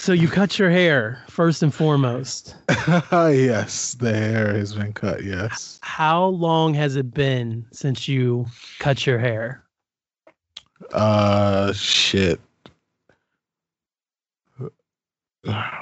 [0.00, 2.56] So you cut your hair first and foremost.
[3.12, 5.22] yes, the hair has been cut.
[5.22, 5.78] Yes.
[5.82, 8.46] How long has it been since you
[8.78, 9.62] cut your hair?
[10.94, 12.40] Uh, shit.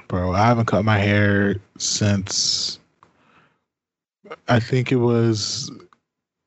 [0.08, 2.80] Bro, I haven't cut my hair since
[4.48, 5.70] I think it was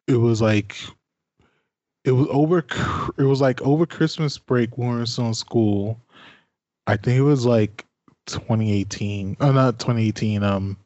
[0.08, 0.76] it was like
[2.04, 2.66] it was over
[3.18, 5.98] it was like over Christmas break when we were still in school.
[6.88, 7.86] I think it was like
[8.28, 9.38] 2018.
[9.40, 10.44] Oh, not 2018.
[10.44, 10.78] Um,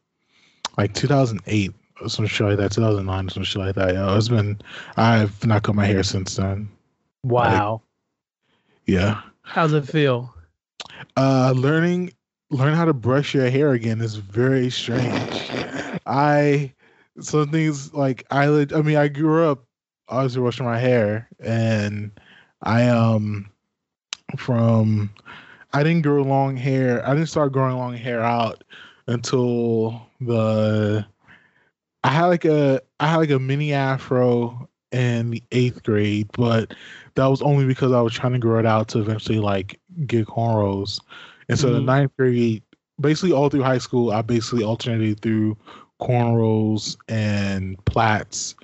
[0.78, 1.74] like 2008,
[2.08, 2.72] some shit like that.
[2.72, 3.94] 2009, some shit like that.
[3.94, 4.60] Yeah, it's been.
[4.98, 6.70] I've not cut my hair since then.
[7.24, 7.74] Wow.
[7.74, 7.82] Like,
[8.86, 9.22] yeah.
[9.42, 10.34] How's it feel?
[11.18, 12.12] Uh, learning
[12.50, 15.50] learn how to brush your hair again is very strange.
[16.05, 16.74] I
[17.20, 19.66] some things like I I mean I grew up
[20.08, 22.12] obviously washing my hair and
[22.62, 23.50] I um
[24.38, 25.12] from
[25.76, 27.06] I didn't grow long hair.
[27.06, 28.64] I didn't start growing long hair out
[29.08, 31.05] until the
[32.02, 36.74] I had like a I had like a mini afro in the eighth grade, but
[37.16, 40.27] that was only because I was trying to grow it out to eventually like get
[40.27, 41.02] cornrows.
[41.49, 41.76] And so mm-hmm.
[41.76, 42.64] the ninth grade,
[43.02, 45.58] basically all through high school, I basically alternated through
[45.99, 48.55] cornrows and plaits.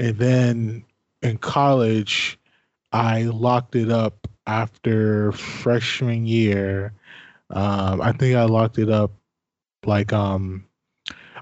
[0.00, 0.84] And then
[1.22, 2.40] in college,
[2.92, 6.92] I locked it up after freshman year.
[7.50, 9.12] Um, I think I locked it up
[9.84, 10.64] like um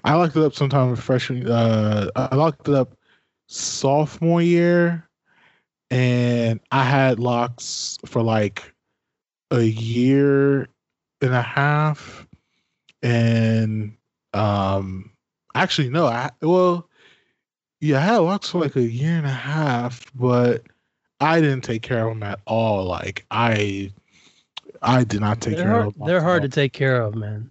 [0.04, 2.96] I locked it up sometime freshman uh I locked it up
[3.48, 5.08] sophomore year
[5.90, 8.72] and I had locks for like
[9.50, 10.68] a year
[11.20, 12.26] and a half
[13.02, 13.96] and
[14.32, 15.10] um
[15.54, 16.88] actually no I well
[17.80, 20.62] yeah I had locks for like a year and a half but
[21.20, 22.84] I didn't take care of them at all.
[22.84, 23.92] Like I,
[24.82, 26.06] I did not take they're care hard, of them.
[26.06, 27.50] They're hard to take care of, man.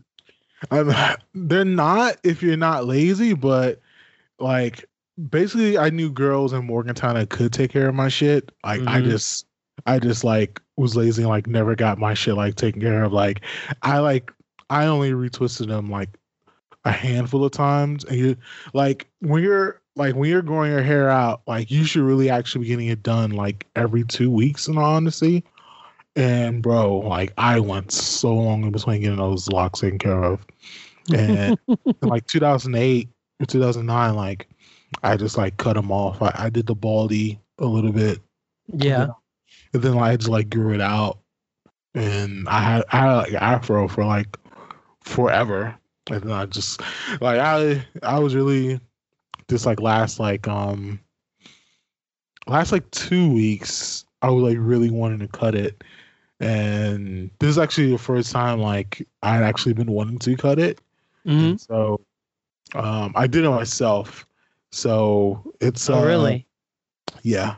[0.72, 3.80] I they're not if you're not lazy, but
[4.40, 4.86] like
[5.30, 8.52] basically, I knew girls in Morgantown that could take care of my shit.
[8.64, 8.90] Like mm-hmm.
[8.90, 9.46] I just,
[9.86, 13.14] I just like was lazy and like never got my shit like taken care of.
[13.14, 13.42] Like
[13.82, 14.32] I like
[14.70, 16.10] I only retwisted them like
[16.86, 18.38] a handful of times, and you
[18.74, 22.64] like when you're like when you're growing your hair out, like you should really actually
[22.64, 25.44] be getting it done like every two weeks in all honesty.
[26.16, 30.46] And bro, like I went so long in between getting those locks taken care of.
[31.14, 31.58] And
[32.02, 33.10] like 2008
[33.40, 34.48] or 2009, like
[35.04, 36.22] I just like cut them off.
[36.22, 38.20] I, I did the baldy a little bit.
[38.68, 39.08] Yeah.
[39.74, 41.20] And then like, I just like grew it out.
[41.96, 44.38] And I had I had like afro for like
[45.04, 45.76] forever.
[46.10, 46.82] And then I just
[47.22, 48.80] like I I was really
[49.48, 51.00] this like last like um
[52.48, 55.84] last like two weeks I was like really wanting to cut it.
[56.40, 60.60] And this is actually the first time like I had actually been wanting to cut
[60.60, 60.82] it.
[61.26, 61.58] Mm-hmm.
[61.58, 62.02] So
[62.76, 64.26] um I did it myself.
[64.72, 66.48] So it's oh, uh, really
[67.22, 67.56] yeah.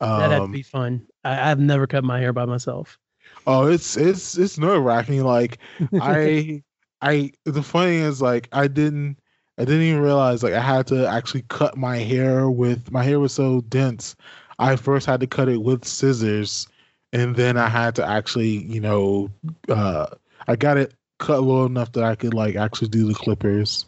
[0.00, 1.06] Um, That'd be fun.
[1.24, 2.98] I, I've never cut my hair by myself.
[3.46, 5.22] Oh, it's it's it's nerve wracking.
[5.24, 5.58] Like
[6.00, 6.62] I
[7.02, 9.18] I the funny is like I didn't
[9.58, 13.20] I didn't even realize like I had to actually cut my hair with my hair
[13.20, 14.16] was so dense.
[14.58, 16.66] I first had to cut it with scissors
[17.12, 19.30] and then I had to actually, you know,
[19.68, 20.06] uh
[20.48, 23.86] I got it cut low enough that I could like actually do the clippers.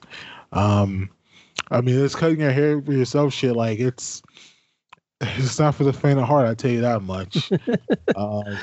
[0.53, 1.11] Um
[1.73, 4.23] I mean it's cutting your hair for yourself shit like it's
[5.21, 7.51] it's not for the faint of heart, I tell you that much.
[8.17, 8.57] um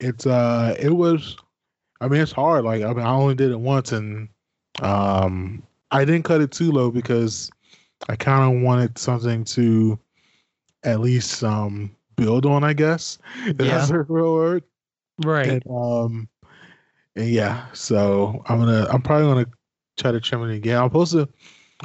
[0.00, 1.36] it's uh it was
[2.00, 2.64] I mean it's hard.
[2.64, 4.28] Like I mean I only did it once and
[4.82, 5.62] um
[5.94, 7.50] I didn't cut it too low because
[8.08, 9.98] I kind of wanted something to
[10.82, 13.18] at least um build on, I guess.
[13.46, 13.52] Yeah.
[13.58, 14.64] That's a real word.
[15.24, 15.46] Right.
[15.46, 16.28] And, um
[17.16, 19.46] and yeah, so I'm gonna I'm probably gonna
[19.96, 20.78] try to trim it again.
[20.78, 21.28] I'm supposed to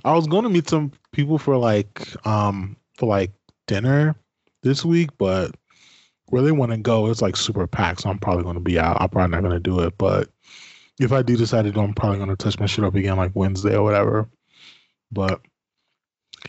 [0.03, 3.31] I was gonna meet some people for like um for like
[3.67, 4.15] dinner
[4.63, 5.55] this week, but
[6.27, 8.97] where they want to go, it's like super packed, so I'm probably gonna be out.
[8.99, 10.29] I'm probably not gonna do it, but
[10.99, 13.31] if I do decide to do, I'm probably gonna touch my shit up again like
[13.33, 14.29] Wednesday or whatever.
[15.11, 15.41] But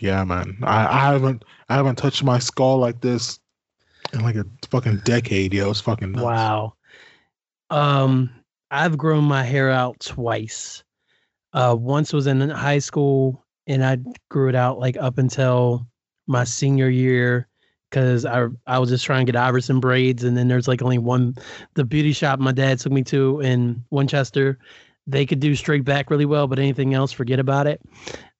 [0.00, 3.38] yeah, man, I, I haven't I haven't touched my skull like this
[4.12, 5.54] in like a fucking decade.
[5.54, 6.24] Yo, it's fucking nuts.
[6.24, 6.74] wow.
[7.70, 8.30] Um,
[8.70, 10.82] I've grown my hair out twice.
[11.52, 13.98] Uh, once was in high school, and I
[14.28, 15.86] grew it out like up until
[16.26, 17.48] my senior year
[17.90, 20.98] because I I was just trying to get Iverson braids, and then there's like only
[20.98, 21.34] one,
[21.74, 24.58] the beauty shop my dad took me to in Winchester.
[25.06, 27.80] They could do straight back really well, but anything else, forget about it.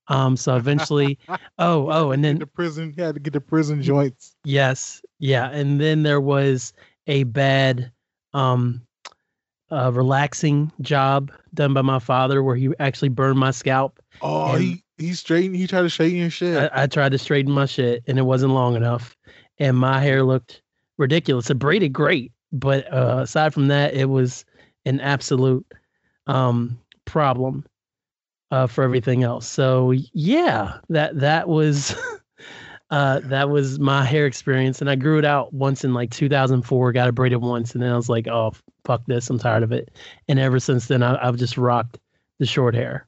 [0.08, 1.18] Um, so eventually,
[1.58, 4.36] oh, oh, and then the prison had to get the prison joints.
[4.44, 6.72] Yes, yeah, and then there was
[7.06, 7.90] a bad,
[8.32, 8.82] um,
[9.70, 14.00] a relaxing job done by my father where he actually burned my scalp.
[14.20, 15.56] Oh, he he straightened.
[15.56, 16.70] He tried to straighten your shit.
[16.74, 19.16] I, I tried to straighten my shit and it wasn't long enough,
[19.60, 20.62] and my hair looked
[20.98, 21.50] ridiculous.
[21.50, 24.44] It braided great, but uh, aside from that, it was
[24.86, 25.64] an absolute
[26.26, 27.64] um, problem
[28.50, 29.46] uh, for everything else.
[29.46, 31.94] So yeah, that that was
[32.90, 36.92] uh, that was my hair experience, and I grew it out once in like 2004.
[36.92, 38.52] Got it braided once, and then I was like, oh
[38.84, 39.90] fuck this, I'm tired of it.
[40.28, 41.98] And ever since then, I, I've just rocked
[42.38, 43.06] the short hair.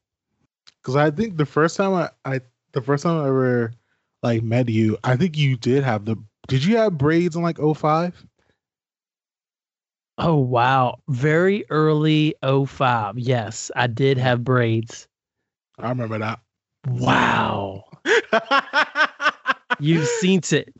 [0.82, 2.40] Because I think the first time I, I
[2.72, 3.72] the first time I ever
[4.22, 6.16] like met you, I think you did have the.
[6.48, 8.26] Did you have braids in like 05?
[10.18, 10.96] Oh wow.
[11.08, 13.18] Very early 05.
[13.18, 15.08] Yes, I did have braids.
[15.78, 16.40] I remember that.
[16.86, 17.84] Wow.
[19.78, 20.74] You've seen it.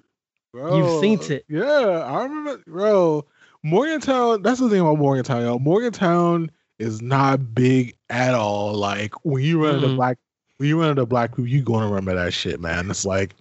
[0.52, 1.46] Bro, You've seen it.
[1.48, 3.26] Yeah, I remember, bro.
[3.62, 4.42] Morgantown.
[4.42, 5.58] That's the thing about Morgantown, yo.
[5.58, 8.74] Morgantown is not big at all.
[8.74, 9.96] Like when you run into Mm-mm.
[9.96, 10.18] black,
[10.58, 12.90] when you run into black people, you gonna remember that shit, man.
[12.90, 13.34] It's like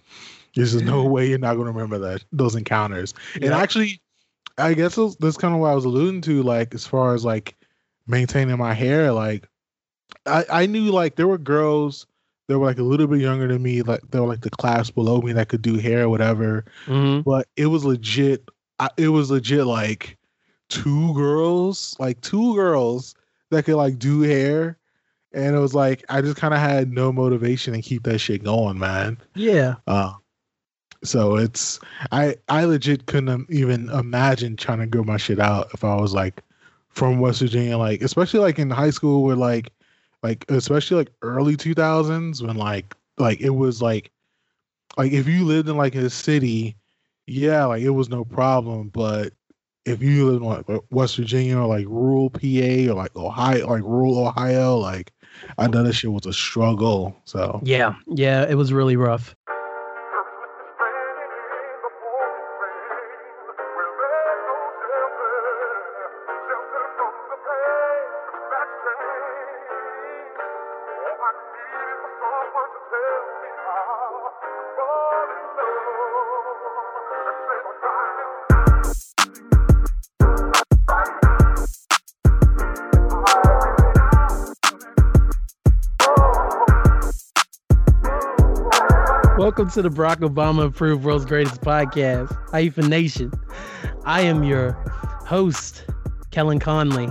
[0.54, 3.14] there's just no way you're not gonna remember that those encounters.
[3.40, 4.00] And actually,
[4.58, 7.54] I guess this kind of what I was alluding to, like as far as like
[8.06, 9.48] maintaining my hair, like
[10.26, 12.06] I I knew like there were girls
[12.48, 14.90] that were like a little bit younger than me, like they were like the class
[14.90, 16.64] below me that could do hair or whatever.
[16.86, 17.24] Mhm.
[17.24, 18.48] But it was legit.
[18.78, 20.18] I, it was legit like
[20.68, 23.14] two girls, like two girls
[23.50, 24.76] that could like do hair.
[25.34, 28.44] And it was like I just kind of had no motivation to keep that shit
[28.44, 29.18] going, man.
[29.34, 29.76] Yeah.
[29.86, 30.12] Uh,
[31.04, 31.80] so it's
[32.12, 36.14] I I legit couldn't even imagine trying to grow my shit out if I was
[36.14, 36.42] like
[36.90, 39.70] from West Virginia, like especially like in high school where like
[40.22, 44.12] like especially like early two thousands when like like it was like
[44.96, 46.76] like if you lived in like a city,
[47.26, 48.88] yeah, like it was no problem.
[48.88, 49.32] But
[49.84, 53.82] if you lived in like West Virginia or like rural PA or like Ohio, like
[53.82, 55.12] rural Ohio, like
[55.58, 57.16] I know that shit was a struggle.
[57.24, 57.94] So Yeah.
[58.06, 58.46] Yeah.
[58.48, 59.34] It was really rough.
[89.62, 93.30] Welcome to the Barack Obama approved world's greatest podcast, Hyphen Nation.
[94.04, 94.72] I am your
[95.24, 95.84] host,
[96.32, 97.08] Kellen Conley.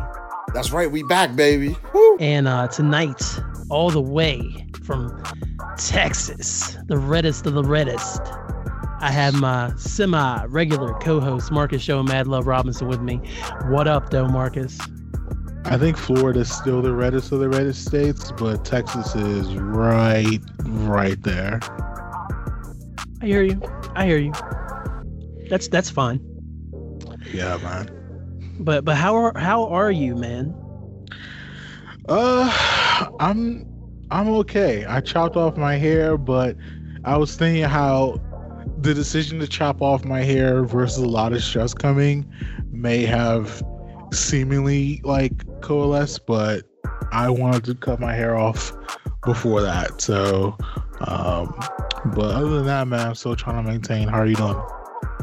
[0.54, 1.78] That's right, we back, baby.
[1.94, 2.18] Woo.
[2.20, 3.24] And uh, tonight,
[3.70, 5.24] all the way from
[5.78, 8.20] Texas, the reddest of the reddest,
[9.00, 13.22] I have my semi regular co host, Marcus Show and Mad Love Robinson, with me.
[13.68, 14.78] What up, though, Marcus?
[15.64, 21.22] I think Florida's still the reddest of the reddest states, but Texas is right, right
[21.24, 21.62] there.
[23.22, 23.62] I hear you.
[23.96, 24.34] I hear you.
[25.50, 26.20] That's that's fine.
[27.34, 27.90] Yeah, man.
[28.60, 30.56] But but how are how are you, man?
[32.10, 32.52] Uh,
[33.20, 33.66] I'm,
[34.10, 34.86] I'm okay.
[34.86, 36.58] I chopped off my hair, but
[37.06, 38.20] I was thinking how
[38.80, 42.30] the decision to chop off my hair versus a lot of stress coming
[42.72, 43.62] may have
[44.12, 46.64] seemingly like coalesced, but
[47.12, 48.74] I wanted to cut my hair off
[49.24, 50.02] before that.
[50.02, 50.58] So,
[51.02, 51.58] um,
[52.06, 54.08] but other than that, man, I'm still trying to maintain.
[54.08, 54.62] How are you doing?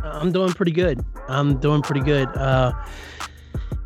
[0.05, 1.05] I'm doing pretty good.
[1.29, 2.29] I'm doing pretty good.
[2.37, 2.73] Uh,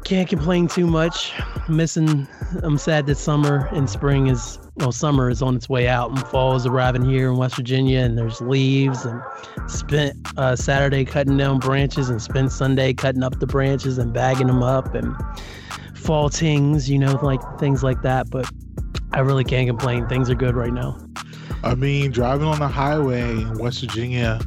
[0.05, 1.33] can't complain too much.
[1.69, 2.27] Missing.
[2.63, 6.19] I'm sad that summer and spring is well, summer is on its way out and
[6.29, 9.05] fall is arriving here in West Virginia, and there's leaves.
[9.05, 9.21] And
[9.67, 14.47] spent uh, Saturday cutting down branches, and spent Sunday cutting up the branches and bagging
[14.47, 15.15] them up, and
[15.95, 18.31] fall tings, you know, like things like that.
[18.31, 18.51] But
[19.13, 20.09] I really can't complain.
[20.09, 20.99] Things are good right now.
[21.65, 24.39] I mean, driving on the highway in West Virginia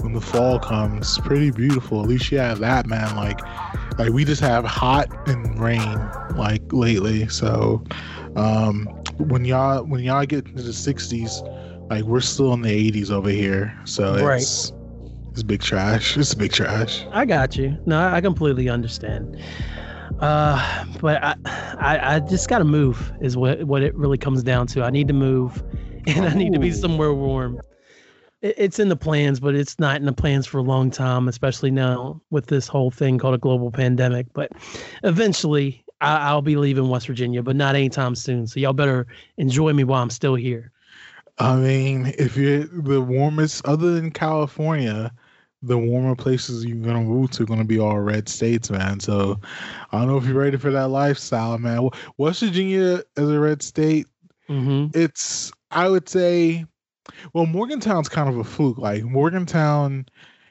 [0.00, 2.02] when the fall comes, pretty beautiful.
[2.02, 3.16] At least you have that, man.
[3.16, 3.40] Like,
[3.98, 5.98] like we just have hot and rain
[6.36, 7.28] like lately.
[7.28, 7.82] So,
[8.36, 8.84] um,
[9.18, 11.42] when y'all when y'all get into the sixties,
[11.90, 13.76] like we're still in the 80s over here.
[13.84, 14.40] So Right.
[14.40, 14.72] it's
[15.32, 16.16] it's big trash.
[16.16, 17.04] It's big trash.
[17.12, 17.76] I got you.
[17.86, 19.36] No, I I completely understand.
[20.20, 21.34] Uh, but I,
[21.78, 24.82] I, I just gotta move is what what it really comes down to.
[24.82, 25.62] I need to move,
[26.06, 27.60] and I need to be somewhere warm.
[28.42, 31.28] It, it's in the plans, but it's not in the plans for a long time,
[31.28, 34.26] especially now with this whole thing called a global pandemic.
[34.32, 34.52] But
[35.04, 38.46] eventually, I, I'll be leaving West Virginia, but not anytime soon.
[38.46, 40.72] So y'all better enjoy me while I'm still here.
[41.38, 45.12] I mean, if you're the warmest, other than California,
[45.62, 49.00] the warmer places you're gonna move to are gonna be all red states, man.
[49.00, 49.40] So
[49.92, 51.88] I don't know if you're ready for that lifestyle, man.
[52.18, 54.06] West Virginia as a red state,
[54.48, 56.64] hmm it's I would say,
[57.32, 58.78] well, Morgantown's kind of a fluke.
[58.78, 60.06] Like Morgantown,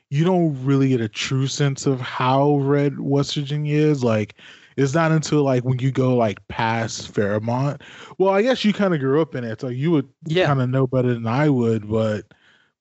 [0.09, 4.03] you don't really get a true sense of how red West Virginia is.
[4.03, 4.35] Like
[4.77, 7.81] it's not until like when you go like past Fairmont.
[8.17, 10.47] Well, I guess you kind of grew up in it, so you would Yeah.
[10.47, 11.89] kind of know better than I would.
[11.89, 12.25] But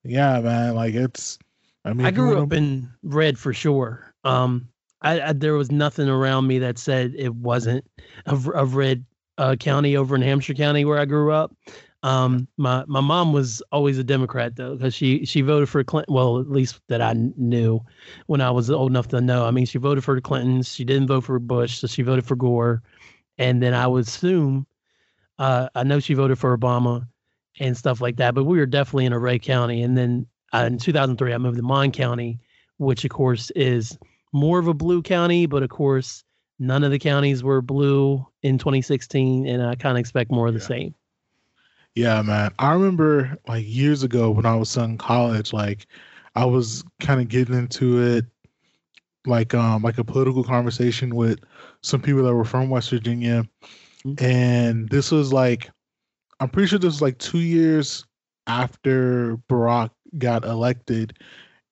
[0.04, 1.38] yeah, man, like it's.
[1.85, 4.12] I mean, I grew up in red for sure.
[4.25, 4.68] Um,
[5.02, 7.85] I, I there was nothing around me that said it wasn't
[8.26, 9.04] of of red
[9.38, 11.54] uh, county over in Hampshire County where I grew up.
[12.05, 16.14] Um, my my mom was always a Democrat though because she she voted for Clinton.
[16.14, 17.81] Well, at least that I knew
[18.26, 19.47] when I was old enough to know.
[19.47, 20.73] I mean, she voted for the Clintons.
[20.73, 22.83] She didn't vote for Bush, so she voted for Gore.
[23.37, 24.67] And then I would assume,
[25.38, 27.07] uh, I know she voted for Obama
[27.59, 28.35] and stuff like that.
[28.35, 29.83] But we were definitely in a red county.
[29.83, 32.38] And then uh, in 2003, I moved to Mon County,
[32.78, 33.99] which of course is
[34.33, 36.23] more of a blue county, but of course
[36.59, 40.55] none of the counties were blue in 2016, and I kind of expect more of
[40.55, 40.67] the Yeah.
[40.67, 40.95] same.
[41.95, 42.52] Yeah, man.
[42.59, 45.87] I remember like years ago when I was still in college, like
[46.37, 48.25] I was kind of getting into it,
[49.26, 51.40] like um like a political conversation with
[51.83, 53.45] some people that were from West Virginia,
[54.04, 54.23] Mhm.
[54.23, 55.71] and this was like,
[56.40, 58.07] I'm pretty sure this was like two years
[58.47, 61.18] after Barack got elected,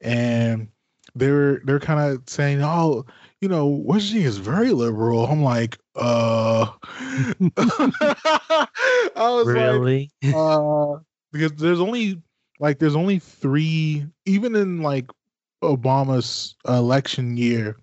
[0.01, 0.69] and
[1.15, 3.07] they were they're kind of saying, oh,
[3.47, 5.27] you know, West is very liberal.
[5.27, 6.67] I'm like, uh,
[7.57, 8.67] I
[9.17, 10.11] was like, Really?
[10.35, 10.97] uh
[11.33, 12.21] because there's only
[12.59, 15.11] like there's only three even in like
[15.63, 17.77] obama's election year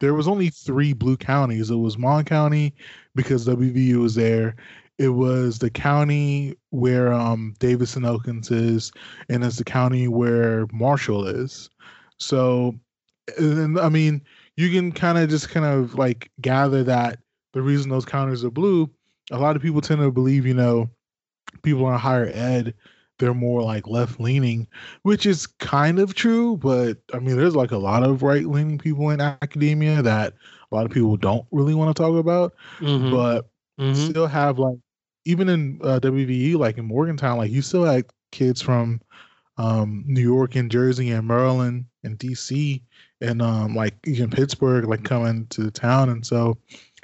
[0.00, 2.74] there was only three blue counties it was mon county
[3.14, 4.56] because wvu was there
[4.98, 8.92] it was the county where um davis and elkins is
[9.28, 11.70] and it's the county where marshall is
[12.18, 12.74] so
[13.38, 14.22] and i mean
[14.56, 17.18] you can kind of just kind of like gather that
[17.52, 18.90] the reason those counters are blue
[19.30, 20.88] a lot of people tend to believe you know
[21.62, 22.74] people in higher ed
[23.18, 24.66] they're more like left leaning
[25.02, 28.78] which is kind of true but i mean there's like a lot of right leaning
[28.78, 30.34] people in academia that
[30.70, 33.46] a lot of people don't really want to talk about Mhm, but
[33.78, 34.12] mhm.
[34.12, 34.76] still have like
[35.24, 39.00] even in uh, wvu like in morgantown like you still had kids from
[39.58, 42.80] um new york and jersey and maryland and dc
[43.20, 46.08] and um like even pittsburgh like coming to the town.
[46.10, 46.58] And so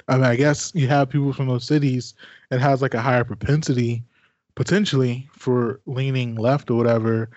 [0.07, 2.13] i mean i guess you have people from those cities
[2.51, 4.03] it has like a higher propensity
[4.55, 7.29] potentially for leaning left or whatever.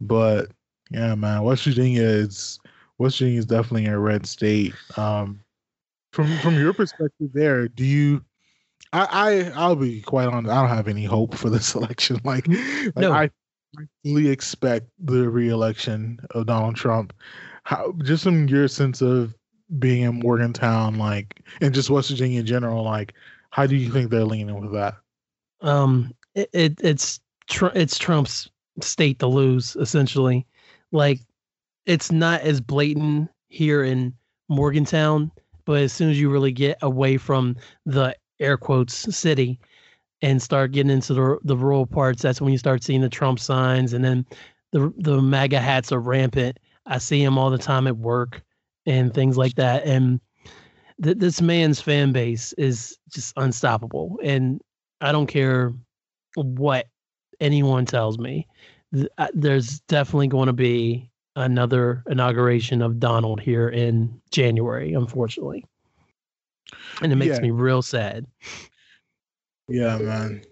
[0.00, 0.50] But
[0.90, 2.58] yeah man west virginia is
[2.98, 4.74] west virginia is definitely a red state.
[4.96, 5.40] Um
[6.12, 8.24] from from your perspective there do you
[8.92, 12.18] i i i'll be quite honest i don't have any hope for this election.
[12.24, 13.12] Like, like No.
[13.12, 13.30] i I
[14.04, 17.12] fully expect the re-election of donald trump.
[17.64, 19.34] How just from your sense of
[19.78, 23.14] being in morgantown like and just west virginia in general like
[23.50, 24.94] how do you think they're leaning with that?
[25.60, 28.48] Um it, it it's Tr- it's Trump's
[28.80, 30.46] state to lose essentially.
[30.92, 31.20] Like
[31.86, 34.14] it's not as blatant here in
[34.48, 35.30] Morgantown
[35.64, 39.60] but as soon as you really get away from the air quotes city
[40.22, 43.38] and start getting into the the rural parts that's when you start seeing the Trump
[43.38, 44.26] signs and then
[44.72, 48.42] the the MAGA hats are rampant I see them all the time at work
[48.86, 50.20] and things like that and
[51.02, 54.60] th- this man's fan base is just unstoppable and
[55.00, 55.72] I don't care
[56.36, 56.86] what
[57.40, 58.46] anyone tells me.
[58.94, 65.64] Th- uh, There's definitely going to be another inauguration of Donald here in January, unfortunately.
[67.02, 67.42] And it makes Yeah.
[67.42, 68.26] me real sad.
[69.70, 70.42] Yeah, man.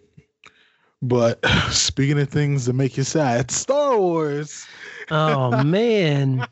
[1.02, 4.66] But speaking of things that make you sad, Star Wars.
[5.10, 6.46] Oh man,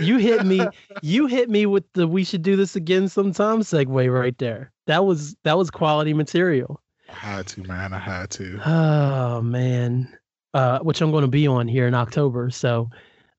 [0.00, 0.66] you hit me.
[1.02, 4.72] You hit me with the "we should do this again sometime" segue right there.
[4.86, 6.80] That was that was quality material.
[7.08, 7.92] I had to, man.
[7.92, 8.60] I had to.
[8.66, 10.16] Oh man,
[10.54, 12.50] uh, which I'm going to be on here in October.
[12.50, 12.90] So,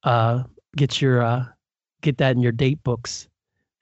[0.04, 0.44] uh,
[0.76, 1.46] get your uh,
[2.02, 3.28] get that in your date books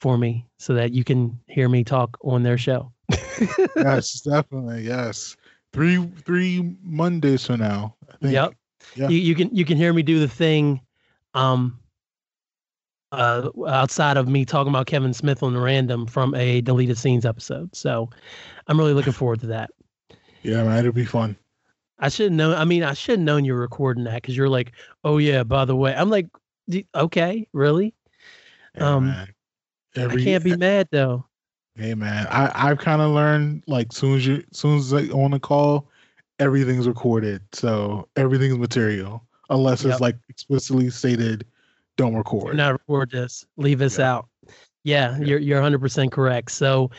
[0.02, 2.92] for me so that you can hear me talk on their show.
[3.76, 4.84] yes, definitely.
[4.84, 5.36] Yes.
[5.74, 7.96] Three three Mondays from now.
[8.10, 8.34] I think.
[8.34, 8.54] Yep.
[8.96, 9.10] Yeah.
[9.10, 10.82] You, you can you can hear me do the thing,
[11.34, 11.80] um,
[13.12, 17.26] uh, outside of me talking about Kevin Smith on the random from a deleted scenes
[17.26, 17.76] episode.
[17.76, 18.10] So,
[18.68, 19.70] I'm really looking forward to that.
[20.42, 20.80] Yeah, man.
[20.80, 21.36] It'll be fun.
[22.00, 22.54] I should know.
[22.54, 25.44] I mean, I should have known you were recording that because you're like, oh yeah.
[25.44, 26.28] By the way, I'm like,
[26.96, 27.94] okay, really?
[28.76, 29.28] Yeah, Um.
[29.96, 31.26] Every, I can't be mad though.
[31.78, 35.32] Hey man, I I've kind of learned like soon as you soon as like on
[35.32, 35.90] the call,
[36.40, 39.92] everything's recorded, so everything's material unless Yep.
[39.92, 41.46] it's like explicitly stated
[41.96, 42.58] don't record.
[42.58, 43.46] not record this.
[43.58, 44.12] Leave us Yeah.
[44.12, 44.28] out.
[44.84, 45.26] Yeah, Yeah.
[45.26, 46.52] you're you're 100 percent correct.
[46.52, 46.90] So,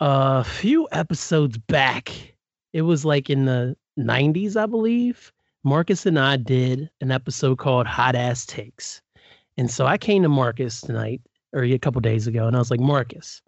[0.00, 2.34] a few episodes back,
[2.72, 5.32] it was like in the 90s, I believe.
[5.64, 9.02] Marcus and I did an episode called Hot Ass Takes,
[9.56, 11.20] and so I came to Marcus tonight
[11.52, 13.42] or a couple days ago, and I was like, Marcus,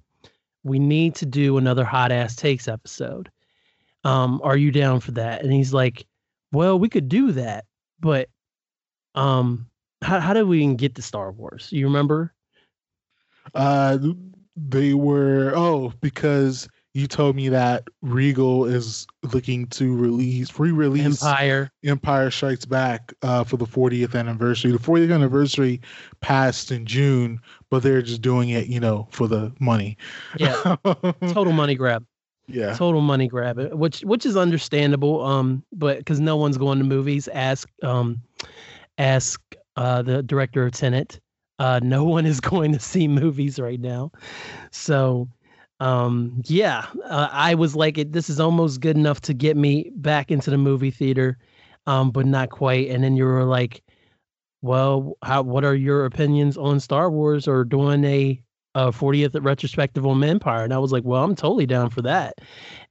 [0.63, 3.31] we need to do another Hot Ass Takes episode.
[4.05, 5.43] Um, are you down for that?
[5.43, 6.07] And he's like,
[6.53, 7.65] Well, we could do that,
[8.01, 8.29] but
[9.15, 9.67] um
[10.03, 11.69] how how did we even get to Star Wars?
[11.71, 12.33] You remember?
[13.55, 13.99] Uh,
[14.57, 21.71] they were oh because you told me that Regal is looking to release re-release Empire.
[21.85, 24.73] Empire Strikes Back uh, for the 40th anniversary.
[24.73, 25.81] The 40th anniversary
[26.21, 29.97] passed in June, but they're just doing it, you know, for the money.
[30.39, 30.77] Yeah.
[31.29, 32.05] Total money grab.
[32.49, 32.75] yeah.
[32.75, 33.59] Total money grab.
[33.59, 35.25] uh, Which which is understandable.
[35.25, 38.21] Um, but because no one's going to movies, ask um,
[38.99, 39.41] ask
[39.77, 41.21] uh the director of Tenet.
[41.61, 44.11] Uh, no one is going to see movies right now,
[44.73, 45.29] so
[45.81, 49.91] um yeah uh, i was like it this is almost good enough to get me
[49.97, 51.39] back into the movie theater
[51.87, 52.89] um but not quite.
[52.91, 53.83] And then you were like
[54.63, 58.41] well how what are your opinions on star wars or doing a,
[58.75, 60.65] a 40th retrospective on empire?
[60.65, 62.35] And i was like well i'm totally down for that.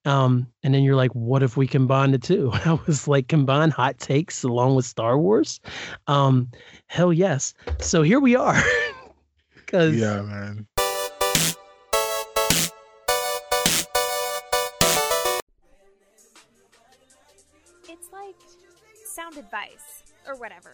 [0.05, 2.49] Um and then you're like what if we combine the two?
[2.65, 5.59] I was like combine hot takes along with star wars?
[6.07, 6.49] Um
[6.87, 7.53] hell yes.
[7.79, 8.59] So here we are.
[9.53, 10.65] Because Yeah, man.
[19.39, 20.73] Advice or whatever.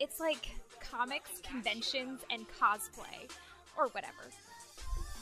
[0.00, 0.48] It's like
[0.80, 3.30] comics, conventions, and cosplay
[3.78, 4.24] or whatever.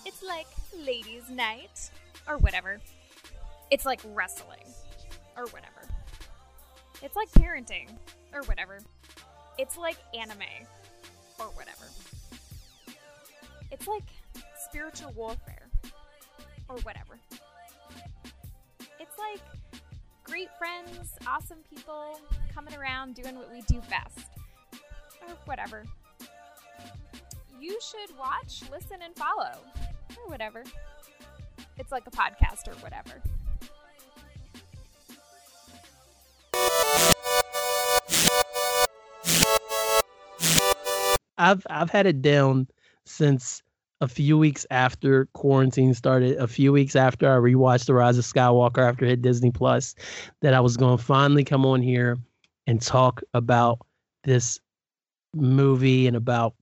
[0.06, 1.90] It's like ladies' night
[2.26, 2.80] or whatever.
[3.70, 4.66] It's like wrestling
[5.36, 5.82] or whatever.
[7.02, 7.88] It's like parenting
[8.32, 8.78] or whatever.
[9.58, 10.66] It's like anime
[11.38, 11.84] or whatever.
[13.70, 14.04] It's like
[14.56, 15.68] spiritual warfare
[16.68, 17.18] or whatever.
[19.00, 19.40] It's like
[20.24, 22.20] great friends, awesome people
[22.54, 24.28] coming around doing what we do best.
[25.28, 25.84] Or whatever.
[27.60, 29.58] You should watch, listen, and follow.
[30.16, 30.64] Or whatever.
[31.78, 33.22] It's like a podcast or whatever.
[41.38, 42.68] I've I've had it down
[43.04, 43.62] since
[44.02, 48.24] a few weeks after quarantine started, a few weeks after I rewatched The Rise of
[48.24, 49.94] Skywalker after it hit Disney Plus,
[50.40, 52.18] that I was going to finally come on here
[52.66, 53.78] and talk about
[54.24, 54.58] this
[55.34, 56.54] movie and about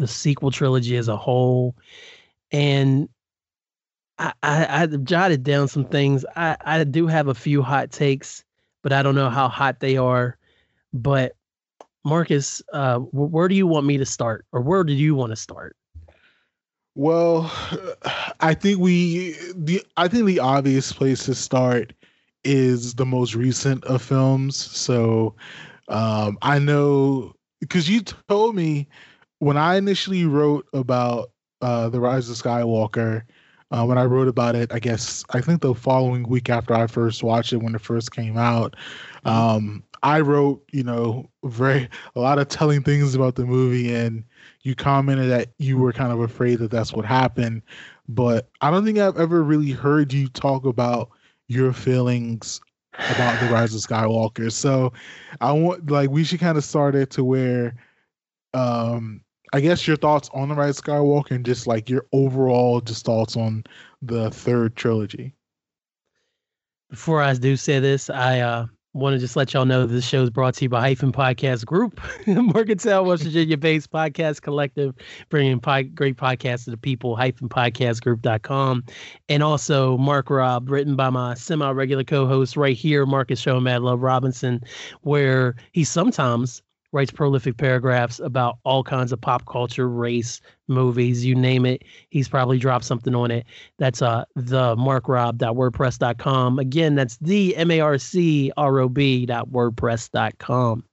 [0.00, 1.76] the sequel trilogy as a whole.
[2.50, 3.06] And
[4.18, 6.24] I, I, I jotted down some things.
[6.36, 8.44] I, I do have a few hot takes,
[8.82, 10.38] but I don't know how hot they are.
[10.94, 11.32] But
[12.02, 15.36] Marcus, uh, where do you want me to start, or where do you want to
[15.36, 15.76] start?
[16.94, 17.50] Well,
[18.40, 21.92] I think we the I think the obvious place to start
[22.44, 24.56] is the most recent of films.
[24.56, 25.34] So
[25.88, 28.88] um I know because you told me
[29.38, 33.22] when I initially wrote about uh the Rise of Skywalker,
[33.70, 36.86] uh, when I wrote about it, I guess I think the following week after I
[36.86, 38.76] first watched it when it first came out,
[39.24, 44.24] um I wrote, you know, very a lot of telling things about the movie and
[44.62, 47.62] you commented that you were kind of afraid that that's what happened
[48.08, 51.10] but i don't think i've ever really heard you talk about
[51.48, 52.60] your feelings
[53.10, 54.52] about the rise of skywalker.
[54.52, 54.92] So
[55.40, 57.74] i want like we should kind of start it to where
[58.54, 59.22] um
[59.52, 63.04] i guess your thoughts on the rise of skywalker and just like your overall just
[63.04, 63.64] thoughts on
[64.02, 65.32] the third trilogy.
[66.90, 70.22] Before I do say this, I uh, want to just let y'all know this show
[70.22, 74.94] is brought to you by Hyphen Podcast Group, Morgantown, West Virginia based podcast collective,
[75.30, 78.84] bringing great podcasts to the people, hyphen podcastgroup.com.
[79.30, 83.58] And also Mark Rob, written by my semi regular co host right here, Marcus Show
[83.60, 84.62] Mad Love Robinson,
[85.00, 91.34] where he sometimes writes prolific paragraphs about all kinds of pop culture, race, movies, you
[91.34, 91.82] name it.
[92.10, 93.46] He's probably dropped something on it.
[93.78, 96.58] That's uh the markrob.wordpress.com.
[96.58, 100.84] Again, that's the M A R C R O B dot wordpress.com.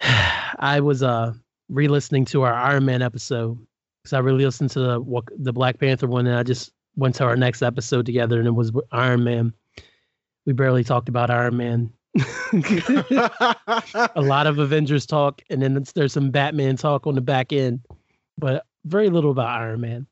[0.00, 1.32] I was uh
[1.68, 3.58] re-listening to our Iron Man episode
[4.02, 7.14] because I really listened to the what- the Black Panther one, and I just went
[7.16, 9.52] to our next episode together, and it was Iron Man.
[10.46, 11.92] We barely talked about Iron Man.
[14.14, 17.80] a lot of Avengers talk, and then there's some Batman talk on the back end,
[18.38, 20.06] but very little about Iron Man.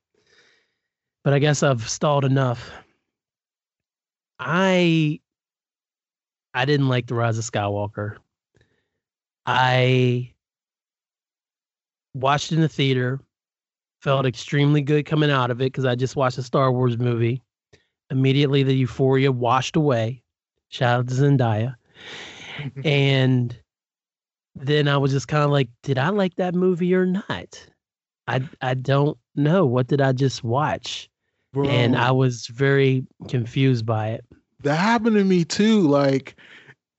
[1.24, 2.70] But I guess I've stalled enough.
[4.38, 5.20] I
[6.52, 8.16] I didn't like the Rise of Skywalker.
[9.44, 10.32] I
[12.14, 13.20] watched in the theater,
[14.00, 17.42] felt extremely good coming out of it because I just watched a Star Wars movie.
[18.10, 20.22] Immediately, the euphoria washed away.
[20.68, 21.76] Shout out to Zendaya.
[22.84, 23.58] and
[24.54, 27.66] then I was just kind of like, did I like that movie or not?
[28.26, 29.66] I I don't know.
[29.66, 31.08] What did I just watch?
[31.52, 34.24] Bro, And I was very confused by it.
[34.62, 35.80] that happened to me too.
[35.82, 36.36] Like,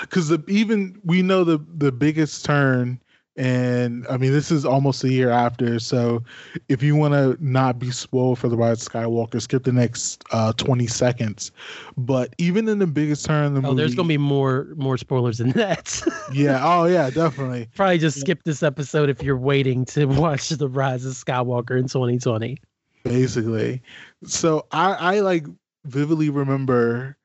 [0.00, 3.00] because even we know the the biggest turn,
[3.36, 5.78] and I mean this is almost a year after.
[5.78, 6.22] So,
[6.68, 10.24] if you want to not be spoiled for the Rise of Skywalker, skip the next
[10.32, 11.52] uh, twenty seconds.
[11.96, 14.96] But even in the biggest turn in the Oh, movie, there's gonna be more more
[14.96, 16.02] spoilers than that.
[16.32, 17.68] yeah, oh yeah, definitely.
[17.74, 21.88] Probably just skip this episode if you're waiting to watch the Rise of Skywalker in
[21.88, 22.56] 2020.
[23.04, 23.82] basically.
[24.24, 25.46] So I, I like
[25.84, 27.16] vividly remember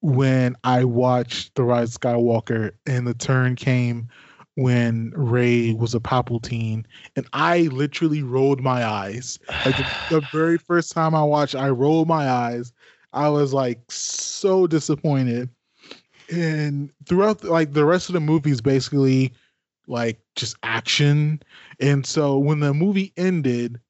[0.00, 4.08] when I watched The Rise of Skywalker and the turn came
[4.56, 6.84] when Rey was a Palpatine,
[7.16, 9.38] and I literally rolled my eyes.
[9.64, 12.72] Like the, the very first time I watched, I rolled my eyes.
[13.12, 15.48] I was like so disappointed.
[16.32, 19.32] And throughout like the rest of the movie is basically
[19.86, 21.40] like just action.
[21.80, 23.80] And so when the movie ended,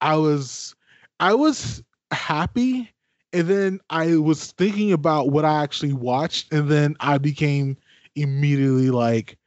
[0.00, 0.74] I was
[1.20, 2.90] I was happy
[3.32, 7.76] and then I was thinking about what I actually watched and then I became
[8.14, 9.37] immediately like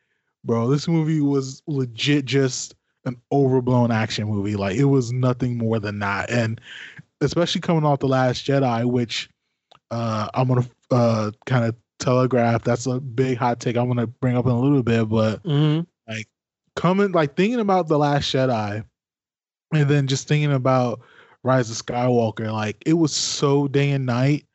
[0.44, 2.76] bro this movie was legit just
[3.06, 4.56] an overblown action movie.
[4.56, 6.30] Like it was nothing more than that.
[6.30, 6.62] And
[7.20, 9.30] especially coming off the last Jedi which
[9.90, 14.08] uh I'm going to uh kind of telegraph that's a big hot take I'm to
[14.08, 15.82] bring up in a little bit but hmm
[16.76, 18.84] coming like thinking about the last Jedi,
[19.74, 21.02] and then just thinking about
[21.44, 24.46] Rise of Skywalker, like it was so day and night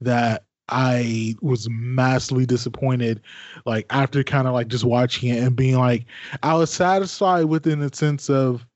[0.00, 3.20] that I was massively disappointed.
[3.64, 6.06] Like after kind of like just watching it and being like,
[6.42, 8.66] I was satisfied within the sense of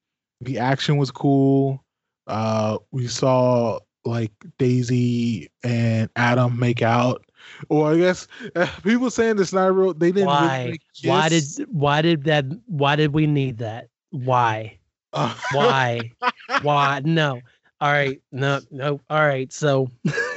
[0.41, 1.85] the action was cool.
[2.27, 7.25] Uh, we saw like Daisy and Adam make out.
[7.69, 10.29] Or I guess uh, people saying the Snyder wrote they didn't.
[10.29, 10.65] really Why?
[10.67, 13.89] make Why did why did that why did we need that?
[14.11, 14.79] Why?
[15.13, 16.13] Uh, Why?
[16.63, 17.01] why?
[17.05, 17.43] No.
[17.81, 18.21] All right.
[18.31, 19.01] No, no.
[19.11, 19.53] All right.
[19.53, 19.89] So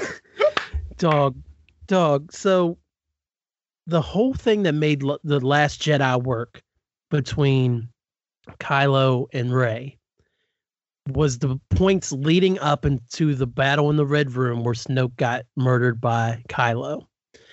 [1.04, 1.36] dog
[1.88, 2.32] dog.
[2.32, 2.78] So
[3.88, 6.62] the whole thing that made L- the last Jedi work
[7.12, 7.90] between
[8.60, 9.98] Kylo and Rey
[11.12, 15.46] was the points leading up into the battle in the Red Room where Snoke got
[15.58, 17.06] murdered by Kylo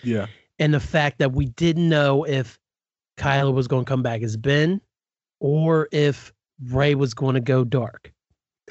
[0.05, 0.27] yeah.
[0.61, 2.61] and the fact that we didn't know if
[3.19, 4.81] Kylo was going to come back as Ben
[5.41, 6.33] or if
[6.69, 8.13] Rey was going to go dark.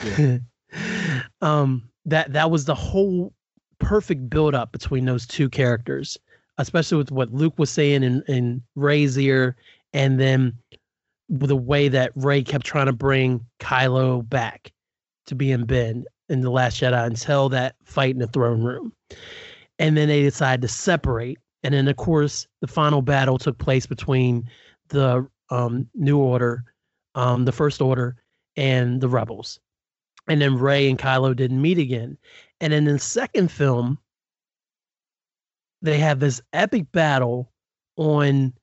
[0.02, 0.38] Yeah.
[1.42, 3.34] um that that was the whole
[3.80, 6.18] perfect build up between those two characters,
[6.58, 9.56] especially with what Luke was saying in in Rey's ear
[9.94, 10.54] and then
[11.30, 14.72] the way that Rey kept trying to bring Kylo back
[15.28, 18.94] to be in Ben in the Last Jedi until that fight in the throne room.
[19.78, 21.38] And then they decided to separate.
[21.64, 24.50] And then, of course, the final battle took place between
[24.90, 26.64] the um, New Order,
[27.16, 28.16] um, the First Order,
[28.56, 29.60] and the Rebels.
[30.28, 32.18] And then Rey and Kylo didn't meet again.
[32.62, 34.00] And then in the second film,
[35.82, 37.52] they have this epic battle
[37.96, 38.54] on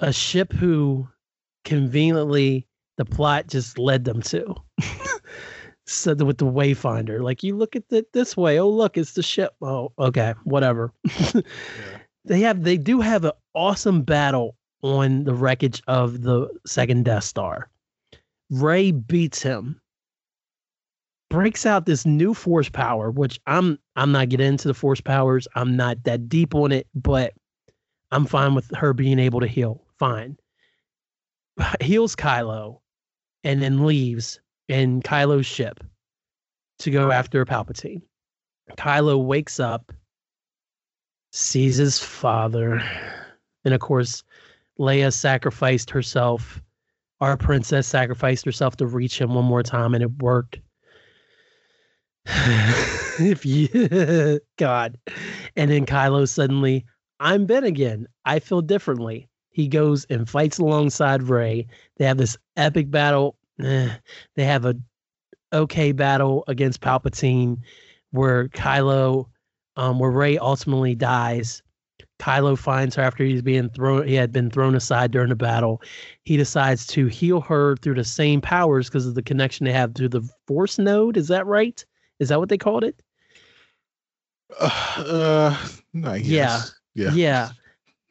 [0.00, 1.08] a ship who
[1.64, 4.54] conveniently the plot just led them to.
[5.86, 9.12] so the, with the wayfinder, like you look at it this way, oh look, it's
[9.12, 9.54] the ship.
[9.60, 10.92] Oh, okay, whatever.
[12.26, 17.24] They have they do have an awesome battle on the wreckage of the second Death
[17.24, 17.70] Star.
[18.50, 19.80] Rey beats him,
[21.28, 25.48] breaks out this new force power, which I'm I'm not getting into the force powers.
[25.54, 27.32] I'm not that deep on it, but
[28.10, 29.82] I'm fine with her being able to heal.
[29.98, 30.36] Fine.
[31.80, 32.80] Heals Kylo
[33.44, 35.82] and then leaves in Kylo's ship
[36.80, 38.02] to go after Palpatine.
[38.76, 39.92] Kylo wakes up,
[41.32, 42.82] sees his father,
[43.64, 44.24] and of course,
[44.78, 46.60] Leia sacrificed herself.
[47.20, 50.60] Our princess sacrificed herself to reach him one more time, and it worked.
[53.20, 54.98] if you, God,
[55.54, 56.84] and then Kylo suddenly,
[57.20, 58.08] I'm Ben again.
[58.24, 59.28] I feel differently.
[59.50, 61.66] He goes and fights alongside Rey.
[61.96, 63.38] They have this epic battle.
[63.62, 63.90] Eh,
[64.34, 64.74] they have a
[65.52, 67.58] okay battle against Palpatine,
[68.10, 69.26] where Kylo,
[69.76, 71.62] um, where Rey ultimately dies.
[72.18, 74.06] Kylo finds her after he's being thrown.
[74.06, 75.80] He had been thrown aside during the battle.
[76.24, 79.94] He decides to heal her through the same powers because of the connection they have
[79.94, 81.16] to the Force node.
[81.16, 81.84] Is that right?
[82.18, 83.02] Is that what they called it?
[84.98, 85.54] Uh,
[86.04, 86.74] I guess.
[86.94, 87.12] Yeah.
[87.12, 87.50] Yeah.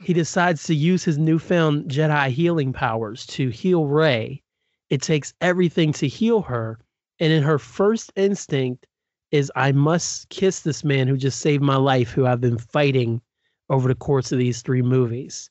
[0.03, 4.43] He decides to use his newfound Jedi healing powers to heal Rey
[4.89, 6.79] it takes everything to heal her.
[7.19, 8.87] And in her first instinct
[9.31, 13.21] is I must kiss this man who just saved my life, who I've been fighting
[13.69, 15.49] over the course of these three movies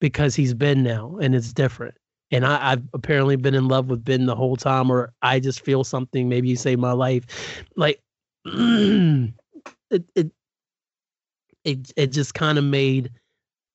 [0.00, 1.94] because he's been now and it's different.
[2.30, 5.64] And I, I've apparently been in love with Ben the whole time, or I just
[5.64, 6.28] feel something.
[6.28, 7.64] Maybe you saved my life.
[7.76, 8.00] Like
[8.44, 9.34] it,
[9.90, 10.30] it,
[11.64, 13.10] it, it just kind of made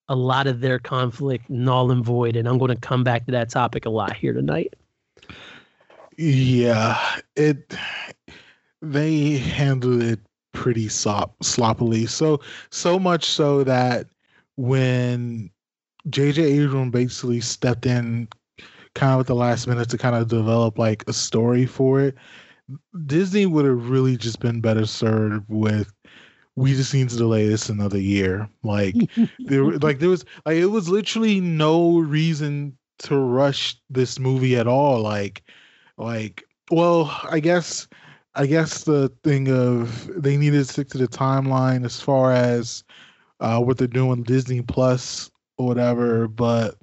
[0.08, 2.36] a lot of their conflict null and void.
[2.36, 4.74] And I'm going to come back to that topic a lot here tonight.
[6.18, 6.98] Yeah,
[7.36, 7.76] it
[8.82, 10.20] they handled it
[10.54, 12.06] pretty sop, sloppily.
[12.06, 12.40] So
[12.70, 14.08] so much so that
[14.56, 15.50] when
[16.10, 18.28] JJ Abrams basically stepped in
[18.96, 22.16] kind of at the last minute to kind of develop like a story for it,
[23.06, 25.94] Disney would have really just been better served with
[26.56, 28.50] we just need to delay this another year.
[28.64, 28.96] Like
[29.40, 34.68] there like there was like it was literally no reason to rush this movie at
[34.68, 35.02] all.
[35.02, 35.44] Like
[35.98, 37.88] like well, I guess
[38.36, 42.84] I guess the thing of they needed to stick to the timeline as far as
[43.40, 46.76] uh, what they're doing Disney Plus or whatever, but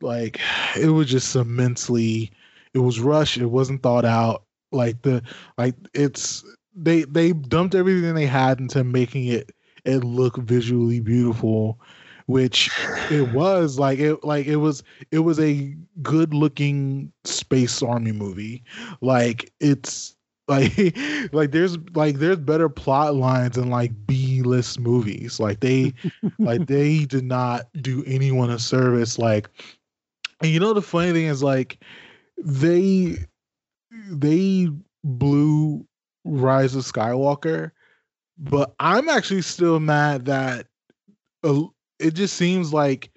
[0.00, 0.40] like
[0.78, 2.30] it was just immensely
[2.74, 4.44] it was rushed, it wasn't thought out.
[4.70, 5.22] Like the
[5.56, 9.52] like it's they they dumped everything they had into making it
[9.84, 11.80] it look visually beautiful
[12.28, 12.70] which
[13.10, 18.62] it was like it like it was it was a good looking space army movie.
[19.00, 20.14] Like it's
[20.48, 20.96] like
[21.32, 25.40] like there's like there's better plot lines in like b list movies.
[25.40, 25.94] Like they
[26.42, 29.18] like they did not do anyone a service.
[29.18, 29.48] Like
[30.40, 31.78] and you know the funny thing is like
[32.38, 33.16] they
[34.10, 34.68] they
[35.04, 35.86] blew
[36.24, 37.70] rise of skywalker
[38.38, 40.66] but i'm actually still mad that
[41.44, 41.62] uh,
[41.98, 43.10] it just seems like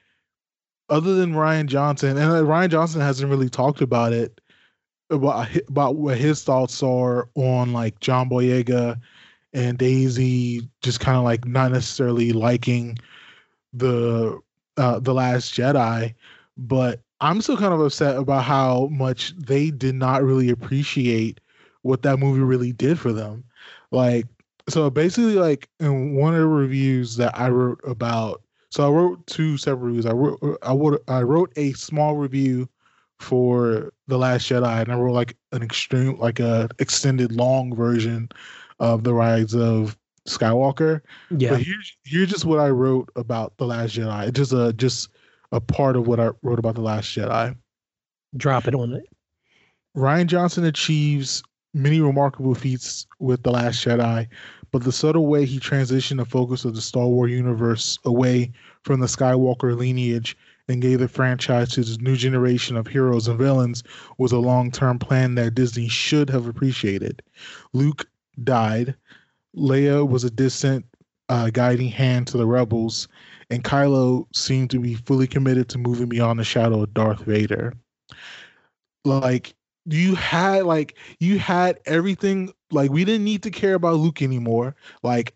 [0.89, 4.41] other than Rian Johnson, and Rian Johnson hasn't really talked about it
[5.09, 8.99] about about what his thoughts are on like John Boyega
[9.53, 12.97] and Daisy, just kind of like not necessarily liking
[13.73, 14.39] the
[14.77, 16.13] uh, the Last Jedi,
[16.57, 21.39] but I'm still kind of upset about how much they did not really appreciate
[21.83, 23.43] what that movie really did for them.
[23.91, 24.25] Like,
[24.67, 29.25] so basically, like in one of the reviews that I wrote about so I wrote
[29.27, 30.05] two separate reviews.
[30.05, 32.69] I wrote I wrote I wrote a small review
[33.19, 38.29] for the Last Jedi, and I wrote like an extreme, like a extended long version
[38.79, 41.01] of the Rise of Skywalker.
[41.37, 41.51] Yeah.
[41.51, 44.29] But here's here's just what I wrote about the Last Jedi.
[44.29, 45.09] It's just a just
[45.51, 47.55] a part of what I wrote about the Last Jedi.
[48.37, 49.05] Drop it on it.
[49.95, 54.27] Rian Johnson achieves many remarkable feats with The Last Jedi,
[54.71, 58.51] but the subtle way he transitioned the focus of the Star Wars universe away
[58.83, 60.37] from the Skywalker lineage
[60.67, 63.83] and gave the franchise to this new generation of heroes and villains
[64.17, 67.21] was a long term plan that Disney should have appreciated.
[67.73, 68.07] Luke
[68.43, 68.95] died,
[69.55, 70.85] Leia was a distant
[71.27, 73.07] uh, guiding hand to the rebels,
[73.51, 77.73] and Kylo seemed to be fully committed to moving beyond the shadow of Darth Vader.
[79.03, 79.53] Like,
[79.85, 84.75] you had like you had everything like we didn't need to care about Luke anymore.
[85.03, 85.35] Like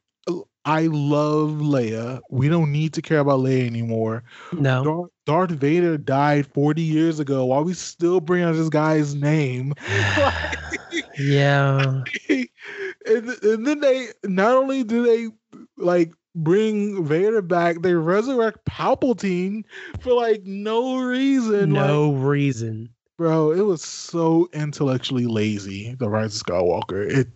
[0.65, 2.21] I love Leia.
[2.29, 4.23] We don't need to care about Leia anymore.
[4.51, 4.83] No.
[4.83, 7.45] Darth, Darth Vader died 40 years ago.
[7.45, 9.73] Why we still bringing up this guy's name?
[11.19, 12.03] yeah.
[12.29, 19.63] and, and then they not only do they like bring Vader back, they resurrect Palpatine
[19.99, 21.71] for like no reason.
[21.73, 22.89] No like, reason.
[23.17, 27.09] bro it was so intellectually lazy the rise of skywalker.
[27.09, 27.27] It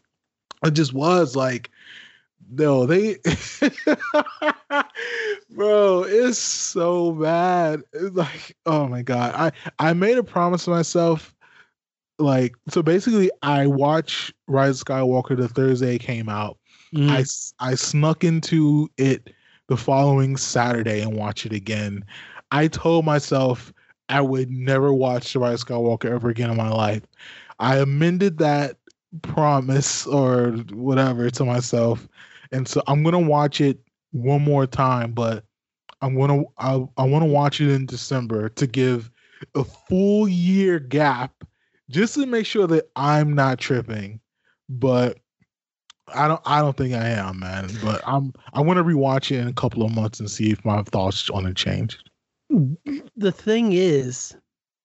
[0.63, 1.71] it just was like
[2.51, 3.17] no they
[5.49, 7.81] bro it's so bad.
[7.93, 9.33] It's like oh my god.
[9.35, 9.51] I
[9.89, 11.33] i made a promise to myself
[12.19, 16.57] like so basically i watch rise of skywalker the thursday came out
[16.93, 17.09] mm.
[17.09, 17.23] i
[17.71, 19.29] i snuck into it
[19.67, 22.03] the following saturday and watch it again
[22.51, 23.73] i told myself
[24.09, 27.03] I would never watch The Rise Skywalker ever again in my life.
[27.59, 28.77] I amended that
[29.21, 32.07] promise or whatever to myself,
[32.51, 33.79] and so I'm gonna watch it
[34.11, 35.11] one more time.
[35.11, 35.43] But
[36.01, 39.11] I'm gonna I, I want to watch it in December to give
[39.55, 41.43] a full year gap
[41.89, 44.19] just to make sure that I'm not tripping.
[44.69, 45.19] But
[46.13, 47.69] I don't I don't think I am, man.
[47.83, 50.63] But I'm I want to rewatch it in a couple of months and see if
[50.65, 52.09] my thoughts on it changed
[52.49, 54.35] the thing is,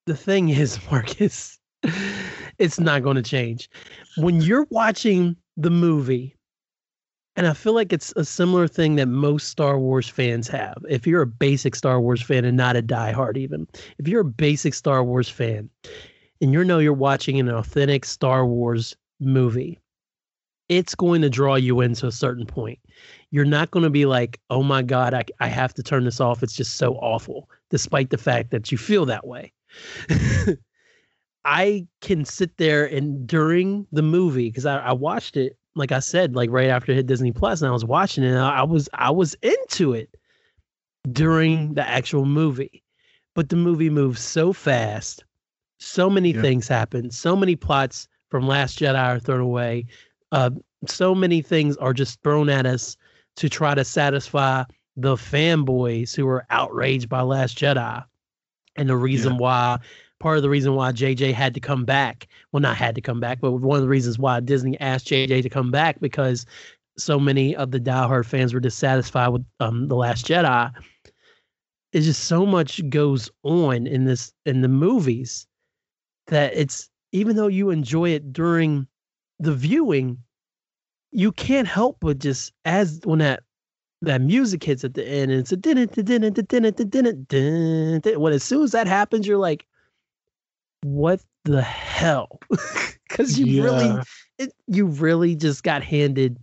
[0.06, 1.58] the thing is, Marcus,
[2.58, 3.68] it's not going to change.
[4.16, 6.36] When you're watching the movie,
[7.36, 10.76] and I feel like it's a similar thing that most Star Wars fans have.
[10.88, 13.66] If you're a basic Star Wars fan and not a diehard, even
[13.98, 15.68] if you're a basic Star Wars fan,
[16.40, 19.80] and you know you're watching an authentic Star Wars movie,
[20.68, 22.78] it's going to draw you in to a certain point.
[23.30, 26.20] You're not going to be like, oh my God, I, I have to turn this
[26.20, 26.42] off.
[26.42, 29.52] It's just so awful, despite the fact that you feel that way.
[31.44, 35.98] I can sit there and during the movie, because I, I watched it, like I
[35.98, 38.62] said, like right after it hit Disney Plus, and I was watching it, and I
[38.62, 40.14] was I was into it
[41.12, 42.82] during the actual movie.
[43.34, 45.24] But the movie moves so fast,
[45.78, 46.40] so many Yeah.
[46.40, 49.86] things happen, so many plots from Last Jedi are thrown away.
[50.34, 50.50] Uh,
[50.88, 52.96] so many things are just thrown at us
[53.36, 54.64] to try to satisfy
[54.96, 58.04] the fanboys who are outraged by Last Jedi.
[58.74, 59.78] And the reason why,
[60.18, 63.20] part of the reason why JJ had to come back, well, not had to come
[63.20, 66.46] back, but one of the reasons why Disney asked JJ to come back because
[66.98, 70.72] so many of the diehard fans were dissatisfied with um, The Last Jedi.
[71.92, 75.46] It's just so much goes on in this in the movies
[76.26, 78.88] that it's even though you enjoy it during
[79.38, 80.18] the viewing,
[81.14, 83.42] you can't help but just as when that
[84.02, 86.90] that music hits at the end and it's a din it din it din it
[86.90, 89.64] din it din when as soon as that happens you're like
[90.82, 92.40] what the hell
[93.08, 93.62] because you yeah.
[93.62, 94.02] really
[94.38, 96.36] it, you really just got handed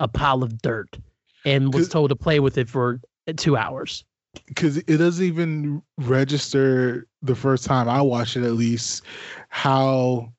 [0.00, 0.98] a pile of dirt
[1.44, 3.00] and was told to play with it for
[3.36, 4.04] two hours
[4.46, 9.02] because it doesn't even register the first time i watched it at least
[9.48, 10.30] how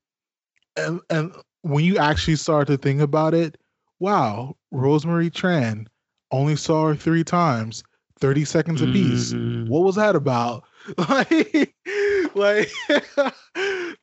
[0.75, 3.58] and, and when you actually start to think about it,
[4.00, 5.88] wow, Rosemary Tran
[6.32, 7.84] only saw her three times,
[8.20, 9.34] 30 seconds apiece.
[9.34, 9.67] Mhm.
[9.67, 10.63] What was that about?
[10.98, 11.74] Like
[12.36, 12.70] like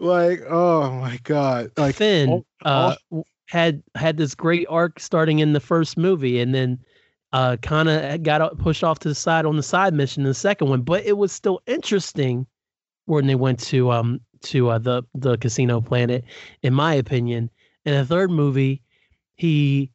[0.01, 1.71] like oh my god.
[1.79, 6.41] Like Finn all- uh, w- had had this great arc starting in the first movie,
[6.41, 6.79] and then
[7.33, 10.35] uh, kind of got pushed off to the side on the side mission in the
[10.35, 10.83] second one.
[10.83, 12.47] But it was still interesting
[13.07, 16.25] when they went to um to uh, the the casino planet,
[16.63, 17.51] in my opinion.
[17.85, 18.83] In the third movie,
[19.37, 19.91] he,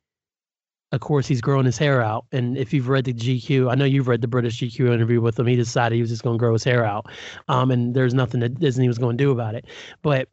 [0.91, 2.25] of course, he's growing his hair out.
[2.31, 5.39] And if you've read the GQ, I know you've read the British GQ interview with
[5.39, 5.47] him.
[5.47, 7.07] He decided he was just going to grow his hair out,
[7.47, 9.65] um, and there's nothing that Disney was going to do about it.
[10.01, 10.29] But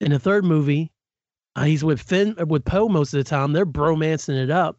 [0.00, 0.92] in the third movie,
[1.56, 3.52] uh, he's with Finn uh, with Poe most of the time.
[3.52, 4.78] They're bromancing it up,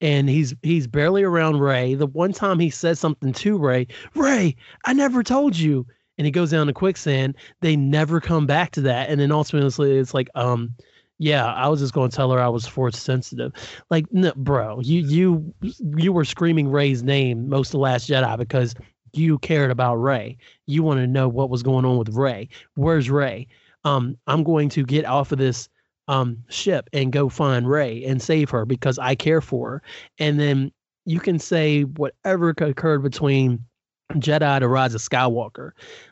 [0.00, 1.94] and he's he's barely around Rey.
[1.94, 5.86] The one time he says something to Rey, Rey, I never told you,
[6.18, 7.36] and he goes down to quicksand.
[7.60, 10.74] They never come back to that, and then ultimately it's like, um,
[11.18, 13.52] yeah, I was just going to tell her I was force sensitive.
[13.90, 15.54] Like, no, bro, you you
[15.96, 18.74] you were screaming Rey's name most of Last Jedi because
[19.12, 20.36] you cared about Rey.
[20.66, 22.48] You want to know what was going on with Rey.
[22.74, 23.46] Where's Rey?
[23.84, 25.68] Um, I'm going to get off of this
[26.08, 29.82] um ship and go find Rey and save her because I care for her.
[30.18, 30.72] And then
[31.06, 33.64] you can say whatever occurred between
[34.12, 35.70] Jedi to Rise of Skywalker.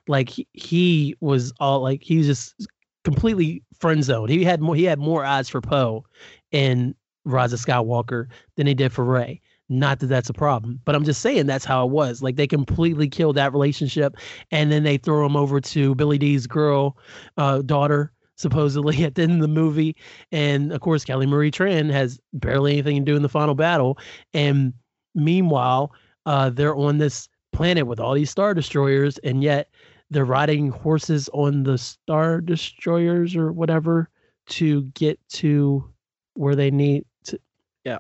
[0.09, 2.67] Like he, was all like he was just
[3.05, 4.31] completely friend zoned.
[4.31, 6.05] He had more he had more eyes for Poe
[6.51, 8.27] in Rise of Skywalker
[8.57, 9.41] than he did for Rey.
[9.69, 12.23] Not that that's a problem, but I'm just saying that's how it was.
[12.23, 14.17] Like they completely killed that relationship,
[14.51, 16.99] and then they throw him over to Billy Dee's girl,
[17.39, 19.97] uh, daughter, supposedly at the end of the movie.
[20.31, 23.99] And of course, Kelly Marie Tran has barely anything to do in the final battle.
[24.35, 24.75] And
[25.15, 25.93] meanwhile,
[26.27, 29.69] uh, they're on this planet with all these star destroyers, and yet
[30.11, 34.09] they're riding horses on the star destroyers or whatever
[34.47, 35.89] to get to
[36.35, 37.39] where they need to.
[37.85, 37.99] Yeah,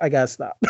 [0.00, 0.58] I gotta stop.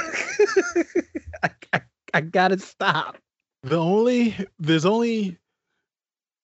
[1.43, 1.81] I, I,
[2.13, 3.19] I gotta stop.
[3.63, 5.39] the only there's only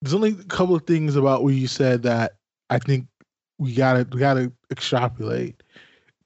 [0.02, 2.32] there's only a couple of things about what you said that
[2.70, 3.06] I think
[3.58, 5.62] we gotta we gotta extrapolate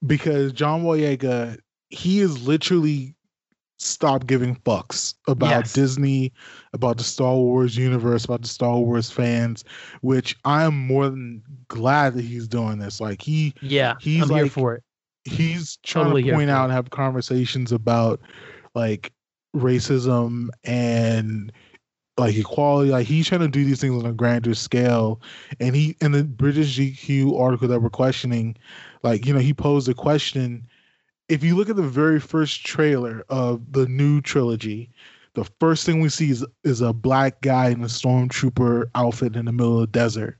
[0.05, 1.57] because John Boyega
[1.89, 3.14] he is literally
[3.77, 5.73] stopped giving fucks about Yes.
[5.73, 6.31] Disney,
[6.73, 9.63] about the Star Wars universe, about the Star Wars fans,
[10.01, 13.01] which I am more than glad that he's doing this.
[13.01, 14.83] Like he Yeah, He's I'm here like- for it.
[15.25, 18.21] he's trying Totally to point out and have conversations about
[18.75, 19.11] like
[19.55, 21.51] racism and
[22.17, 25.21] like equality like he's trying to do these things on a grander scale
[25.59, 28.55] and he in the british gq article that we're questioning
[29.03, 30.65] like you know he posed a question
[31.27, 34.89] if you look at the very first trailer of the new trilogy
[35.35, 39.45] the first thing we see is, is a black guy in a stormtrooper outfit in
[39.45, 40.39] the middle of the desert.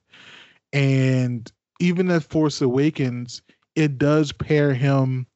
[0.73, 3.41] And even at force awakens
[3.75, 5.27] it does pair him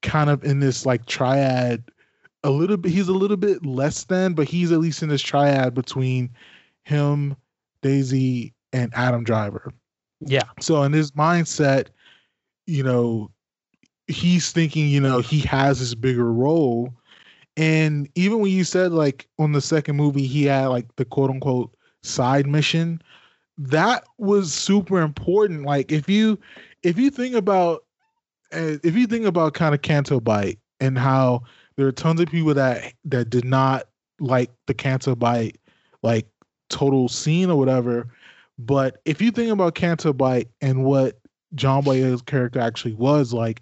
[0.00, 1.84] kind of in this like triad
[2.42, 5.22] a little bit he's a little bit less than but he's at least in this
[5.22, 6.30] triad between
[6.84, 7.36] him
[7.82, 9.72] daisy and adam driver.
[10.20, 11.88] Yeah, so in his mindset
[12.66, 13.30] you know
[14.06, 16.92] he's thinking you know he has this bigger role
[17.56, 21.30] and even when you said like on the second movie he had like the quote
[21.30, 23.00] unquote side mission
[23.58, 25.64] that was super important.
[25.64, 26.38] Like if you
[26.82, 27.84] if you think about
[28.52, 31.42] uh, if you think about kind of Canto Bight and how
[31.76, 33.84] there are tons of people that that did not
[34.20, 35.58] like the Canto Bight
[36.02, 36.26] like
[36.68, 38.08] total scene or whatever.
[38.58, 41.18] But if you think about Canto Bight and what
[41.54, 43.60] John Boyega's character actually was like,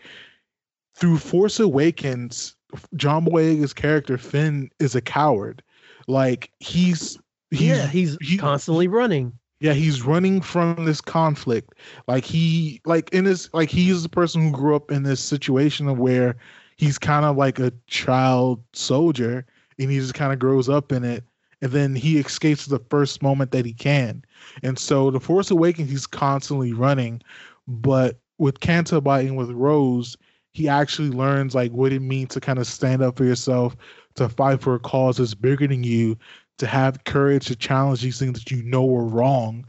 [0.95, 2.55] through Force Awakens,
[2.97, 5.62] John Boyega's character Finn is a coward.
[6.09, 7.18] Like he's
[7.51, 9.32] he's yeah, he's he- constantly running.
[9.61, 11.74] yeah, he's running from this conflict.
[12.09, 15.88] Like he like in this like he's the person who grew up in this situation
[15.88, 16.36] of where
[16.76, 19.47] he's kind of like a child soldier
[19.78, 21.24] and he just kind of grows up in it
[21.61, 24.24] and then he escapes the first moment that he can.
[24.62, 27.22] And so the Force Awakens he's constantly running,
[27.68, 30.16] but with Canto biting with Rose,
[30.55, 33.76] he actually learns like what it means to kind of stand up for yourself,
[34.16, 36.16] to fight for a cause that's bigger than you,
[36.59, 39.64] to have courage to challenge these things that you know are wrong.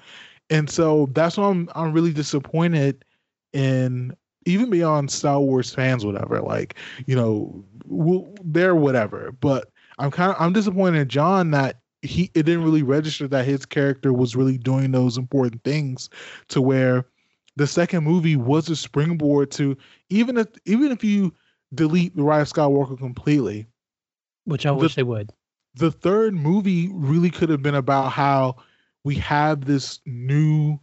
[0.49, 3.03] And so that's why I'm I'm really disappointed
[3.53, 4.15] in
[4.45, 6.41] even beyond Star Wars fans, whatever.
[6.41, 6.75] Like,
[7.05, 9.31] you know, we'll, they're whatever.
[9.39, 9.69] But
[9.99, 13.65] I'm kind of I'm disappointed in John that he it didn't really register that his
[13.65, 16.09] character was really doing those important things
[16.49, 17.05] to where
[17.55, 19.77] the second movie was a springboard to
[20.09, 21.33] even if even if you
[21.73, 23.65] delete the Rise of Skywalker completely,
[24.45, 25.31] Which I The- wish they would.
[25.75, 28.55] the third movie really could have been about how
[29.03, 30.79] we have this new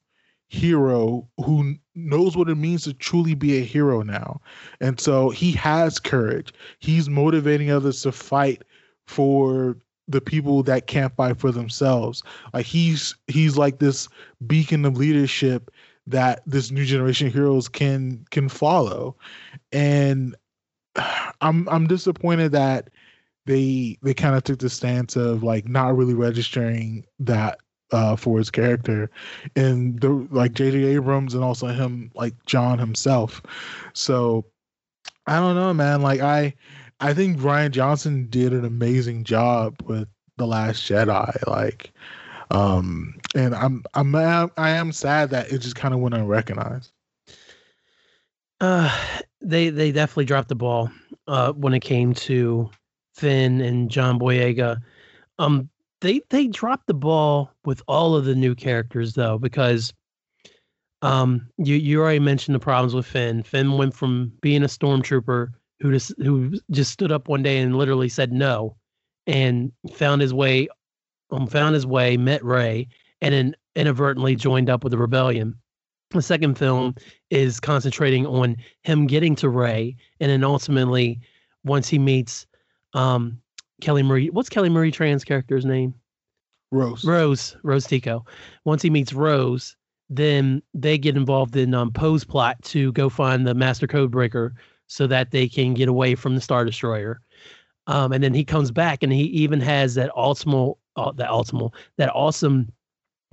[0.48, 4.40] hero who knows what it means to truly be a hero now.
[4.80, 6.52] And so he has courage.
[6.80, 8.62] He's motivating others to fight
[9.06, 9.76] for
[10.08, 12.22] the people that can't fight for themselves.
[12.52, 14.08] Like he's he's like this
[14.46, 15.70] beacon of leadership
[16.11, 19.16] that this new generation of heroes can can follow.
[19.72, 20.36] And
[21.40, 22.90] I'm I'm disappointed that
[23.46, 27.58] they they kind of took the stance of like not really registering that
[27.92, 29.11] uh for his character
[29.56, 33.42] and the like JJ Abrams and also him like John himself.
[33.94, 34.44] So
[35.26, 36.54] I don't know man like I
[37.00, 40.06] I think Rian Johnson did an amazing job with
[40.36, 41.92] The Last Jedi like
[42.51, 46.92] um and I'm I'm I am sad that it just kind of went unrecognized.
[48.61, 48.94] Uh,
[49.40, 50.90] they they definitely dropped the ball
[51.26, 52.70] uh, when it came to
[53.14, 54.82] Finn and John Boyega.
[55.38, 55.68] Um,
[56.01, 59.92] they they dropped the ball with all of the new characters though, because
[61.03, 63.42] um, you you already mentioned the problems with Finn.
[63.42, 65.48] Finn went from being a stormtrooper
[65.80, 68.76] who just who just stood up one day and literally said no,
[69.26, 70.68] and found his way,
[71.30, 72.88] um, found his way, met Rey,
[73.20, 75.54] and then inadvertently joined up with the rebellion.
[76.10, 76.94] The second film
[77.30, 81.20] is concentrating on him getting to Rey, and then ultimately,
[81.64, 82.46] once he meets
[82.94, 83.40] um,
[83.80, 85.94] Kelly Marie, what's Kelly Marie Tran's character's name?
[86.72, 87.04] Rose.
[87.04, 88.24] Rose, Rose Tico.
[88.64, 89.76] Once he meets Rose,
[90.08, 94.54] then they get involved in um, Poe's plot to go find the Master Code Breaker
[94.86, 97.20] so that they can get away from the Star Destroyer.
[97.86, 101.72] Um, and then he comes back, and he even has that ultimate, uh, that ultimate,
[101.96, 102.72] that awesome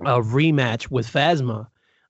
[0.04, 1.66] uh, rematch with Phasma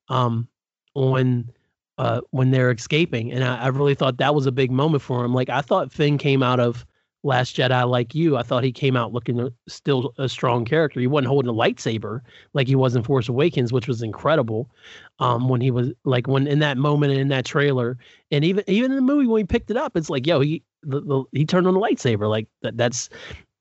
[0.09, 0.49] um,
[0.95, 1.51] on
[1.99, 5.25] uh, when they're escaping, and I, I really thought that was a big moment for
[5.25, 5.35] him.
[5.35, 6.87] Like I thought Finn came out of
[7.25, 8.37] Last Jedi like you.
[8.37, 11.01] I thought he came out looking still a strong character.
[11.01, 12.21] He wasn't holding a lightsaber
[12.53, 14.71] like he was in Force Awakens, which was incredible.
[15.19, 17.99] Um, when he was like when in that moment in that trailer,
[18.31, 20.63] and even even in the movie when he picked it up, it's like yo he
[20.85, 22.29] the, the, he turned on the lightsaber.
[22.29, 23.09] Like that that's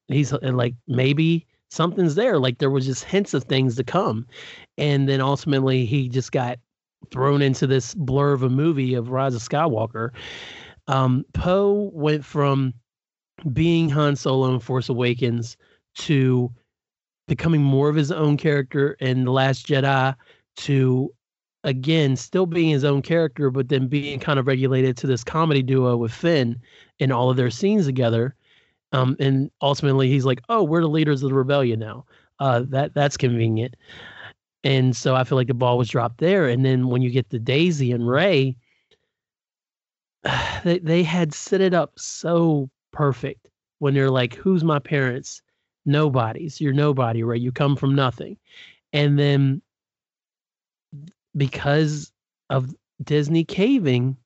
[0.08, 2.40] he's uh, like maybe something's there.
[2.40, 4.26] Like there was just hints of things to come,
[4.78, 6.60] and then ultimately he just got
[7.12, 10.12] thrown into this blur of a movie of Rise of Skywalker.
[10.88, 12.74] Um, Poe went from
[13.54, 15.58] being Han Solo in Force Awakens
[15.96, 16.52] to
[17.28, 20.16] becoming more of his own character in The Last Jedi
[20.58, 21.14] to
[21.64, 25.62] again still being his own character but then being kind of regulated to this comedy
[25.62, 26.58] duo with Finn
[27.00, 28.36] in all of their scenes together
[28.92, 32.06] um, and ultimately he's like oh we're the leaders of the rebellion now
[32.40, 33.76] uh, that that's convenient
[34.64, 37.30] and so I feel like the ball was dropped there and then when you get
[37.32, 38.56] to Daisy and Rey
[40.64, 45.42] they they had set it up so perfect when they're like, "Who's my parents?"
[45.86, 46.60] Nobody's.
[46.60, 47.40] You're nobody, right?
[47.40, 48.38] You come from nothing,
[48.94, 49.62] and then
[51.36, 52.12] because
[52.50, 52.74] of
[53.04, 54.18] Disney caving,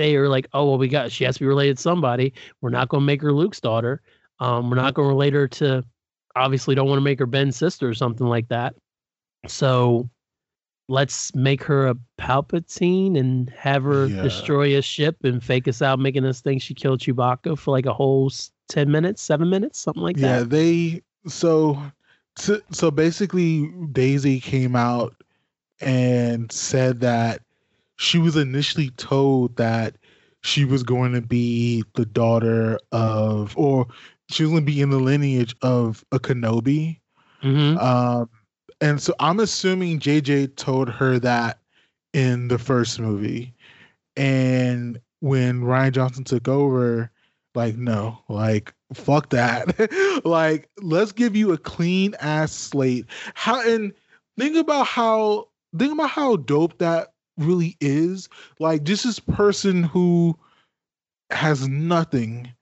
[0.00, 2.32] they are like, "Oh well, we got she has to be related to somebody.
[2.60, 4.00] We're not going to make her Luke's daughter.
[4.38, 5.84] Um, we're not going to relate her to.
[6.34, 8.74] Obviously, don't want to make her Ben's sister or something like that.
[9.46, 10.08] So."
[10.88, 14.22] Let's make her a Palpatine and have her Yeah.
[14.22, 17.86] destroy a ship and fake us out, making us think she killed Chewbacca for like
[17.86, 18.28] a whole
[18.68, 20.38] ten minutes, seven minutes, something like yeah, that.
[20.38, 21.80] Yeah, they so
[22.36, 25.14] so, so basically Daisy came out
[25.80, 27.42] and said that
[28.00, 29.94] she was initially told that
[30.42, 33.86] she was going to be the daughter of, or
[34.30, 36.98] she was going to be in the lineage of a Kenobi.
[37.42, 37.76] Mm-hmm.
[37.76, 38.30] Um,
[38.80, 41.58] and so I'm assuming JJ told her that
[42.14, 43.54] in the first movie.
[44.16, 47.10] And when Rian Johnson took over,
[47.54, 50.22] like, no, like, fuck that.
[50.24, 53.04] like, let's give you a clean ass slate.
[53.34, 53.92] How and
[54.38, 58.28] think about how think about how dope that really is.
[58.58, 60.38] Like, just this person who
[61.30, 62.52] has nothing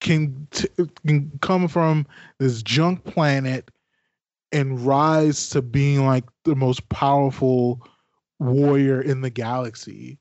[0.00, 0.68] can t-
[1.06, 2.06] can come from
[2.38, 3.70] this junk planet
[4.52, 7.86] and rise to being like the most powerful
[8.38, 10.18] warrior in the galaxy.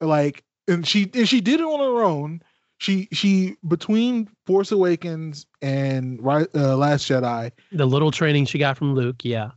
[0.00, 2.42] Like, and she and she did it on her own.
[2.78, 8.94] She she between Force Awakens and uh, Last Jedi, The little training she got from
[8.94, 9.52] Luke, yeah.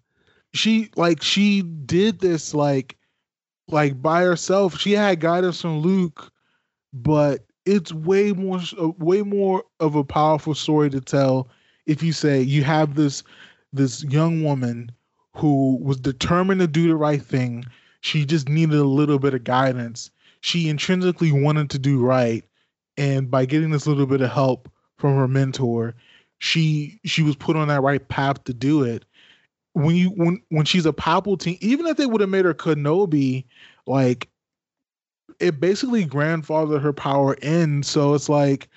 [0.54, 2.96] she like she did this like
[3.70, 4.78] like by herself.
[4.78, 6.32] She had guidance from Luke,
[6.94, 11.50] but it's way more uh, way more of a powerful story to tell
[11.86, 13.24] if you say you have this
[13.74, 14.92] this young woman
[15.36, 17.66] who was determined to do the right thing.
[18.02, 20.12] She just needed a little bit of guidance.
[20.42, 22.46] She intrinsically wanted to do right,
[22.96, 25.96] and by getting this little bit of help from her mentor,
[26.40, 29.04] she she was put on that right path to do it.
[29.78, 33.46] When you when when she's a Palpatine, even if they would have made her Kenobi,
[33.86, 34.30] like
[35.40, 37.84] it basically grandfathered her power in.
[37.84, 38.70] So it's like,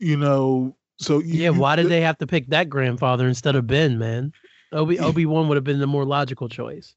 [0.00, 3.66] you know, so you, Yeah, why did they have to pick that grandfather instead of
[3.66, 4.32] Ben, man?
[4.72, 6.94] Obi Obi Wan would have been the more logical choice.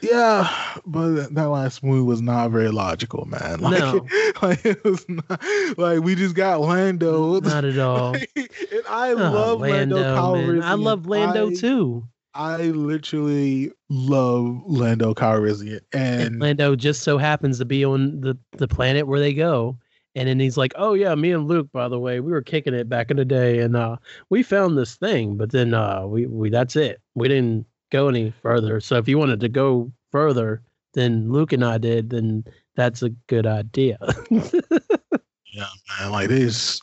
[0.00, 0.48] Yeah,
[0.86, 3.60] but that- last movie was not very logical, man.
[3.60, 4.06] Like, No.
[4.42, 5.42] like it was not
[5.76, 7.40] like we just got Lando.
[7.40, 8.14] Not at all.
[8.36, 8.48] and
[8.88, 9.96] I Oh, love Lando,
[10.34, 10.62] man.
[10.62, 12.06] I love Lando I- too.
[12.34, 18.38] I literally love Lando Calrissian, And and Lando just so happens to be on the,
[18.52, 19.78] the planet where they go.
[20.14, 22.74] And then he's like, Oh yeah, me and Luke, by the way, we were kicking
[22.74, 23.96] it back in the day and uh
[24.30, 27.00] we found this thing, but then uh we, we that's it.
[27.14, 28.80] We didn't go any further.
[28.80, 30.62] So if you wanted to go further
[30.94, 32.44] than Luke and I did, then
[32.76, 33.98] that's a good idea.
[34.30, 35.66] yeah,
[36.00, 36.80] man, like this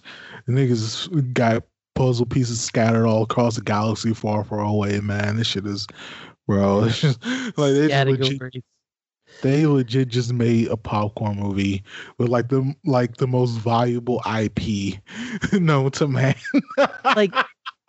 [0.47, 1.63] niggas got
[1.95, 4.99] puzzle pieces scattered all across the galaxy, far, far away.
[4.99, 5.87] Man, this shit is,
[6.47, 6.83] bro.
[6.83, 8.63] It's just like they just legit
[9.41, 11.83] they legit just made a popcorn movie
[12.17, 14.99] with like the like the most valuable IP
[15.53, 16.35] known to man.
[17.03, 17.33] like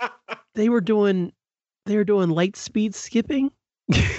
[0.54, 1.32] they were doing
[1.84, 3.50] they were doing light speed skipping.
[3.92, 4.12] I-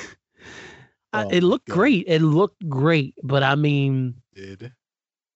[1.13, 1.73] Oh it looked God.
[1.73, 2.03] great.
[2.07, 4.71] It looked great, but I mean, Did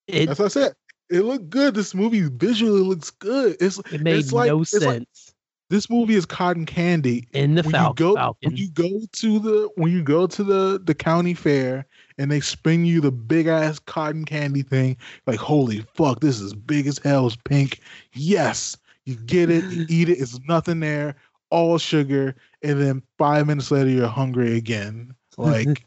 [0.07, 0.73] it that's what I said.
[1.12, 1.76] It looked good.
[1.76, 3.57] This movie visually looks good.
[3.59, 5.34] It's it made it's like- no it's like- sense.
[5.70, 7.28] this movie is cotton candy.
[7.34, 8.49] in the when Fal- you go Falcon.
[8.49, 11.86] when you go to the when you go to the the county fair
[12.18, 14.95] and they spin you the big ass cotton candy thing,
[15.28, 17.28] like holy fuck, this is big as hell.
[17.28, 17.80] It's pink.
[18.14, 20.20] Yes, you get it, you eat it.
[20.20, 21.16] It's nothing there,
[21.49, 25.14] all sugar, and then five minutes later you're hungry again.
[25.38, 25.86] Like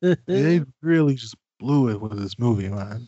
[0.26, 3.06] they really just blew it with this movie, man.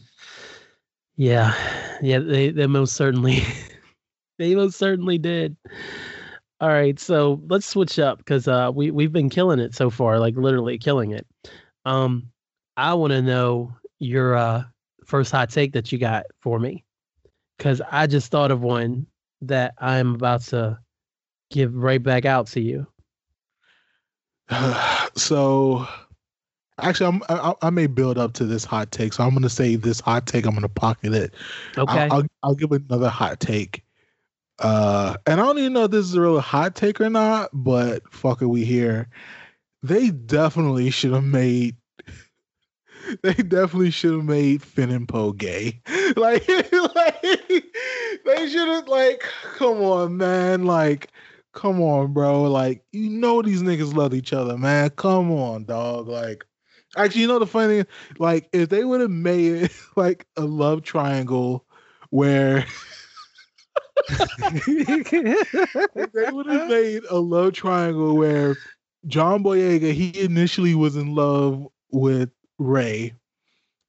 [1.16, 1.54] Yeah,
[2.02, 3.42] yeah, they they most certainly
[4.38, 5.56] they most certainly did.
[6.60, 10.18] All right, so let's switch up because uh, we we've been killing it so far,
[10.18, 11.26] like literally killing it.
[11.84, 12.30] Um,
[12.76, 14.64] I want to know your uh,
[15.04, 16.84] first hot take that you got for me,
[17.58, 19.06] because I just thought of one
[19.42, 20.78] that I'm about to
[21.50, 22.86] give right back out to you.
[25.16, 25.86] so
[26.80, 29.48] actually I'm, I, I may build up to this hot take so i'm going to
[29.48, 31.34] say this hot take i'm going to pocket it
[31.76, 31.92] Okay.
[31.92, 33.84] I'll, I'll, I'll give another hot take
[34.60, 37.50] uh and i don't even know if this is a real hot take or not
[37.52, 39.08] but fuck it we here
[39.82, 41.76] they definitely should have made
[43.22, 45.80] they definitely should have made Finn and Poe gay.
[46.16, 46.46] Like,
[46.94, 49.24] like they should have like,
[49.56, 50.64] come on, man.
[50.64, 51.10] Like,
[51.52, 52.42] come on, bro.
[52.42, 54.90] Like, you know these niggas love each other, man.
[54.90, 56.06] Come on, dog.
[56.06, 56.44] Like,
[56.96, 57.84] actually, you know the funny,
[58.18, 61.64] like, if they would have made it like a love triangle
[62.10, 62.66] where
[66.04, 68.56] they would have made a love triangle where
[69.06, 73.14] John Boyega he initially was in love with Rey,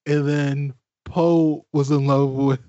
[0.06, 0.74] and then
[1.06, 2.60] Poe was in love with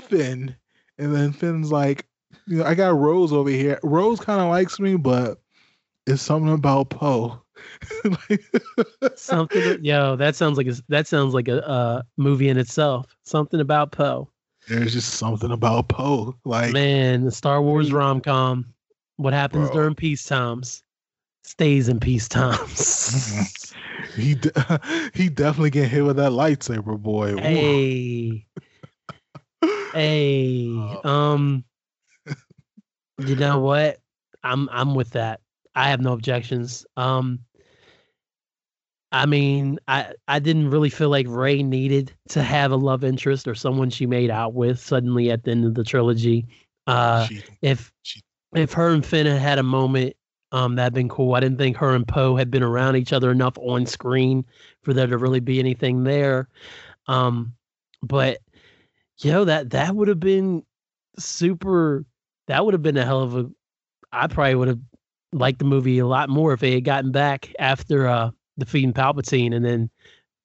[0.00, 0.54] Finn,
[0.98, 2.06] and then Finn's like,
[2.46, 3.78] you know, I got Rose over here.
[3.82, 5.40] Rose kind of likes me, but
[6.06, 7.40] it's something about Poe.
[8.04, 8.44] Like-
[9.16, 13.14] Something, yo, that sounds like a, that sounds like a uh, movie in itself.
[13.24, 14.28] Something about Poe.
[14.68, 16.34] There's just something about Poe.
[16.44, 18.66] Like Man, the Star Wars rom com.
[19.16, 19.74] What happens Bro.
[19.76, 20.82] during peace times?
[21.46, 23.74] stays in peace times.
[24.16, 27.36] he de- he definitely get hit with that lightsaber, boy.
[27.36, 28.46] Hey,
[29.92, 31.00] hey, Oh.
[31.08, 31.64] um,
[33.18, 33.98] you know what?
[34.42, 35.40] I'm I'm with that.
[35.74, 36.86] I have no objections.
[36.96, 37.40] Um,
[39.14, 43.46] I mean, I I didn't really feel like Rey needed to have a love interest
[43.46, 46.46] or someone she made out with suddenly at the end of the trilogy.
[46.88, 48.22] Uh, She- if she-
[48.56, 50.16] if her and Finn had had a moment,
[50.50, 51.34] um, that'd been cool.
[51.34, 54.44] I didn't think her and Poe had been around each other enough on screen
[54.82, 56.48] for there to really be anything there.
[57.06, 57.54] Um,
[58.02, 58.38] but
[59.18, 60.64] yo, that that would have been
[61.20, 62.04] super.
[62.48, 63.48] That would have been a hell of a.
[64.12, 64.80] I probably would have
[65.32, 69.54] liked the movie a lot more if they had gotten back after uh defeating Palpatine,
[69.54, 69.90] and then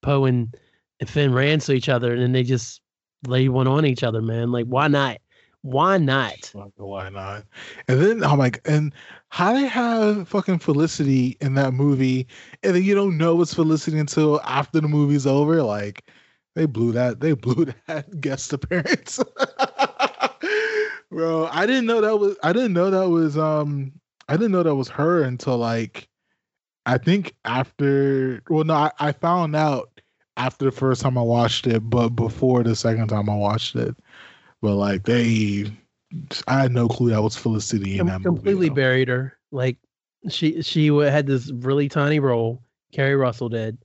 [0.02, 0.56] Poe and,
[1.00, 2.82] and Finn ran to each other, and then they just
[3.28, 4.22] laid one on each other.
[4.22, 5.18] Man, like why not?
[5.62, 6.54] Why not?
[6.78, 7.44] Why not?
[7.90, 8.94] And then I'm like, and
[9.28, 12.28] how they have fucking Felicity in that movie,
[12.64, 15.62] and then you don't know it's Felicity until after the movie's over.
[15.62, 16.10] Like,
[16.56, 17.20] they blew that.
[17.20, 19.20] They blew that guest appearance,
[21.12, 21.48] bro.
[21.48, 22.38] I didn't know that was.
[22.44, 23.38] I didn't know that was.
[23.38, 23.94] Um,
[24.30, 26.09] I didn't know that was her until like,
[26.90, 28.42] I think after.
[28.50, 30.02] Well, no, I, I found out
[30.38, 33.96] after the first time I watched it, but before the second time I watched it.
[34.62, 35.72] But like they,
[36.48, 38.82] I had no clue that was Felicity in Com- that completely movie.
[38.82, 39.38] buried her.
[39.52, 39.78] Like
[40.30, 42.64] she she had this really tiny role.
[42.92, 43.78] Keri Russell did.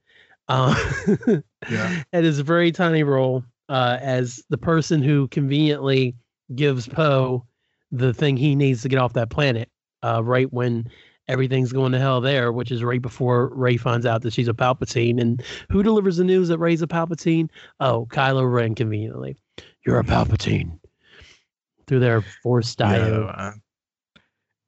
[0.48, 0.74] Uh,
[1.70, 2.02] Yeah.
[2.12, 6.14] had this very tiny role uh, as the person who conveniently
[6.55, 7.46] gives Poe
[7.90, 9.70] the thing he needs to get off that planet.
[10.02, 10.86] Uh, right when
[11.29, 14.55] everything's going to hell there, which is right before Rey finds out that she's a
[14.55, 15.20] Palpatine.
[15.20, 17.49] And who delivers the news that Rey's a Palpatine?
[17.81, 19.37] Oh, Kylo Ren conveniently.
[19.87, 20.79] You're a Palpatine.
[21.87, 23.37] Through their force Yeah, dyad.
[23.37, 23.61] man.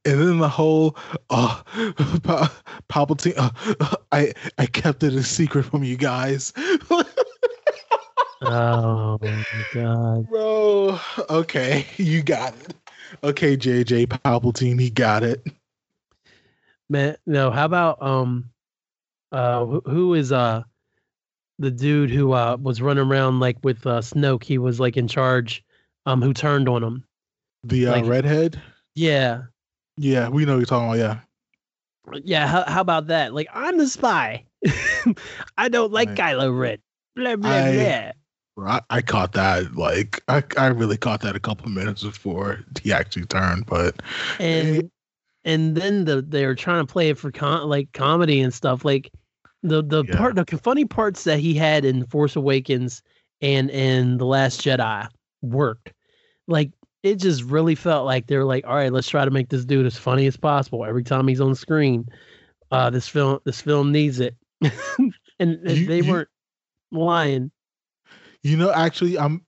[0.05, 0.97] And then the whole
[1.31, 1.63] uh,
[2.23, 2.53] Pa-
[2.89, 6.53] Palpatine, uh, I I kept it a secret from you guys,
[8.43, 9.45] Oh my
[9.75, 10.29] god.
[10.29, 11.01] bro.
[11.31, 12.75] Okay, you got it.
[13.25, 15.45] Okay, JJ Palpatine, he got it.
[16.89, 18.51] Man, no, how about um
[19.33, 20.63] uh who, who is uh
[21.59, 25.09] the dude who uh was running around like with uh Snoke, he was like in
[25.09, 25.65] charge,
[26.07, 27.05] um who turned on him.
[27.65, 28.61] The uh, Like- redhead.
[28.95, 29.43] Yeah.
[29.99, 31.21] Yeah, we know what you're talking about.
[32.13, 33.35] Yeah, Yeah, how how about that?
[33.35, 34.45] Like I'm the spy.
[35.59, 36.19] I don't like Right.
[36.19, 36.79] Kylo Ren.
[37.17, 38.13] Blah blah I- blah.
[38.59, 39.75] I, I caught that.
[39.77, 43.67] Like, I I really caught that a couple minutes before he actually turned.
[43.67, 44.01] But
[44.41, 44.91] and
[45.47, 49.11] and then the they're trying to play it for com- like comedy and stuff like
[49.63, 50.17] the the Yeah.
[50.19, 53.03] part the funny parts that he had in Force Awakens
[53.41, 55.09] and in the Last Jedi
[55.43, 55.93] worked
[56.49, 56.71] like
[57.03, 59.65] it just really felt like they were like all right let's try to make this
[59.65, 62.07] dude as funny as possible every time he's on screen
[62.73, 64.35] uh this film this film needs it
[65.39, 66.29] and You- they you- weren't
[66.93, 67.51] lying
[68.43, 69.43] You know, actually, I'm.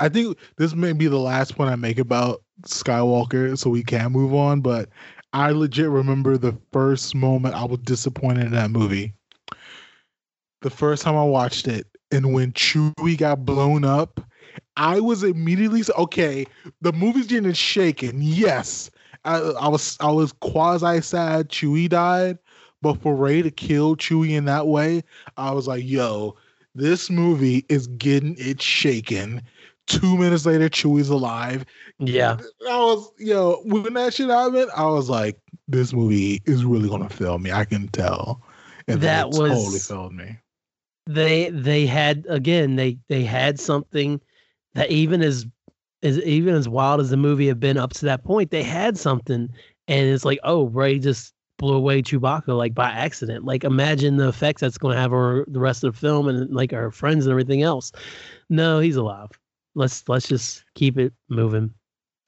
[0.00, 4.12] I think this may be the last point I make about Skywalker, so we can
[4.12, 4.60] move on.
[4.60, 4.88] But
[5.34, 9.12] I legit remember the first moment I was disappointed in that movie.
[10.62, 14.20] The first time I watched it, and when Chewie got blown up,
[14.76, 16.46] I was immediately okay.
[16.82, 18.22] The movie's getting shaken.
[18.22, 18.92] Yes,
[19.24, 19.96] I, I was.
[19.98, 22.38] I was quasi sad Chewie died,
[22.80, 25.02] but for Rey to kill Chewie in that way,
[25.36, 26.36] I was like, "Yo,
[26.76, 29.42] this movie is getting it shaken.
[29.86, 31.64] Two minutes later, Chewie's alive.
[31.98, 36.64] yeah I was, yo, know, when that shit happened, I was like, this movie is
[36.64, 37.52] really gonna fail me.
[37.52, 38.42] I can tell.
[38.88, 40.38] And That was totally failed me.
[41.06, 44.20] they they had again they they had something
[44.74, 45.46] that even as
[46.02, 48.98] as even as wild as the movie had been up to that point they had
[48.98, 49.48] something
[49.88, 54.28] and it's like oh rey just blew away chewbacca like by accident like imagine the
[54.28, 57.24] effects that's going to have on the rest of the film and like our friends
[57.26, 57.92] and everything else
[58.50, 59.30] no he's alive
[59.74, 61.72] let's let's just keep it moving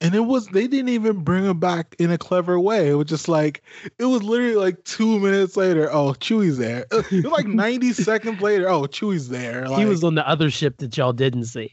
[0.00, 2.90] And it was they didn't even bring him back in a clever way.
[2.90, 3.62] It was just like
[3.98, 5.90] it was literally like two minutes later.
[5.92, 6.86] Oh, Chewie's there.
[6.92, 8.68] Uh, it was like ninety seconds later.
[8.68, 9.64] Oh, Chewie's there.
[9.76, 11.72] he was on the other ship that y'all didn't see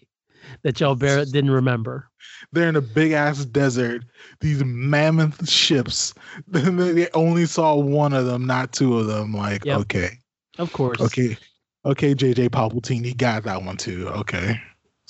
[0.64, 2.10] that y'all bar- didn't remember
[2.52, 4.04] they're in a big ass desert.
[4.42, 6.14] These mammoth ships.
[6.48, 9.34] They only saw one of them, not two of them.
[9.34, 9.80] Like, Yep.
[9.82, 10.10] okay,
[10.60, 11.38] of course okay,
[11.86, 12.14] okay.
[12.14, 14.08] JJ Palpatine, he got that one too.
[14.10, 14.60] Okay.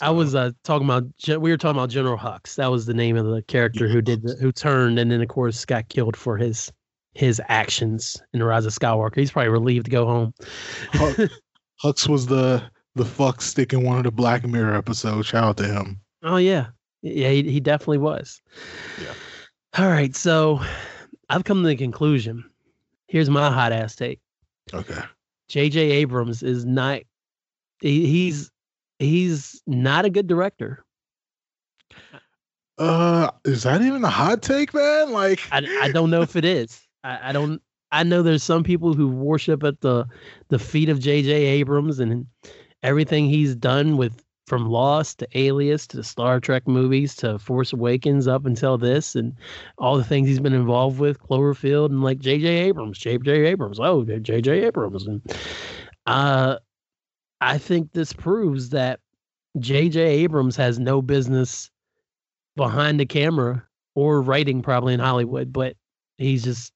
[0.04, 1.06] I was uh, talking about
[1.40, 2.56] we were talking about General Hux.
[2.56, 5.28] That was the name of the character who did the, who turned and then of
[5.28, 6.72] course got killed for his
[7.14, 9.18] his actions in the Rise of Skywalker.
[9.18, 10.34] He's probably relieved to go home.
[10.94, 11.30] Hux,
[11.84, 12.64] Hux was the
[12.96, 15.28] the fuck stick in one of the Black Mirror episodes.
[15.28, 16.00] Shout out to him.
[16.24, 16.68] oh yeah,
[17.02, 18.42] yeah, he, he definitely was.
[19.02, 19.14] Yeah.
[19.78, 20.62] All right, so
[21.30, 22.44] I've come to the conclusion
[23.14, 24.20] Here's my hot ass take.
[24.74, 25.00] Okay.
[25.48, 25.80] J.J.
[25.80, 27.02] Abrams is not.
[27.80, 28.50] He, he's
[29.00, 30.84] he's not a good director.
[32.78, 35.12] Uh, is that even a hot take, man?
[35.12, 36.82] Like, I, I don't know if it is.
[37.04, 37.62] I, I don't.
[37.92, 40.06] I know there's some people who worship at the
[40.50, 41.32] the feet of J.J.
[41.32, 42.26] Abrams and
[42.82, 48.28] everything he's done with from Lost to Alias to Star Trek movies to Force Awakens
[48.28, 49.34] up until this and
[49.78, 52.48] all the things he's been involved with Cloverfield and like J.J.
[52.48, 53.46] Abrams, J.J.
[53.46, 54.66] Abrams, oh J.J.
[54.66, 55.22] Abrams, and
[56.08, 56.58] uh,
[57.44, 59.00] I think this proves that
[59.60, 60.00] J.J.
[60.00, 61.70] Abrams has no business
[62.56, 63.64] behind the camera
[63.96, 65.76] or writing probably in Hollywood, but
[66.18, 66.72] he's just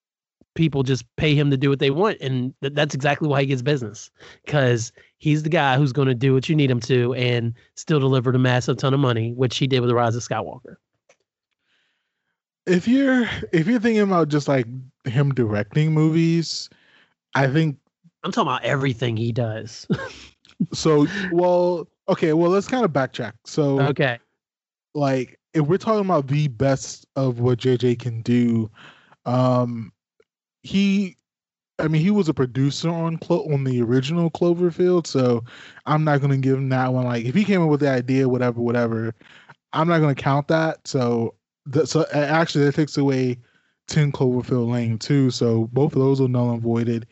[0.55, 3.45] people just pay him to do what they want and th- that's exactly why he
[3.45, 4.09] gets business
[4.43, 7.99] because he's the guy who's going to do what you need him to and still
[7.99, 10.77] deliver a massive ton of money which he did with the rise of skywalker
[12.65, 14.65] if you're if you're thinking about just like
[15.05, 16.69] him directing movies,
[17.35, 17.77] I think
[18.23, 19.85] i'm talking about everything he does
[20.73, 21.07] so.
[21.31, 22.33] Well, okay.
[22.33, 23.33] Well, let's kind of backtrack.
[23.45, 24.19] So, okay
[24.97, 28.69] like, if we're talking about the best of what JJ can do,
[29.25, 29.93] um,
[30.63, 31.15] he
[31.79, 35.43] I mean, he was a producer on Clo- on the original Cloverfield, so
[35.85, 37.05] I'm not gonna give him that one.
[37.05, 39.13] Like, if he came up with the idea, whatever, whatever,
[39.73, 40.87] I'm not gonna count that.
[40.87, 41.35] So,
[41.67, 43.37] the, so actually, that takes away
[43.87, 45.31] Ten Cloverfield Lane too.
[45.31, 47.07] So both of those are null and voided.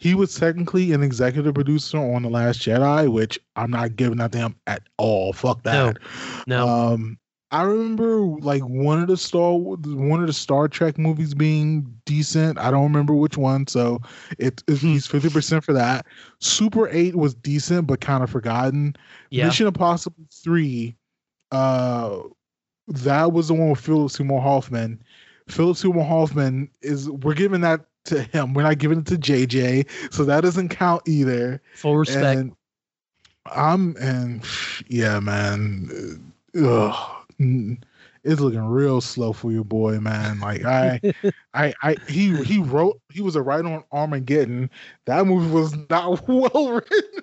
[0.00, 4.32] He was technically an executive producer on The Last Jedi, which I'm not giving that
[4.32, 5.34] to him at all.
[5.34, 5.98] Fuck that.
[6.46, 7.18] no Um,
[7.52, 12.58] I remember like one of the Star one of the Star Trek movies being decent.
[12.58, 14.00] I don't remember which one, so
[14.38, 16.06] it, it he's fifty percent for that.
[16.38, 18.96] Super Eight was decent but kind of forgotten.
[19.30, 20.96] yeah Mission Impossible Three,
[21.50, 22.20] uh,
[22.86, 25.02] that was the one with Philip Seymour Hoffman.
[25.48, 28.54] Philip Seymour Hoffman is we're giving that to him.
[28.54, 31.60] We're not giving it to JJ, so that doesn't count either.
[31.74, 32.56] full respect And
[33.46, 34.44] I'm and
[34.88, 36.32] yeah, man.
[36.54, 37.16] Ugh,
[38.22, 40.40] it's looking real slow for your boy, man.
[40.40, 41.00] Like I,
[41.54, 44.70] I, I, he he wrote he was a writer on Armageddon.
[45.06, 47.22] That movie was not well written.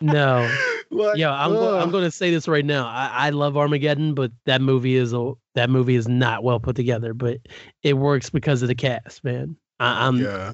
[0.00, 0.50] no
[0.90, 4.14] like, yeah i'm, go- I'm going to say this right now I, I love armageddon
[4.14, 7.38] but that movie is a that movie is not well put together but
[7.84, 10.52] it works because of the cast man I, i'm yeah.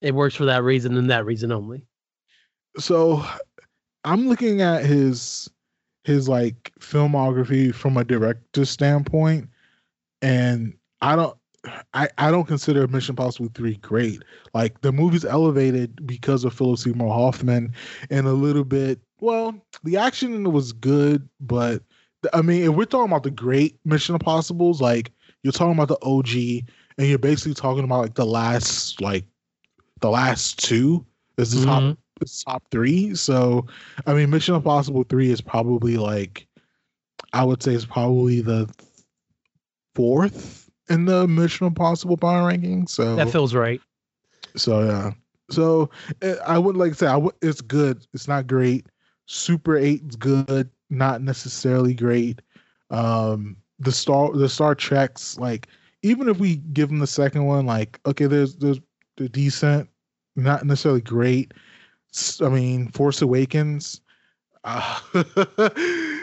[0.00, 1.84] it works for that reason and that reason only
[2.78, 3.24] So
[4.04, 5.48] I'm looking at his
[6.04, 9.48] his like filmography from a director standpoint,
[10.20, 11.36] and I don't
[11.94, 14.22] I, I don't consider Mission Impossible 3 great.
[14.52, 17.72] Like the movie's elevated because of Philip Seymour Hoffman
[18.10, 19.54] and a little bit well,
[19.84, 21.82] the action was good, but
[22.32, 25.98] I mean if we're talking about the great Mission Impossibles, like you're talking about the
[26.02, 26.68] OG
[27.02, 29.24] and you're basically talking about like the last like
[30.02, 31.04] the last two
[31.36, 31.96] is the top Mhm.
[32.20, 33.16] it's top three.
[33.16, 33.66] So,
[34.06, 36.46] I mean, Mission Impossible three is probably like,
[37.32, 38.72] I would say, is probably the
[39.96, 42.86] fourth in the Mission Impossible power ranking.
[42.86, 43.80] So that feels right
[44.54, 45.10] so yeah.
[45.50, 45.90] So
[46.20, 48.06] eh, I would like to say I would, it's good.
[48.14, 48.86] It's not great.
[49.26, 52.42] Super Eight's good, not necessarily great.
[52.90, 55.66] Um, the Star the Star Treks like
[56.02, 58.80] even if we give them the second one, like okay, there's there's
[59.16, 59.88] they're decent,
[60.36, 61.52] not necessarily great.
[62.40, 64.00] I mean, Force Awakens.
[64.64, 65.00] Uh,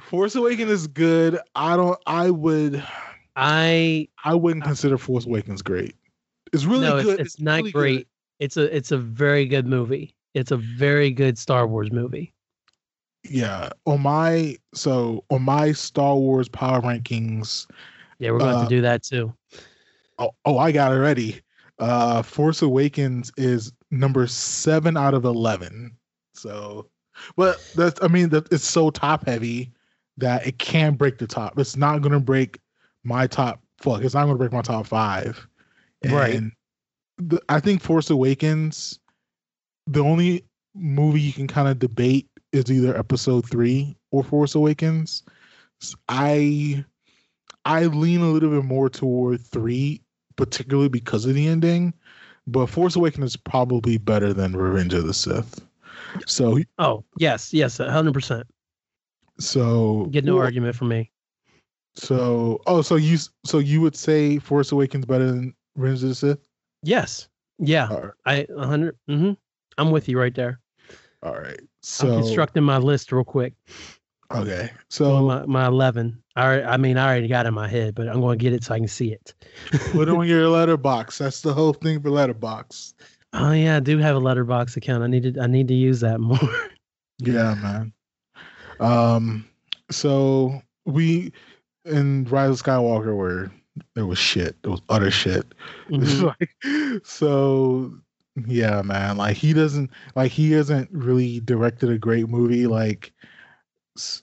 [0.00, 1.38] Force Awakens is good.
[1.54, 1.98] I don't.
[2.06, 2.82] I would.
[3.36, 5.94] i I wouldn't consider Force Awakens great.
[6.52, 7.20] It's really no, good.
[7.20, 7.78] It's, it's not really good.
[7.78, 8.08] great.
[8.40, 10.14] It's a it's a very good movie.
[10.34, 12.32] It's a very good Star Wars movie.
[13.28, 17.66] yeah on my so on my star wars power rankings
[18.18, 19.32] Yeah, we're going to Uh, to do that too.
[20.18, 21.40] oh, oh i got it ready
[21.78, 25.96] uh force awakens is number seven out of 11
[26.34, 26.88] so
[27.36, 29.72] well that's i mean that it's so top heavy
[30.16, 31.56] that it can't break the top.
[31.60, 32.58] It's not gonna break
[33.04, 35.46] my top fuck it's not gonna break my top five.
[36.04, 36.40] Right.
[37.18, 38.98] the, i think force awakens
[39.86, 40.44] the only
[40.74, 45.22] movie you can kind of debate is either episode three or force awakens.
[46.08, 46.84] I
[47.64, 50.00] i lean a little bit more toward three
[50.36, 51.92] particularly because of the ending
[52.46, 55.60] but force awakens is probably better than revenge of the sith
[56.26, 58.44] so Oh, yes, yes, 100%.
[59.38, 61.10] so Get no well, argument from me.
[61.94, 66.14] so oh so you so you would say force awakens better than revenge of the
[66.14, 66.48] sith
[66.82, 67.28] Yes.
[67.58, 67.88] Yeah.
[67.92, 69.36] right, I 100 mhm.
[69.76, 70.60] I'm with you right there.
[71.22, 73.54] all right I'm so constructing my list real quick.
[74.30, 76.22] Okay, Well, so my, my 11.
[76.36, 78.52] I, I mean, I already got it in my head, but I'm going to get
[78.52, 79.32] it so I can see it.
[79.92, 81.16] put on your Letterboxd.
[81.18, 82.92] That's the whole thing for Letterboxd.
[83.32, 85.02] Oh yeah, I do have a Letterboxd account.
[85.02, 86.38] I need to I need to use that more.
[87.20, 87.92] Yeah, man.
[88.78, 89.44] Um,
[89.90, 91.32] so we
[91.84, 93.50] in Rise of Skywalker where
[93.94, 94.56] there was shit.
[94.62, 95.44] It was utter shit.
[95.90, 96.22] Mhm.
[96.38, 97.92] like so
[98.46, 99.16] yeah, man.
[99.16, 102.66] Like he doesn't like he hasn't really directed a great movie.
[102.68, 103.12] Like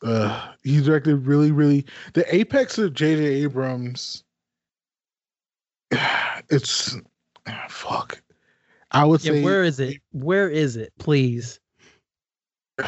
[0.04, 4.24] uh he directed really, really the apex of JJ Abrams.
[6.50, 6.96] It's
[7.70, 8.22] fuck.
[8.92, 9.98] I would Yeah, say where is it?
[10.12, 10.94] Where is it?
[11.00, 11.60] Please.
[12.80, 12.88] if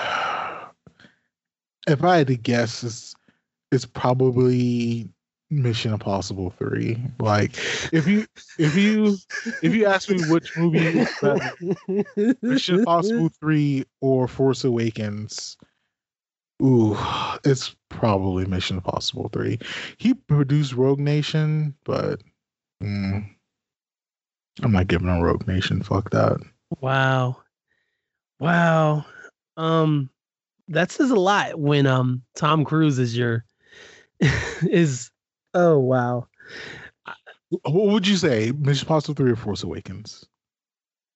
[2.04, 3.16] I had to guess, it's
[3.72, 5.10] it's probably
[5.50, 6.98] Mission Impossible Three.
[7.20, 7.58] Like
[7.92, 8.26] if you
[8.60, 9.18] if you
[9.62, 15.58] if you ask me which movie is better, Mission Impossible Three or Force Awakens,
[16.62, 16.98] ooh,
[17.44, 19.60] it's probably Mission Impossible Three.
[19.98, 22.22] He produced Rogue Nation, but
[22.82, 23.28] mm,
[24.62, 25.82] I'm not giving him Rogue Nation.
[25.84, 26.38] Fuck that.
[26.82, 27.38] Wow.
[28.40, 29.06] Wow.
[29.56, 30.10] Um
[30.70, 33.46] that says a lot when um Tom Cruise is your
[34.62, 35.12] is
[35.54, 36.28] oh wow.
[37.50, 40.26] What would you say, Mission Impossible Three or Force Awakens?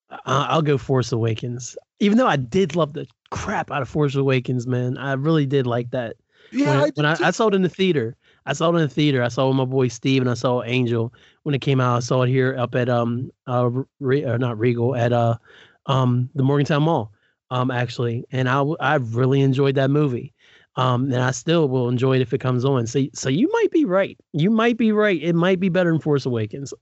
[0.10, 1.76] I- I'll go Force Awakens.
[2.00, 4.98] Even though I did love the crap out of Force Awakens, man.
[4.98, 6.18] I really did like that.
[6.52, 8.16] Yeah, when, I when I, I saw it in the theater.
[8.46, 9.24] I saw it in the theater.
[9.24, 11.14] I saw it with my boy Steve and I saw Angel
[11.44, 11.98] when it came out.
[11.98, 13.70] I saw it here up at um uh
[14.00, 15.38] Re, uh, not Regal at uh
[15.86, 17.12] um the Morgantown Mall
[17.52, 20.34] um actually, and I I really enjoyed that movie.
[20.78, 22.88] Um, and I still will enjoy it if it comes on.
[22.88, 24.18] So so you might be right.
[24.34, 25.22] You might be right.
[25.22, 26.74] It might be better than Force Awakens.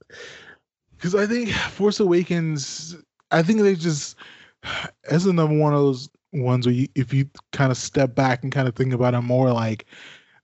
[0.96, 2.96] because I think Force Awakens,
[3.30, 4.16] I think they just
[5.10, 8.52] as another one of those ones where you, if you kind of step back and
[8.52, 9.86] kind of think about it more, like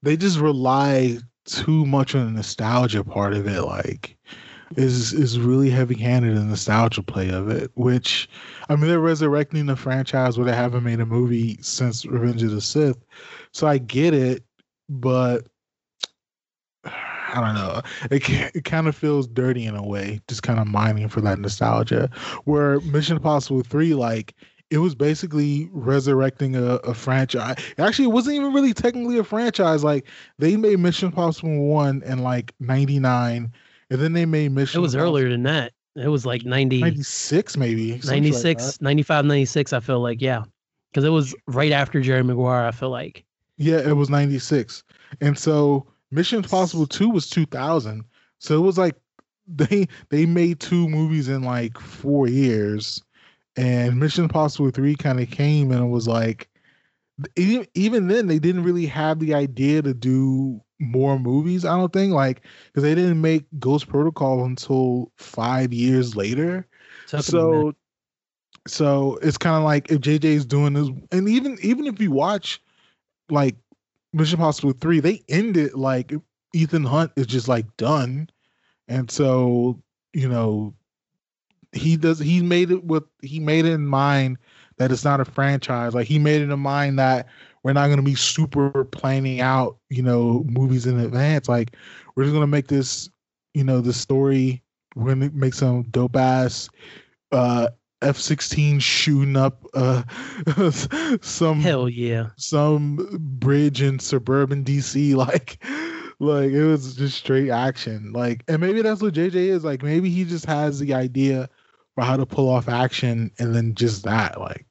[0.03, 3.63] they just rely too much on the nostalgia part of it.
[3.63, 4.17] Like
[4.77, 7.71] is is really heavy handed in the nostalgia play of it.
[7.75, 8.29] Which
[8.69, 12.51] I mean, they're resurrecting the franchise where they haven't made a movie since Revenge of
[12.51, 13.05] the Sith,
[13.53, 14.45] so I get it,
[14.89, 15.47] but.
[17.29, 17.83] I don't know.
[18.13, 21.41] It it kind of feels dirty in a way, just kind of mining for that
[21.41, 22.09] nostalgia.
[22.45, 24.33] Where Mission Impossible Three, like
[24.71, 27.57] it was basically resurrecting a, a franchise.
[27.79, 29.85] Actually, it wasn't even really technically a franchise.
[29.85, 30.07] Like
[30.39, 33.53] they made Mission Impossible One in like '99,
[33.91, 34.81] and then they made Mission.
[34.81, 35.73] It was earlier than that.
[35.97, 38.01] It was like 90, '96 maybe.
[38.01, 40.43] something like 95, 96, I feel like, yeah.
[40.91, 43.25] Because it was right after Jerry Maguire, I feel like.
[43.57, 44.85] Yeah, it was 96.
[45.23, 48.05] And so Mission Impossible 2 was 2000.
[48.39, 48.95] So it was like
[49.47, 53.03] they they made two movies in like 4 years
[53.57, 56.49] and Mission Impossible 3 kind of came and it was like
[57.37, 61.93] even, even then they didn't really have the idea to do more movies, I don't
[61.93, 62.43] think like
[62.75, 66.67] cuz they didn't make Ghost Protocol until 5 years later.
[67.07, 67.73] So
[68.67, 72.11] so it's kind of like if JJ is doing this, and even even if you
[72.11, 72.61] watch
[73.31, 73.57] like
[74.13, 76.13] Mission Impossible three, they end it like
[76.53, 78.29] Ethan Hunt is just like done,
[78.89, 79.81] and so
[80.13, 80.75] you know
[81.73, 84.39] he does he made it with he made it in mind
[84.79, 85.95] that it's not a franchise.
[85.95, 87.27] Like he made it in mind that
[87.63, 91.49] we're not going to be super planning out you know movies in advance.
[91.49, 91.77] Like
[92.15, 93.09] we're just going to make this
[93.55, 94.63] you know the story.
[94.95, 96.69] We're going to make some dope ass
[97.33, 97.69] uh
[98.03, 100.03] F sixteen shooting up uh
[101.23, 102.29] some Hell yeah.
[102.37, 103.09] some
[103.39, 105.63] bridge in suburban DC like
[106.19, 110.09] like it was just straight action like and maybe that's what JJ is like maybe
[110.09, 111.49] he just has the idea
[111.97, 114.65] for how to pull off action and then just that like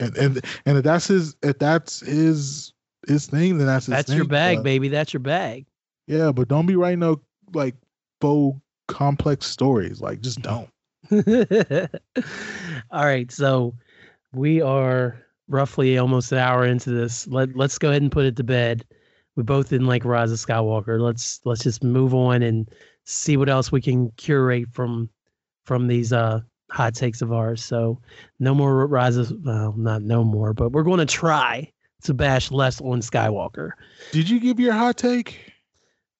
[0.00, 2.72] and and, and if that's his if that's his
[3.06, 4.88] his thing then that's his That's your bag, but- baby.
[4.88, 5.66] That's your bag.
[6.06, 7.20] yeah but don't be writing no
[7.52, 7.74] like
[8.22, 10.70] faux complex stories like just don't
[12.90, 13.74] All right, so
[14.32, 17.26] we are roughly almost an hour into this.
[17.26, 18.84] Let let's go ahead and put it to bed.
[19.36, 21.00] We both didn't like Rise of Skywalker.
[21.00, 22.68] Let's let's just move on and
[23.04, 25.08] see what else we can curate from
[25.64, 26.40] from these uh
[26.70, 27.64] hot takes of ours.
[27.64, 28.00] So
[28.38, 29.32] no more rises.
[29.32, 31.70] well, not no more, but we're going to try
[32.04, 33.70] to bash less on Skywalker.
[34.12, 35.52] did you give your hot take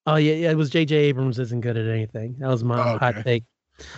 [0.09, 0.95] Oh yeah, yeah, it was J.J.
[0.95, 2.35] Abrams isn't good at anything.
[2.39, 3.43] That was my Oh, hot take.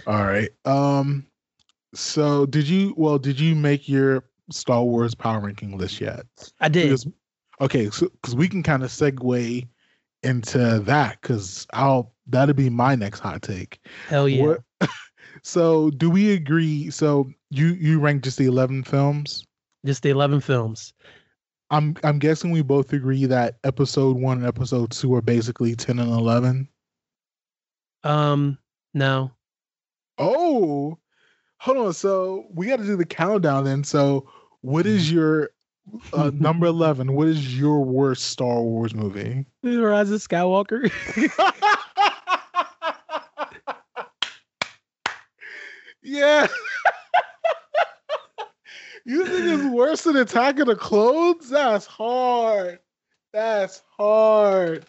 [0.06, 0.50] All right.
[0.66, 1.26] Um.
[1.94, 2.94] So did you?
[2.98, 6.26] Well, did you make your Star Wars power ranking list yet?
[6.60, 6.84] I did.
[6.88, 7.08] Because,
[7.62, 9.68] okay, so because we can kind of segue
[10.24, 13.80] into that because I'll that'll be my next hot take.
[14.08, 14.44] Hell yeah.
[14.44, 14.64] What-
[15.44, 16.90] so do we agree?
[16.90, 19.46] So you you rank just the eleven films?
[19.86, 20.94] Just the eleven films.
[21.72, 26.00] I'm I'm guessing we both agree that episode one and episode two are basically ten
[26.00, 26.68] and eleven.
[28.04, 28.58] Um,
[28.94, 29.32] no.
[30.18, 30.98] Oh,
[31.58, 31.94] hold on.
[31.94, 33.84] So we got to do the countdown then.
[33.84, 34.30] So,
[34.62, 35.52] what is your
[36.14, 37.14] uh, number eleven?
[37.14, 39.46] What is your worst Star Wars movie?
[39.64, 40.92] Rise of Skywalker.
[46.04, 46.48] yeah.
[49.06, 51.50] you think it's worse than Attack of the Clones?
[51.50, 52.80] That's hard.
[53.34, 54.86] That's hard.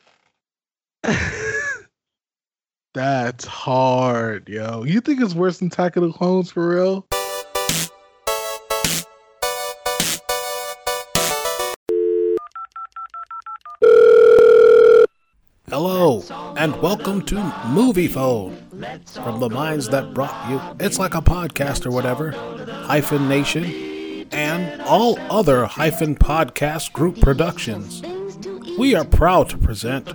[2.94, 4.84] That's hard, yo.
[4.84, 7.06] You think it's worse than Attack of the Clones for real?
[15.72, 16.22] Hello,
[16.58, 18.54] and welcome to Movie Phone.
[19.06, 22.32] From the minds that brought you It's Like a Podcast or whatever,
[22.84, 28.02] Hyphen Nation, and all other Hyphen Podcast Group productions.
[28.78, 30.12] We are proud to present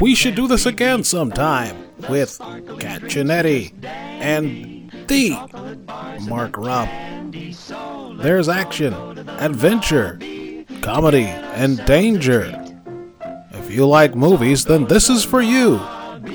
[0.00, 5.30] We Should Do This Again Sometime with Kat Chinetti and the
[6.28, 6.88] Mark Rupp.
[8.22, 8.94] There's action,
[9.40, 10.20] adventure,
[10.80, 12.61] comedy, and danger.
[13.72, 15.80] If you like movies, then this is for you.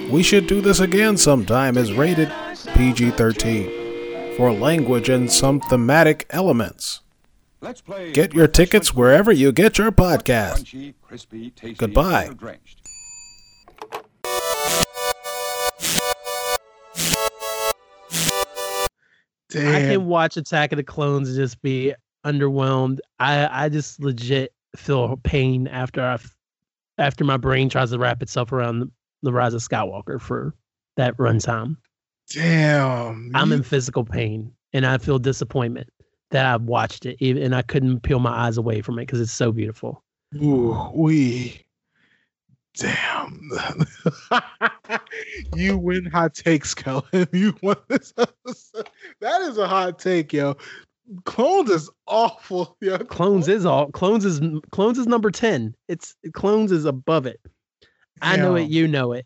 [0.09, 2.33] We Should Do This Again Sometime is rated
[2.73, 7.01] PG 13 for language and some thematic elements.
[8.13, 10.95] Get your tickets wherever you get your podcast.
[11.77, 12.31] Goodbye.
[19.51, 19.75] Damn.
[19.75, 21.93] I can watch Attack of the Clones and just be
[22.25, 22.97] underwhelmed.
[23.19, 26.17] I I just legit feel pain after I
[26.97, 28.91] after my brain tries to wrap itself around the,
[29.23, 30.53] the Rise of Skywalker for
[30.95, 31.77] that runtime.
[32.31, 33.31] Damn.
[33.33, 35.89] I'm in physical pain and I feel disappointment
[36.31, 39.31] that I've watched it and I couldn't peel my eyes away from it because it's
[39.31, 40.03] so beautiful.
[40.35, 41.63] Ooh, we.
[42.75, 43.49] Damn.
[45.55, 47.03] you win hot takes, Kellen.
[47.31, 48.89] You won this episode.
[49.21, 50.57] That is a hot take, yo.
[51.25, 54.41] Clones is awful, Yeah, Clones is all Clones is
[54.71, 55.75] Clones is number 10.
[55.87, 57.39] It's Clones is above it.
[58.21, 59.25] I know it, you know it.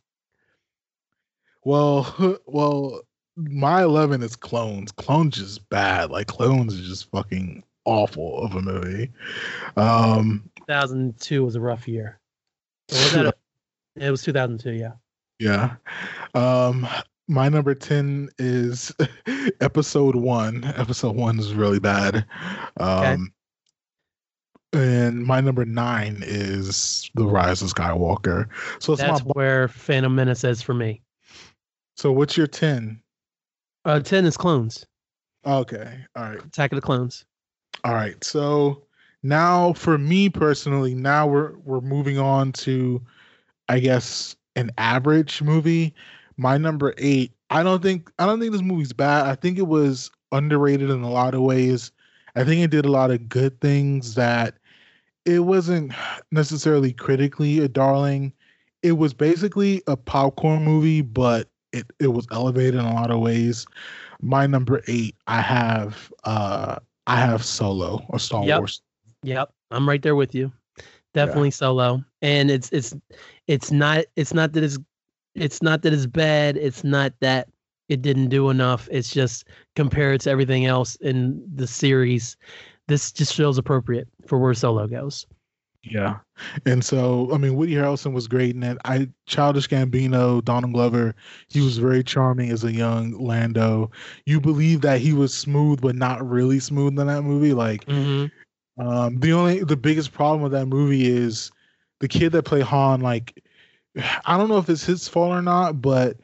[1.63, 3.01] Well, well,
[3.35, 4.91] my eleven is Clones.
[4.91, 6.11] Clones is bad.
[6.11, 9.09] Like Clones is just fucking awful of a movie.
[9.77, 12.19] Um, 2002 was a rough year.
[12.89, 13.33] Was that a-
[13.95, 14.91] it was 2002, yeah.
[15.39, 15.75] Yeah.
[16.33, 16.87] Um
[17.31, 18.91] my number 10 is
[19.61, 20.65] episode 1.
[20.75, 22.25] Episode 1 is really bad.
[22.79, 23.33] Um
[24.73, 28.47] and my number 9 is The Rise of Skywalker.
[28.79, 31.01] So it's That's my where Phantom Menace is for me.
[31.97, 33.01] So what's your 10?
[33.83, 34.85] Uh, 10 is Clones.
[35.45, 36.05] Okay.
[36.15, 36.45] All right.
[36.45, 37.25] Attack of the Clones.
[37.83, 38.21] All right.
[38.23, 38.83] So
[39.23, 43.01] now for me personally, now we're we're moving on to
[43.69, 45.93] I guess an average movie.
[46.41, 49.27] My number 8, I don't think I don't think this movie's bad.
[49.27, 51.91] I think it was underrated in a lot of ways.
[52.35, 54.55] I think it did a lot of good things that
[55.25, 55.93] it wasn't
[56.31, 58.33] necessarily critically a darling.
[58.81, 63.19] It was basically a popcorn movie, but it, it was elevated in a lot of
[63.19, 63.67] ways.
[64.19, 68.57] My number eight, I have uh I have Solo or Star Yep.
[68.57, 68.81] Wars.
[69.21, 70.51] Yep, I'm right there with you.
[71.13, 72.03] Definitely solo.
[72.23, 72.95] And it's it's
[73.45, 74.79] it's not it's not that it's
[75.35, 76.57] it's not that it's bad.
[76.57, 77.47] It's not that
[77.89, 78.87] it didn't do enough.
[78.91, 82.37] It's just compared to everything else in the series,
[82.87, 85.25] this just feels appropriate for where solo goes.
[85.83, 86.19] Yeah.
[86.65, 88.77] And so I mean Woody Harrelson was great in it.
[88.85, 91.15] I Childish Gambino, Donald Glover,
[91.47, 93.89] he was very charming as a young Lando.
[94.25, 97.53] You believe that he was smooth but not really smooth in that movie.
[97.53, 98.27] Like Mm-hmm.
[98.77, 101.51] Um, the only the biggest problem with that movie is
[101.99, 103.01] the kid that played Han.
[103.01, 103.40] Like,
[104.25, 106.17] I don't know if it's his fault or not, but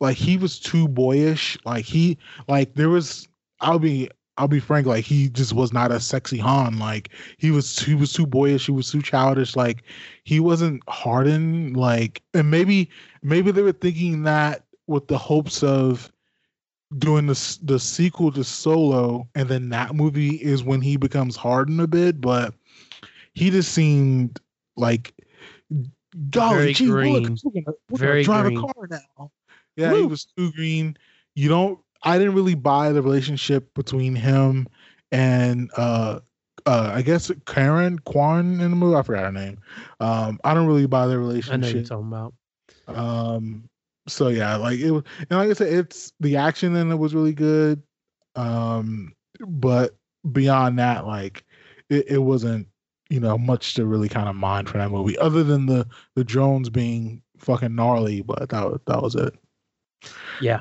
[0.00, 1.58] like he was too boyish.
[1.64, 3.28] Like he like there was.
[3.60, 4.86] I'll be I'll be frank.
[4.86, 6.78] Like he just was not a sexy Han.
[6.78, 8.66] Like he was he was too boyish.
[8.66, 9.56] He was too childish.
[9.56, 9.84] Like
[10.24, 11.76] he wasn't hardened.
[11.76, 12.90] Like and maybe
[13.22, 16.10] maybe they were thinking that with the hopes of
[16.98, 21.80] doing the the sequel to Solo, and then that movie is when he becomes hardened
[21.80, 22.20] a bit.
[22.20, 22.54] But
[23.34, 24.40] he just seemed
[24.76, 25.14] like,
[26.30, 27.22] golly, Very gee, green.
[27.22, 28.58] look, we're gonna, we're Very gonna drive green.
[28.58, 29.30] a car now.
[29.76, 30.96] Yeah, he was too green.
[31.34, 31.78] You don't.
[32.02, 34.68] I didn't really buy the relationship between him
[35.12, 36.20] and uh
[36.66, 38.96] uh I guess Karen Kwan in the movie.
[38.96, 39.58] I forgot her name.
[40.00, 41.14] Um, I don't really buy the
[41.48, 41.86] I know you're relationship.
[41.86, 42.34] talking about.
[42.88, 43.68] Um,
[44.06, 47.14] so yeah, like it was, and like I said, it's the action in it was
[47.14, 47.82] really good.
[48.36, 49.12] Um,
[49.46, 49.96] but
[50.32, 51.44] beyond that, like
[51.88, 52.68] it, it wasn't,
[53.14, 55.86] you know much to really kind of mind for that movie, other than the
[56.16, 58.22] the drones being fucking gnarly.
[58.22, 59.34] But that that was it.
[60.40, 60.60] Yeah,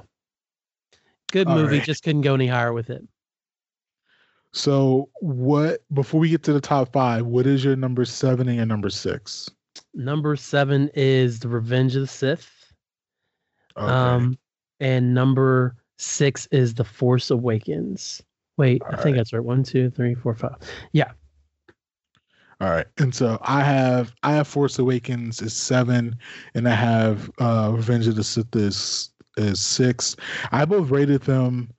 [1.31, 1.85] good All movie, right.
[1.85, 3.03] just couldn't go any higher with it.
[4.53, 5.81] So what?
[5.93, 8.91] Before we get to the top five, what is your number seven and your number
[8.91, 9.49] six?
[9.95, 12.51] Number seven is The Revenge of the Sith.
[13.75, 13.91] Okay.
[13.91, 14.37] Um,
[14.79, 18.21] and number six is The Force Awakens.
[18.57, 19.43] Wait, I think that's right.
[19.43, 20.57] One, two, three, four, five.
[22.61, 22.85] All right.
[22.97, 26.15] And so I have I have Force Awakens is seven,
[26.53, 30.15] and I have uh Revenge of the Sith is is six.
[30.51, 31.71] I both rated them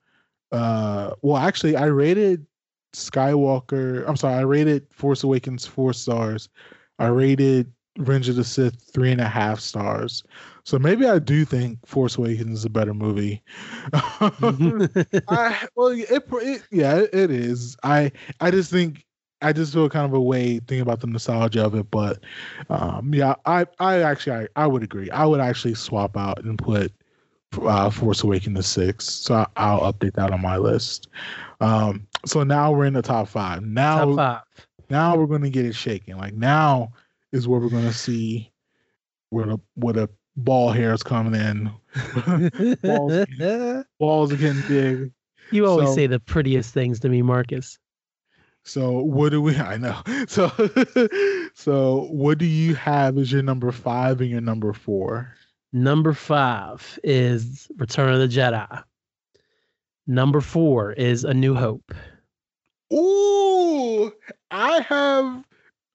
[0.51, 2.45] uh well actually I rated
[2.93, 6.49] Skywalker I'm sorry, I rated Force Awakens four stars.
[6.99, 10.23] I rated Revenge of the Sith three and a half stars.
[10.65, 13.41] So maybe I do think Force Awakens is a better movie.
[15.29, 17.77] I well, it, it yeah, it, it is.
[17.83, 18.11] I
[18.41, 19.05] I just think
[19.45, 22.19] I just feel kind of a way thinking about the nostalgia of it, but
[22.69, 25.09] um, yeah, I I actually I, I would agree.
[25.11, 26.91] I would actually swap out and put
[27.61, 31.07] uh, Force Awakens to six, so I, I'll update that on my list.
[31.61, 33.63] Um, so now we're in the top five.
[33.63, 34.67] Now Top five.
[34.89, 36.17] now we're gonna get it shaking.
[36.17, 36.91] Like now
[37.31, 38.51] is where we're gonna see
[39.29, 41.71] where the where the ball hairs coming in.
[42.83, 43.25] Balls.
[43.99, 45.11] Balls are getting big.
[45.51, 47.77] you always So- say the prettiest things to me, Marcus.
[48.65, 49.55] So what do we?
[49.59, 50.01] I know.
[50.27, 50.51] So
[51.53, 55.33] so what do you have as your number five and your number four?
[55.71, 58.83] Number five is Return of the Jedi.
[60.07, 61.93] Number four is A New Hope.
[62.93, 64.11] Ooh,
[64.51, 65.43] I have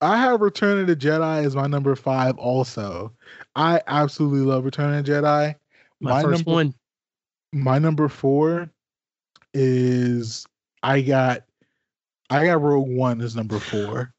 [0.00, 2.36] I have Return of the Jedi as my number five.
[2.38, 3.12] Also,
[3.54, 5.54] I absolutely love Return of the Jedi.
[6.00, 6.74] My, first number, one.
[7.52, 8.70] My number four
[9.54, 10.46] is
[10.82, 11.42] I got
[12.30, 14.14] I got Rogue One as number four.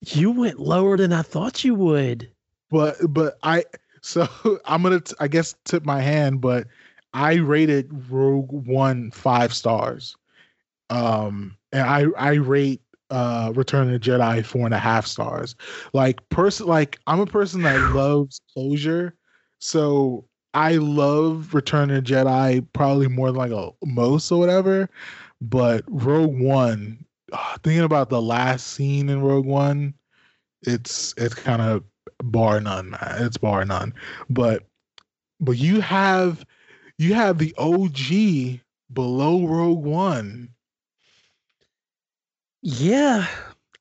[0.00, 2.30] You went lower than I thought you would.
[2.70, 3.64] but but I
[4.02, 4.26] so
[4.64, 6.66] I'm gonna t- I guess tip my hand, but
[7.14, 10.16] I rated Rogue One five stars,
[10.90, 12.80] um, and I I rate
[13.10, 15.54] uh Return of the Jedi four and a half stars.
[15.92, 19.14] Like person, like I'm a person that loves closure,
[19.58, 20.24] so
[20.54, 24.88] I love Return of the Jedi probably more than like a most or whatever,
[25.40, 27.04] but Rogue One.
[27.32, 29.94] Ah, thinking about the last scene in Rogue One,
[30.62, 31.84] it's it's kind of
[32.22, 33.16] bar none, man.
[33.18, 33.94] It's bar none.
[34.30, 34.64] But
[35.40, 36.44] but you have
[36.98, 38.60] you have the OG
[38.92, 40.48] below Rogue One.
[42.62, 43.26] Yeah,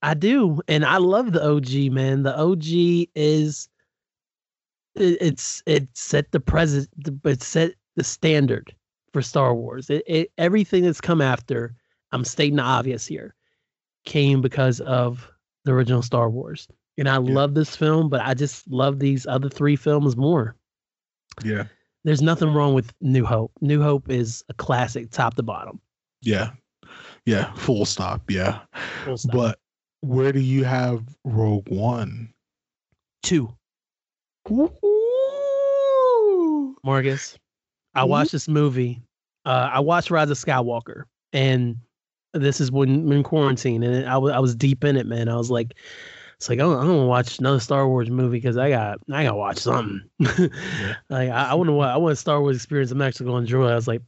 [0.01, 0.59] I do.
[0.67, 2.23] And I love the OG, man.
[2.23, 3.69] The OG is
[4.95, 6.87] it, it's it set the present
[7.25, 8.75] it set the standard
[9.13, 9.89] for Star Wars.
[9.89, 11.75] It, it everything that's come after,
[12.11, 13.35] I'm stating the obvious here,
[14.05, 15.29] came because of
[15.65, 16.67] the original Star Wars.
[16.97, 17.33] And I Yeah.
[17.33, 20.55] love this film, but I just love these other three films more.
[21.43, 21.65] Yeah.
[22.03, 23.51] There's nothing wrong with New Hope.
[23.61, 25.79] New Hope is a classic top to bottom.
[26.21, 26.51] Yeah.
[27.25, 27.53] Yeah.
[27.53, 28.29] Full stop.
[28.29, 28.61] Yeah.
[29.05, 29.33] Full stop.
[29.33, 29.59] But
[30.01, 32.33] where do you have Rogue One?
[33.23, 33.55] two.
[34.49, 34.75] Ooh.
[36.83, 37.37] Marcus,
[37.93, 38.99] I watched this movie.
[39.45, 41.77] Uh, I watched Rise of Skywalker, and
[42.33, 45.29] this is when in quarantine, and I was I was deep in it, man.
[45.29, 45.73] I was like,
[46.37, 49.35] it's like I'm, I'm gonna watch another Star Wars movie because I got I gotta
[49.35, 50.01] watch something.
[51.09, 52.91] like I, I want to I want a Star Wars experience.
[52.91, 53.67] I'm actually gonna enjoy.
[53.67, 54.01] I was like,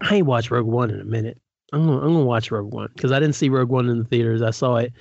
[0.00, 1.40] I ain't watch Rogue One in a minute.
[1.72, 4.04] I'm gonna I'm gonna watch Rogue One because I didn't see Rogue One in the
[4.04, 4.42] theaters.
[4.42, 4.92] I saw it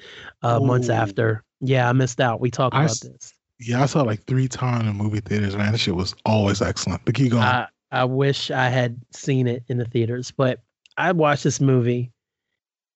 [0.42, 1.44] uh, months after.
[1.60, 2.40] Yeah, I missed out.
[2.40, 3.34] We talked I about this.
[3.60, 5.72] Yeah, I saw it like three times in movie theaters, man.
[5.72, 7.04] That shit was always excellent.
[7.06, 7.44] But keep going.
[7.44, 10.62] I I wish I had seen it in the theaters, but
[10.98, 12.12] I watched this movie,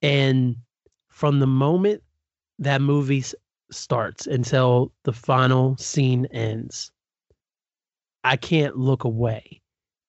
[0.02, 0.56] and
[1.10, 2.04] from the moment
[2.60, 3.24] that movie
[3.72, 6.92] starts until the final scene ends,
[8.24, 9.62] I can't look away.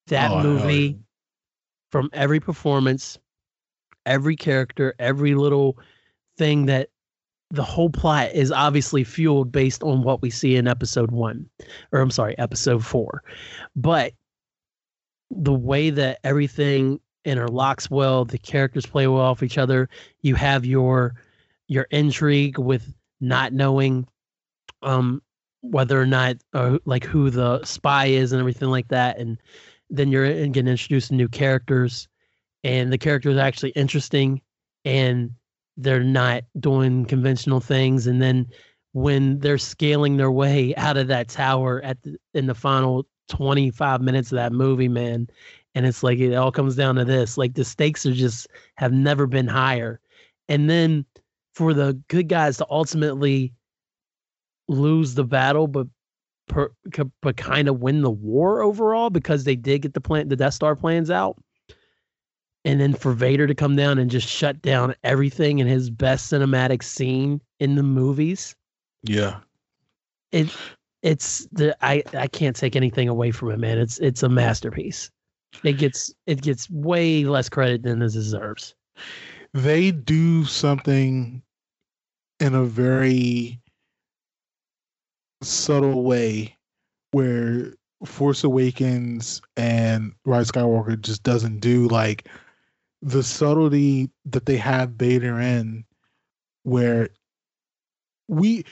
[0.08, 0.98] That Oh, movie,
[1.90, 3.18] from every performance,
[4.06, 5.78] every character, every little
[6.38, 6.88] thing that
[7.50, 11.48] the whole plot is obviously fueled based on what we see in episode one,
[11.92, 13.22] or I'm sorry, episode four.
[13.74, 14.12] But
[15.30, 19.88] the way that everything interlocks well, the characters play well off each other.
[20.22, 21.14] You have your
[21.68, 24.06] your intrigue with not knowing
[24.82, 25.22] um
[25.60, 29.38] whether or not uh, like who the spy is and everything like that and
[29.90, 32.08] then you're in- getting introduced to new characters
[32.64, 34.40] and the characters are actually interesting
[34.84, 35.30] and
[35.76, 38.46] they're not doing conventional things and then
[38.92, 44.00] when they're scaling their way out of that tower at the, in the final 25
[44.00, 45.28] minutes of that movie man
[45.74, 48.92] and it's like it all comes down to this like the stakes are just have
[48.92, 50.00] never been higher
[50.48, 51.04] and then
[51.52, 53.52] for the good guys to ultimately
[54.68, 55.86] lose the battle, but
[56.46, 56.70] per,
[57.20, 60.54] but kind of win the war overall because they did get the plan, the Death
[60.54, 61.36] Star plans out,
[62.64, 66.32] and then for Vader to come down and just shut down everything in his best
[66.32, 68.54] cinematic scene in the movies.
[69.02, 69.40] Yeah.
[70.32, 70.54] It
[71.02, 73.78] it's the I I can't take anything away from it, man.
[73.78, 75.10] It's it's a masterpiece.
[75.64, 78.74] It gets it gets way less credit than it deserves.
[79.54, 81.42] They do something
[82.40, 83.60] in a very
[85.42, 86.56] subtle way
[87.12, 92.28] where Force Awakens and Rise Skywalker just doesn't do like
[93.02, 95.84] the subtlety that they have Vader in
[96.64, 97.08] where
[98.28, 98.64] we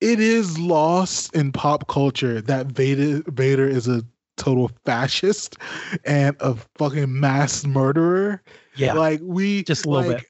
[0.00, 4.02] it is lost in pop culture that Vader Vader is a
[4.40, 5.56] total fascist
[6.04, 8.42] and a fucking mass murderer.
[8.76, 10.26] Yeah, Like we Just a little like, bit.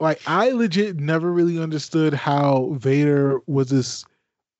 [0.00, 4.04] Like I legit never really understood how Vader was this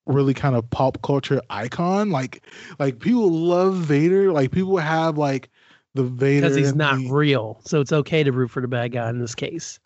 [0.06, 2.10] really kind of pop culture icon.
[2.10, 2.44] Like
[2.78, 4.32] like people love Vader.
[4.32, 5.50] Like people have like
[5.94, 8.92] the Vader because he's not the- real, so it's okay to root for the bad
[8.92, 9.78] guy in this case.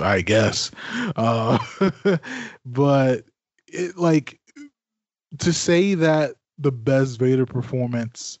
[0.00, 0.70] I guess.
[1.16, 1.58] Uh,
[2.66, 3.24] but
[3.66, 4.38] it like
[5.38, 8.38] to say that the best Vader performance,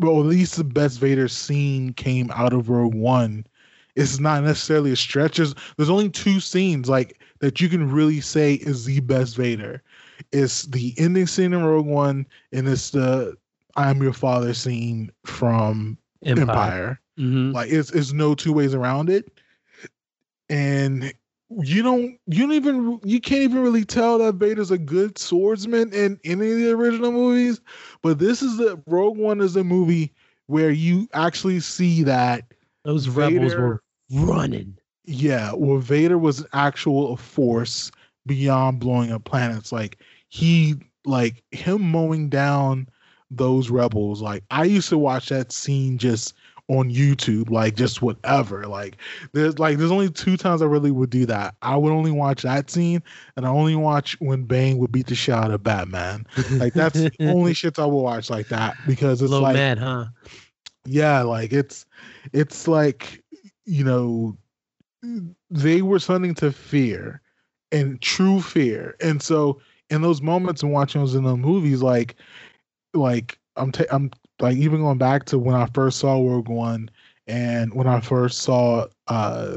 [0.00, 3.46] well, at least the best Vader scene came out of Rogue One.
[3.96, 5.36] It's not necessarily a stretch.
[5.36, 9.82] There's, there's only two scenes like that you can really say is the best Vader.
[10.32, 13.36] It's the ending scene in Rogue One, and it's the
[13.76, 16.40] "I'm your father" scene from Empire.
[16.42, 17.00] Empire.
[17.18, 17.52] Mhm.
[17.52, 19.30] Like it's it's no two ways around it.
[20.48, 21.12] And
[21.50, 25.92] you don't you don't even you can't even really tell that Vader's a good swordsman
[25.92, 27.60] in any of the original movies.
[28.02, 30.12] But this is the Rogue One is a movie
[30.46, 32.44] where you actually see that
[32.84, 34.78] Those rebels were running.
[35.04, 37.90] yeah, well Vader was an actual force
[38.26, 39.72] beyond blowing up planets.
[39.72, 39.98] Like
[40.28, 42.88] he like him mowing down
[43.30, 44.22] those rebels.
[44.22, 46.34] Like I used to watch that scene just
[46.70, 48.66] on YouTube, like just whatever.
[48.66, 48.96] Like
[49.32, 51.56] there's like there's only two times I really would do that.
[51.62, 53.02] I would only watch that scene,
[53.36, 56.26] and I only watch when Bane would beat the shit out of Batman.
[56.52, 60.06] Like that's the only shit I will watch like that because it's like man, huh?
[60.86, 61.86] yeah like it's
[62.32, 63.22] it's like
[63.66, 64.36] you know
[65.50, 67.20] they were something to fear
[67.72, 69.60] and true fear and so
[69.90, 72.14] in those moments and watching those in the movies like
[72.94, 74.10] like i'm ta- i'm
[74.40, 76.90] like even going back to when i first saw rogue one
[77.26, 79.56] and when i first saw uh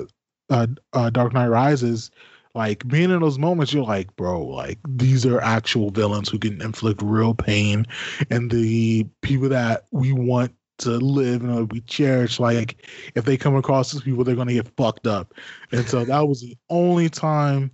[0.49, 2.11] uh, uh dark knight rises
[2.55, 6.61] like being in those moments you're like bro like these are actual villains who can
[6.61, 7.85] inflict real pain.
[8.29, 13.55] And the people that we want to live and we cherish like if they come
[13.55, 15.33] across these people they're to get fucked up.
[15.71, 17.71] And so that was the only time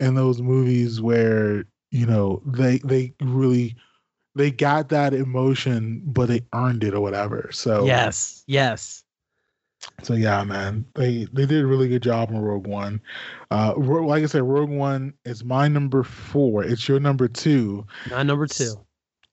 [0.00, 3.76] in those movies where you know they they really
[4.38, 9.04] they got that emotion but they earned it or whatever so Yes, yes.
[10.02, 13.00] so yeah man they they did a really good job on rogue one
[13.50, 18.26] uh like i said rogue one is my number four it's your number two Not
[18.26, 18.74] number two.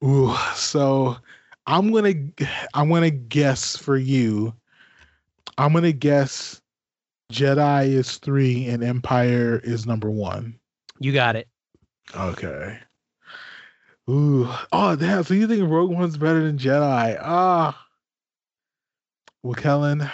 [0.04, 1.18] Ooh, so
[1.66, 2.14] I'm gonna
[2.76, 4.54] I'm gonna guess for you.
[5.58, 6.62] I'm gonna guess
[7.32, 10.60] Jedi is three and Empire is number one.
[11.00, 11.48] You got it.
[12.16, 12.78] Okay.
[14.10, 14.48] Ooh.
[14.72, 15.24] Oh damn.
[15.24, 17.18] So you think Rogue One's better than Jedi?
[17.22, 17.86] Ah.
[19.42, 20.10] Well, Kellen,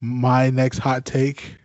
[0.00, 1.56] my next hot take,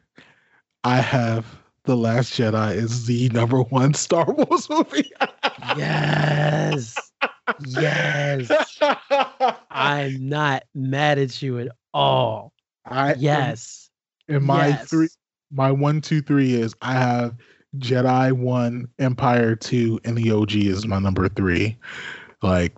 [0.84, 1.46] I have
[1.84, 5.12] The Last Jedi is the number one Star Wars movie.
[5.76, 6.96] Yes.
[7.68, 8.80] yes.
[9.70, 12.54] I'm not mad at you at all.
[12.86, 13.90] I Yes.
[14.30, 14.90] And my yes.
[14.90, 15.10] three,
[15.52, 17.36] my one, two, three is I have
[17.80, 21.78] Jedi one, Empire two, and the OG is my number three.
[22.42, 22.74] Like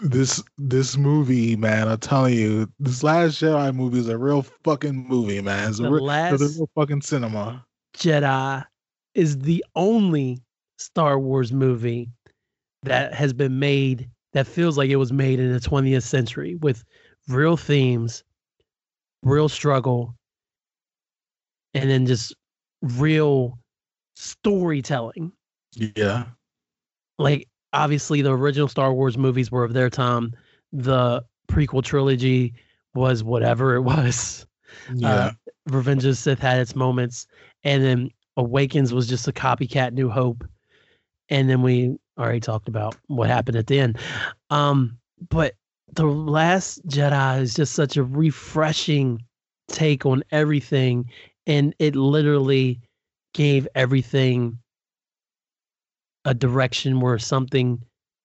[0.00, 1.88] this, this movie, man.
[1.88, 5.70] I'm telling you, this last Jedi movie is a real fucking movie, man.
[5.70, 7.64] It's a The real, last it's a real fucking cinema.
[7.96, 8.64] Jedi
[9.14, 10.42] is the only
[10.78, 12.10] Star Wars movie
[12.82, 16.84] that has been made that feels like it was made in the 20th century with
[17.28, 18.24] real themes,
[19.22, 20.14] real struggle,
[21.72, 22.34] and then just
[22.82, 23.58] real
[24.14, 25.32] storytelling.
[25.74, 26.26] Yeah,
[27.18, 30.32] Like, obviously, the original Star Wars movies were of their time.
[30.72, 32.54] The prequel trilogy
[32.94, 34.46] was whatever it was.
[34.94, 35.32] yeah, Uh,
[35.66, 37.26] Revenge of the Sith had its moments,
[37.64, 40.44] and then Awakens was just a copycat New Hope,
[41.28, 43.98] and then we already talked about what happened at the end.
[44.50, 44.98] Um,
[45.30, 45.54] but
[45.92, 49.22] the Last Jedi is just such a refreshing
[49.68, 51.08] take on everything,
[51.46, 52.80] and it literally
[53.34, 54.58] gave everything
[56.24, 57.82] a direction where something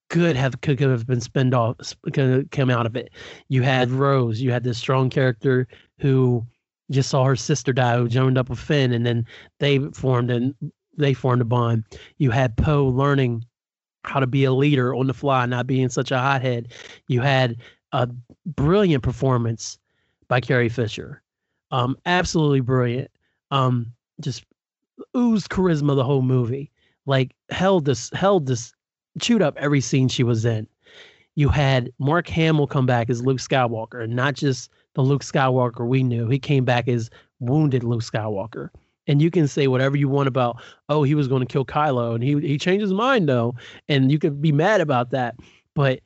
[0.10, 1.76] good have could have been spent off
[2.14, 3.12] could come out of it.
[3.50, 5.68] You had Rose, you had this strong character
[6.00, 6.46] who
[6.92, 9.26] just saw her sister die, who joined up with Finn, and then
[9.60, 10.56] they formed and
[10.98, 11.84] they formed a bond.
[12.18, 13.46] You had Poe learning
[14.04, 16.74] how to be a leader on the fly, not being such a hothead.
[17.08, 17.58] You had
[17.92, 18.10] a
[18.46, 19.78] brilliant performance
[20.28, 21.22] by Carrie Fisher,
[21.72, 23.12] um, absolutely brilliant.
[23.52, 24.44] Um, just
[25.16, 26.72] oozed charisma the whole movie.
[27.06, 28.74] Like held this, held this,
[29.20, 30.68] chewed up every scene she was in.
[31.36, 35.88] You had Mark Hamill come back as Luke Skywalker, and not just the Luke Skywalker
[35.88, 36.28] we knew.
[36.28, 37.10] He came back as
[37.40, 38.70] wounded Luke Skywalker.
[39.08, 42.14] And you can say whatever you want about, oh, he was going to kill Kylo,
[42.14, 43.56] and he he changed his mind though,
[43.88, 45.36] and you could be mad about that.
[45.74, 46.02] But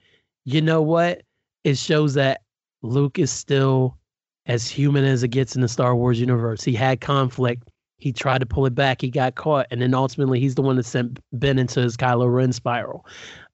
[0.45, 1.23] you know what?
[1.63, 2.41] It shows that
[2.81, 3.97] Luke is still
[4.45, 6.63] as human as it gets in the Star Wars universe.
[6.63, 7.69] He had conflict.
[8.03, 8.99] He tried to pull it back.
[8.99, 12.29] He got caught, and then ultimately, he's the one that sent Ben into his Kylo
[12.29, 13.05] Ren spiral.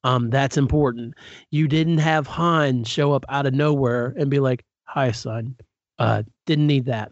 [0.04, 1.14] Um, that's important.
[1.52, 5.56] You didn't have Han show up out of nowhere and be like, "Hi, son."
[6.00, 7.12] Uh, didn't need that.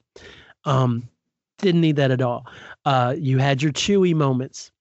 [0.66, 1.08] Um,
[1.60, 2.48] didn't need that at all.
[2.86, 4.72] Uh, you had your Chewy moments.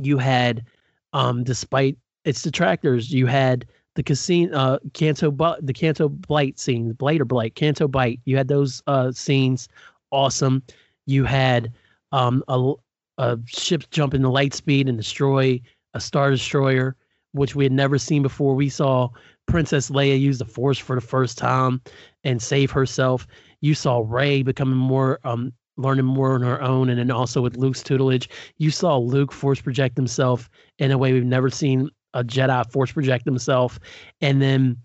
[0.00, 0.64] You had,
[1.12, 7.20] um, despite its detractors, you had the casino, uh, Canto, the Canto Blight scenes, Blight
[7.20, 8.20] or Blight, Canto Bite.
[8.24, 9.68] You had those uh, scenes,
[10.10, 10.62] awesome.
[11.04, 11.72] You had
[12.12, 12.72] um, a,
[13.18, 15.60] a ship jump into light speed and destroy
[15.94, 16.96] a star destroyer,
[17.32, 18.54] which we had never seen before.
[18.54, 19.08] We saw
[19.46, 21.80] Princess Leia use the Force for the first time
[22.24, 23.26] and save herself.
[23.60, 27.56] You saw Rey becoming more, um, learning more on her own, and then also with
[27.56, 28.28] Luke's tutelage,
[28.58, 32.92] you saw Luke Force project himself in a way we've never seen a Jedi force
[32.92, 33.78] project himself,
[34.20, 34.76] and then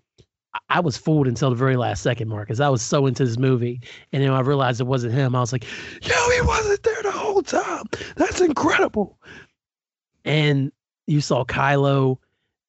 [0.69, 2.59] I was fooled until the very last second, Marcus.
[2.59, 5.35] I was so into this movie, and then I realized it wasn't him.
[5.35, 5.65] I was like,
[6.01, 7.85] "Yo, he wasn't there the whole time.
[8.15, 9.17] That's incredible."
[10.23, 10.71] And
[11.07, 12.17] you saw Kylo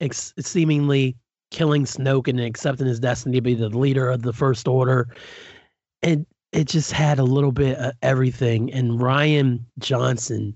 [0.00, 1.16] ex- seemingly
[1.50, 5.08] killing Snoke and accepting his destiny to be the leader of the First Order,
[6.02, 8.72] and it just had a little bit of everything.
[8.72, 10.54] And Rian Johnson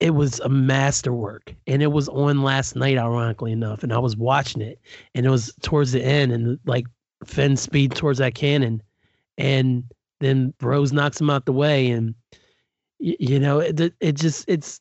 [0.00, 4.16] it was a masterwork and it was on last night ironically enough and i was
[4.16, 4.80] watching it
[5.14, 6.86] and it was towards the end and like
[7.24, 8.82] finn speed towards that cannon
[9.38, 9.84] and
[10.20, 12.14] then rose knocks him out the way and
[12.98, 14.80] you, you know it, it just it's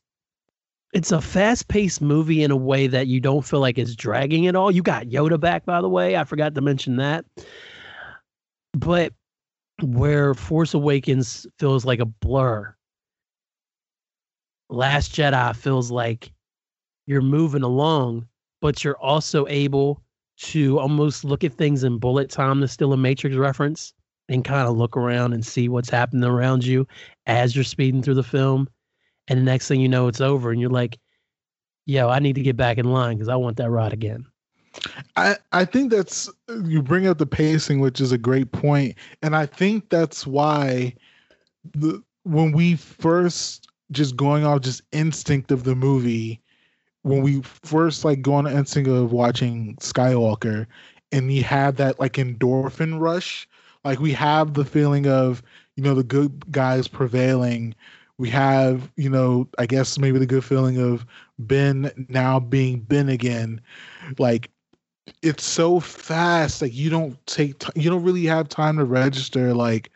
[0.91, 4.55] it's a fast-paced movie in a way that you don't feel like it's dragging at
[4.55, 4.71] all.
[4.71, 7.25] You got yoda back by the way i forgot to mention that
[8.73, 9.13] but
[9.81, 12.75] where force awakens feels like a blur
[14.69, 16.31] Last Jedi feels like
[17.05, 18.27] you're moving along,
[18.61, 20.03] but you're also able
[20.37, 23.93] to almost look at things in bullet time to still a Matrix reference
[24.29, 26.87] and kind of look around and see what's happening around you
[27.25, 28.69] as you're speeding through the film.
[29.27, 30.97] And the next thing you know, it's over, and you're like,
[31.85, 34.25] yo, I need to get back in line because I want that ride again.
[35.15, 36.29] I, I think that's
[36.65, 40.93] you bring up the pacing, which is a great point, and I think that's why
[41.73, 46.41] the when we first just going off just instinct of the movie
[47.03, 50.67] when we first like go on instinct of watching Skywalker
[51.11, 53.47] and you have that like endorphin rush,
[53.83, 55.41] like we have the feeling of,
[55.75, 57.73] you know, the good guys prevailing.
[58.17, 61.05] We have, you know, I guess maybe the good feeling of
[61.39, 63.61] Ben now being Ben again.
[64.17, 64.51] Like
[65.21, 69.53] it's so fast, like you don't take t- you don't really have time to register
[69.53, 69.91] like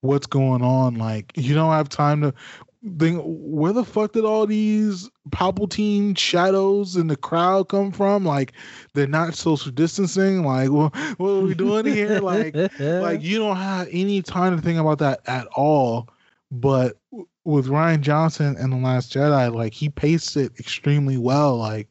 [0.00, 0.96] what's going on.
[0.96, 2.34] Like you don't have time to
[2.82, 8.24] then where the fuck did all these Palpatine shadows in the crowd come from?
[8.24, 8.52] Like
[8.94, 10.44] they're not social distancing.
[10.44, 12.20] Like well, what are we doing here?
[12.20, 16.08] like like you don't have any time to think about that at all.
[16.50, 16.98] But
[17.44, 21.56] with Rian Johnson and the Last Jedi, like he paced it extremely well.
[21.56, 21.88] Like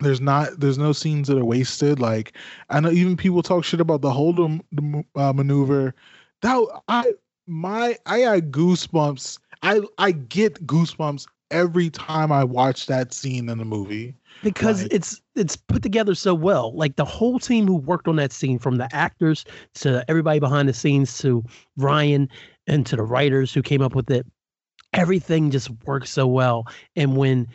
[0.00, 2.00] there's not there's no scenes that are wasted.
[2.00, 2.36] Like
[2.70, 4.60] I know even people talk shit about the Holdo
[5.14, 5.94] uh, maneuver.
[6.42, 7.12] That I
[7.46, 13.58] my I got goosebumps I I get goosebumps every time I watch that scene in
[13.58, 16.74] the movie because like, it's it's put together so well.
[16.74, 19.44] Like the whole team who worked on that scene, from the actors
[19.76, 21.44] to everybody behind the scenes to
[21.78, 22.28] Rian
[22.66, 24.26] and to the writers who came up with it,
[24.92, 26.66] everything just works so well.
[26.96, 27.46] And when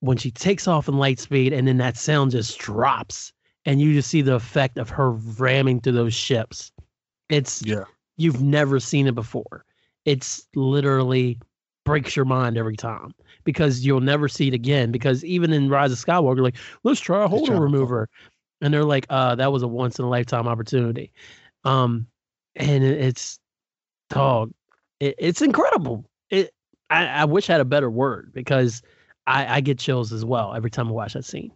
[0.00, 3.32] when she takes off in light speed and then that sound just drops
[3.64, 6.72] and you just see the effect of her ramming through those ships,
[7.30, 7.84] it's yeah
[8.16, 9.64] you've never seen it before.
[10.04, 11.38] It's literally
[11.84, 14.90] breaks your mind every time because you'll never see it again.
[14.90, 18.08] Because even in Rise of Skywalker, like let's try a Holdo maneuver,
[18.60, 21.12] and they're like, uh, that was a once in a lifetime opportunity.
[21.64, 22.06] Um,
[22.56, 23.38] and it's
[24.10, 24.52] dog,
[25.00, 26.04] it, it's incredible.
[26.30, 26.52] it.
[26.90, 28.82] I, I wish I had a better word because
[29.26, 31.50] I, I get chills as well every time I watch that scene.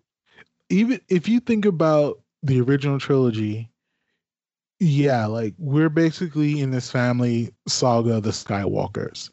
[0.70, 3.70] Even if you think about the original trilogy,
[4.80, 9.30] yeah, like we're basically in this family saga of the Skywalkers.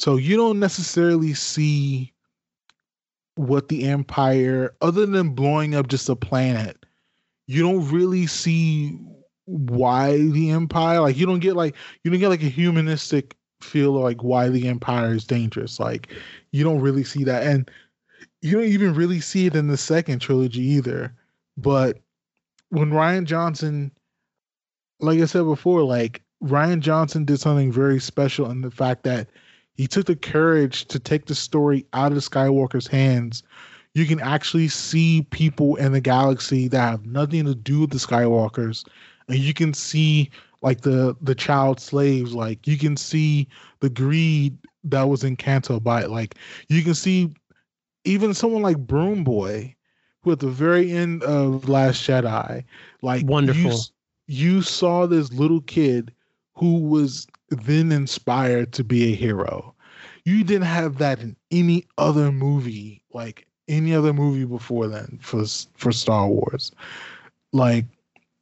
[0.00, 2.14] So you don't necessarily see
[3.34, 6.86] what the Empire, other than blowing up just a planet,
[7.46, 8.98] you don't really see
[9.44, 11.02] why the Empire.
[11.02, 14.68] Like you don't get like you don't get like a humanistic feel like why the
[14.68, 15.78] Empire is dangerous.
[15.78, 16.08] Like
[16.50, 17.70] you don't really see that, and
[18.40, 21.14] you don't even really see it in the second trilogy either.
[21.58, 21.98] But
[22.70, 23.92] when Rian Johnson,
[24.98, 29.28] like I said before, like Rian Johnson did something very special in the fact that
[29.80, 33.42] he took the courage to take the story out of Skywalker's hands.
[33.94, 37.96] You can actually see people in the galaxy that have nothing to do with the
[37.96, 38.86] Skywalkers,
[39.28, 40.30] and you can see
[40.60, 42.34] like the the child slaves.
[42.34, 43.48] Like you can see
[43.78, 44.54] the greed
[44.84, 46.10] that was in Canto Bight.
[46.10, 46.34] Like
[46.68, 47.34] you can see
[48.04, 49.74] even someone like Broom Boy,
[50.20, 52.62] who at the very end of Last Jedi,
[53.00, 53.62] like Wonderful.
[53.62, 53.78] You,
[54.26, 56.12] you saw this little kid
[56.54, 59.74] who was then inspired to be a hero.
[60.24, 65.44] You didn't have that in any other movie, like any other movie before then for
[65.76, 66.72] for Star Wars.
[67.52, 67.86] Like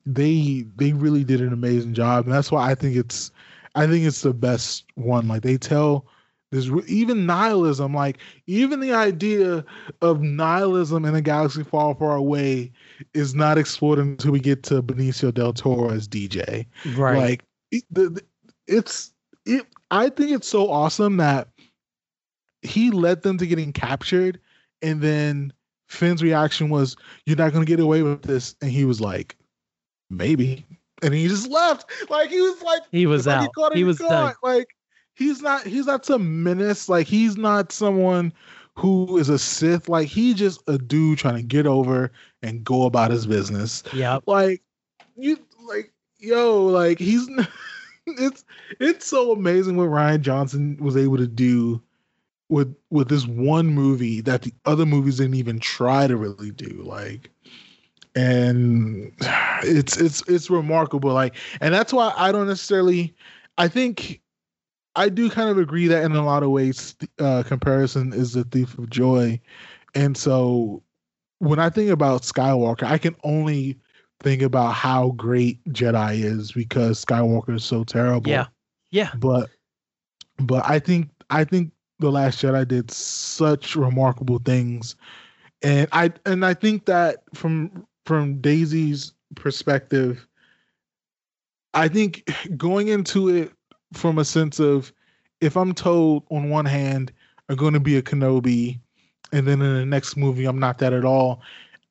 [0.07, 3.31] they they really did an amazing job, and that's why I think it's
[3.75, 5.29] I think it's the best one.
[5.29, 6.07] Like they tell
[6.51, 9.65] there's even nihilism, like even the idea
[10.01, 12.73] of nihilism in a galaxy far, far away
[13.13, 16.67] is not explored until we get to Benicio del Toro as DJ.
[16.97, 17.19] Right.
[17.19, 18.23] Like it, the,
[18.69, 19.13] it's
[19.47, 19.67] it.
[19.91, 21.49] I think it's so awesome that
[22.63, 24.39] he led them to getting captured,
[24.83, 25.53] and then
[25.89, 26.97] Finn's reaction was,
[27.27, 29.37] "You're not gonna get away with this," and he was like,
[30.11, 30.65] "Maybe,"
[31.03, 31.91] and he just left.
[32.11, 33.53] Like he was like, he was like, out.
[33.55, 34.35] caught He in was done.
[34.43, 34.69] Like
[35.15, 35.65] he's not.
[35.67, 36.89] He's not some menace.
[36.89, 38.33] Like he's not someone
[38.77, 39.89] who is a Sith.
[39.89, 42.13] Like he just a dude trying to get over
[42.43, 44.19] and go about his business Yeah.
[44.27, 44.63] like
[45.17, 45.39] you
[45.69, 47.29] like yo like he's
[48.19, 48.45] it's
[48.81, 51.83] it's so amazing what Rian Johnson was able to do
[52.49, 56.83] with with this one movie that the other movies didn't even try to really do
[56.85, 57.31] like
[58.15, 59.13] and
[59.63, 63.15] it's it's it's remarkable like and that's why I don't necessarily
[63.57, 64.21] I think
[64.97, 68.45] I do kind of agree that in a lot of ways uh comparison is the
[68.45, 69.41] thief of joy.
[69.95, 70.83] And so
[71.39, 73.79] when I think about Skywalker I can only
[74.21, 78.31] think about how great Jedi is because Skywalker is so terrible.
[78.31, 78.47] Yeah.
[78.91, 79.11] Yeah.
[79.17, 79.51] But
[80.39, 84.97] but I think I think the last Jedi did such remarkable things.
[85.63, 90.27] And I and I think that from from Daisy's perspective
[91.75, 93.53] I think going into it
[93.93, 94.93] from a sense of
[95.41, 97.13] if I'm told on one hand
[97.49, 98.81] I'm going to be a Kenobi
[99.33, 101.43] and then in the next movie I'm not that at all,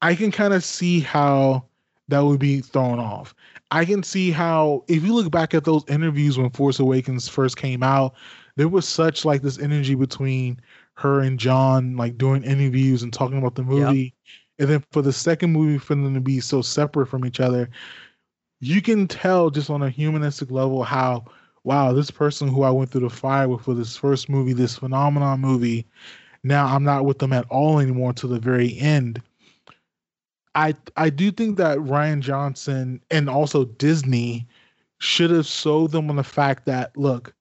[0.02, 1.66] I can kind of see how
[2.08, 3.36] that would be thrown off.
[3.72, 7.58] I can see how if you look back at those interviews when Force Awakens first
[7.58, 8.16] came out,
[8.56, 10.60] there was such like this energy between
[10.94, 14.14] her and John, like doing interviews and talking about the movie.
[14.60, 17.70] And then for the second movie for them to be so separate from each other,
[18.60, 21.26] you can tell just on a humanistic level how
[21.64, 24.78] wow, this person who I went through the fire with for this first movie, this
[24.78, 25.86] phenomenon movie,
[26.42, 29.22] now I'm not with them at all anymore to the very end.
[30.58, 34.48] I I do think that Rian Johnson and also Disney
[35.00, 37.36] should have sold them on the fact that look,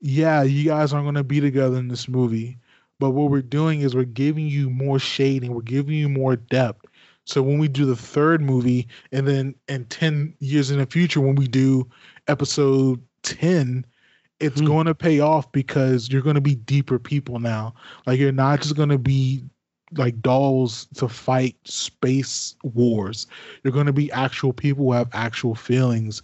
[0.00, 2.58] yeah, you guys aren't going to be together in this movie,
[3.00, 6.86] but what we're doing is we're giving you more shading, we're giving you more depth.
[7.26, 11.20] So when we do the third movie, and then in ten years in the future,
[11.20, 11.88] when we do
[12.28, 13.86] episode ten,
[14.40, 14.66] it's Hmm.
[14.66, 17.74] going to pay off because you're going to be deeper people now.
[18.06, 19.44] Like you're not just going to be
[19.96, 23.26] like dolls to fight space wars.
[23.62, 26.22] You're going to be actual people who have actual feelings,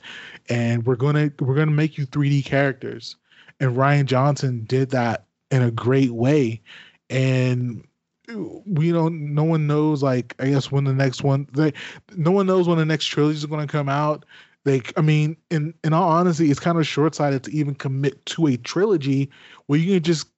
[0.49, 3.17] and we're gonna we're gonna make you 3D characters.
[3.61, 6.61] And Rian Johnson did that in a great way,
[7.09, 7.87] and
[8.29, 9.35] we don't.
[9.35, 10.03] No one knows.
[10.03, 11.73] Like I guess when the next one, they,
[12.17, 14.25] no one knows when the next trilogy is going to come out.
[14.65, 18.25] Like I mean, in in all honesty, it's kind of short sighted to even commit
[18.27, 19.31] to a trilogy
[19.67, 20.29] where you can just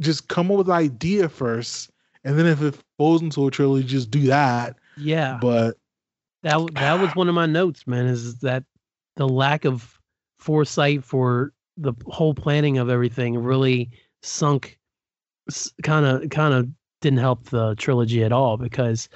[0.00, 1.90] just come up with an idea first
[2.24, 4.76] and then if it falls into a trilogy, just do that.
[4.96, 5.38] Yeah.
[5.40, 5.76] But
[6.42, 8.06] That that was one of my notes, man.
[8.06, 8.64] Is that
[9.16, 9.98] the lack of
[10.38, 13.90] foresight for the whole planning of everything really
[14.22, 14.78] sunk,
[15.82, 16.68] kind of kind of
[17.00, 19.08] didn't help the trilogy at all because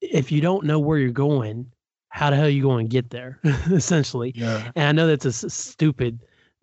[0.00, 1.66] if you don't know where you're going,
[2.10, 3.40] how the hell are you going to get there?
[3.44, 6.20] Essentially, yeah, and I know that's a s- stupid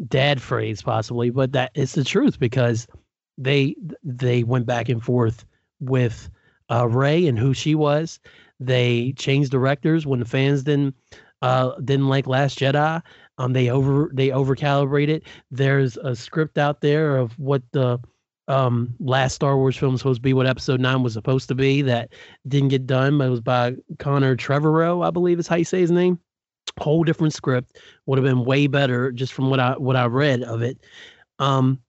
[0.07, 2.87] dad phrase possibly, but that it's the truth because
[3.37, 5.45] they they went back and forth
[5.89, 6.29] with
[6.71, 8.19] uh, Rey and who she was.
[8.59, 10.95] They changed directors when the fans didn't
[11.41, 13.01] uh, didn't like Last Jedi.
[13.37, 15.23] Um, they over they over calibrated.
[15.51, 17.99] There's a script out there of what the
[18.47, 21.55] um last Star Wars film was supposed to be, what Episode Nine was supposed to
[21.55, 22.13] be, that
[22.47, 23.17] didn't get done.
[23.17, 26.19] But it was by Connor Trevorrow, I believe is how you say his name.
[26.79, 30.43] Whole different script would have been way better just from what I what I read
[30.43, 30.77] of it.
[31.39, 31.81] Um,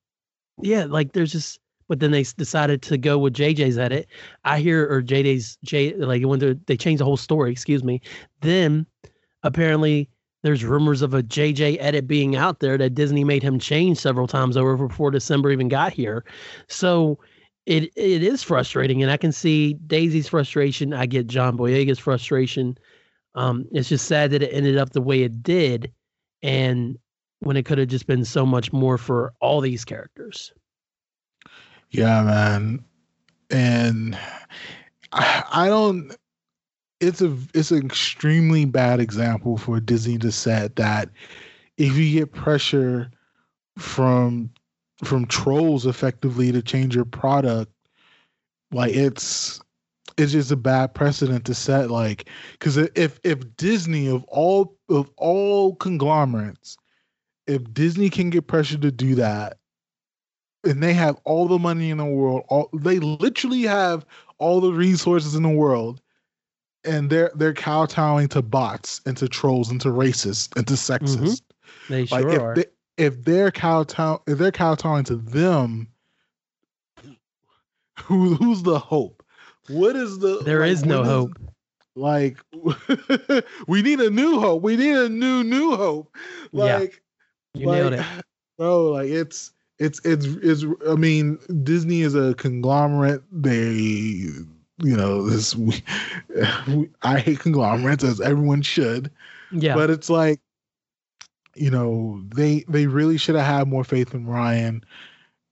[0.63, 4.07] yeah, like there's just but then they decided to go with JJ's edit.
[4.45, 7.53] I hear or JJ's J like when they changed the whole story.
[7.53, 8.01] Excuse me.
[8.41, 8.87] Then
[9.43, 10.09] apparently
[10.43, 14.27] there's rumors of a JJ edit being out there that Disney made him change several
[14.27, 16.25] times over before December even got here.
[16.69, 17.19] So
[17.67, 20.93] it it is frustrating, and I can see Daisy's frustration.
[20.93, 22.77] I get John Boyega's frustration.
[23.35, 25.91] Um, it's just sad that it ended up the way it did,
[26.43, 26.99] and
[27.41, 30.53] when it could have just been so much more for all these characters.
[31.95, 32.85] Yeah, man.
[33.51, 34.19] And
[35.13, 36.13] I, I don't
[37.01, 41.09] it's a it's an extremely bad example for Disney to set that
[41.79, 43.11] if you get pressure
[43.79, 44.51] from
[45.05, 47.73] from trolls effectively to change your product,
[48.73, 49.61] like it's
[50.19, 51.93] it's just a bad precedent to set.
[51.93, 56.77] Like, because if if Disney of all of all conglomerates,
[57.47, 59.59] if Disney can get pressure to do that,
[60.65, 64.05] and they have all the money in the world, all they literally have
[64.39, 66.01] all the resources in the world,
[66.85, 71.43] and they're they're kowtowing to bots and to trolls and to racists and to sexist.
[71.43, 71.93] Mm-hmm.
[71.93, 72.55] They like sure if are.
[72.55, 72.65] They,
[72.97, 75.89] if they're kowtow if they're kowtowing to them,
[77.99, 79.23] who who's the hope?
[79.69, 81.31] What is the There like, is no is, hope.
[81.97, 82.39] Like
[83.67, 84.63] we need a new hope.
[84.63, 86.15] We need a new new hope.
[86.53, 87.03] Like
[87.55, 87.61] yeah.
[87.61, 88.05] you like, nailed it.
[88.59, 89.53] Bro, like it's
[89.85, 93.23] it's it's it's I mean, Disney is a conglomerate.
[93.31, 94.29] They
[94.79, 95.83] you know this we,
[96.69, 99.11] we, i hate conglomerates as everyone should.
[99.53, 99.75] Yeah.
[99.75, 100.41] But it's like
[101.55, 104.83] you know they they really should have had more faith in rian.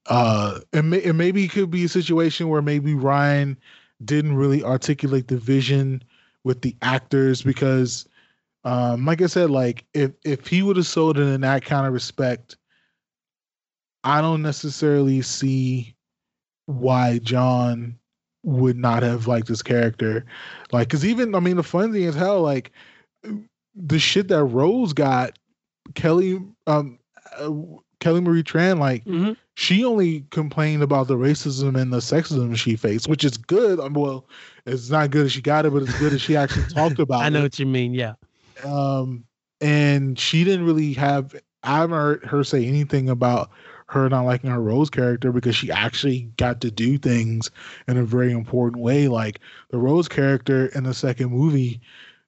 [0.07, 3.55] Uh and, may, and maybe it could be a situation where maybe rian
[4.03, 6.03] didn't really articulate the vision
[6.43, 8.05] with the actors because
[8.65, 11.87] um like i said like if if he would have sold it in that kind
[11.87, 12.57] of respect
[14.03, 15.95] i don't necessarily see
[16.65, 17.97] why john
[18.43, 20.25] would not have liked this character.
[20.71, 22.71] Like, cause even I mean, the fun thing is how like
[23.75, 25.39] the shit that Rose got,
[25.95, 26.99] Kelly, um,
[27.37, 27.51] uh,
[27.99, 29.33] Kelly Marie Tran, like mm-hmm.
[29.55, 33.79] she only complained about the racism and the sexism she faced, which is good.
[33.79, 34.27] Um, well,
[34.65, 37.21] it's not good as she got it, but it's good as she actually talked about.
[37.21, 37.25] It.
[37.25, 37.43] I know it.
[37.43, 37.93] what you mean.
[37.93, 38.13] Yeah.
[38.63, 39.23] Um,
[39.61, 41.33] and she didn't really have.
[41.63, 43.49] I haven't heard her say anything about
[43.93, 47.51] her not liking her Rose character because she actually got to do things
[47.87, 49.07] in a very important way.
[49.07, 49.39] Like
[49.71, 51.81] the Rose character in the second movie,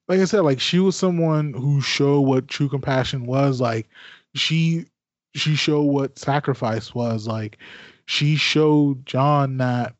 [0.08, 3.60] like I said, like she was someone who showed what true compassion was.
[3.60, 3.88] Like
[4.34, 4.86] she
[5.34, 7.26] she showed what sacrifice was.
[7.26, 7.58] Like
[8.06, 9.94] she showed John that,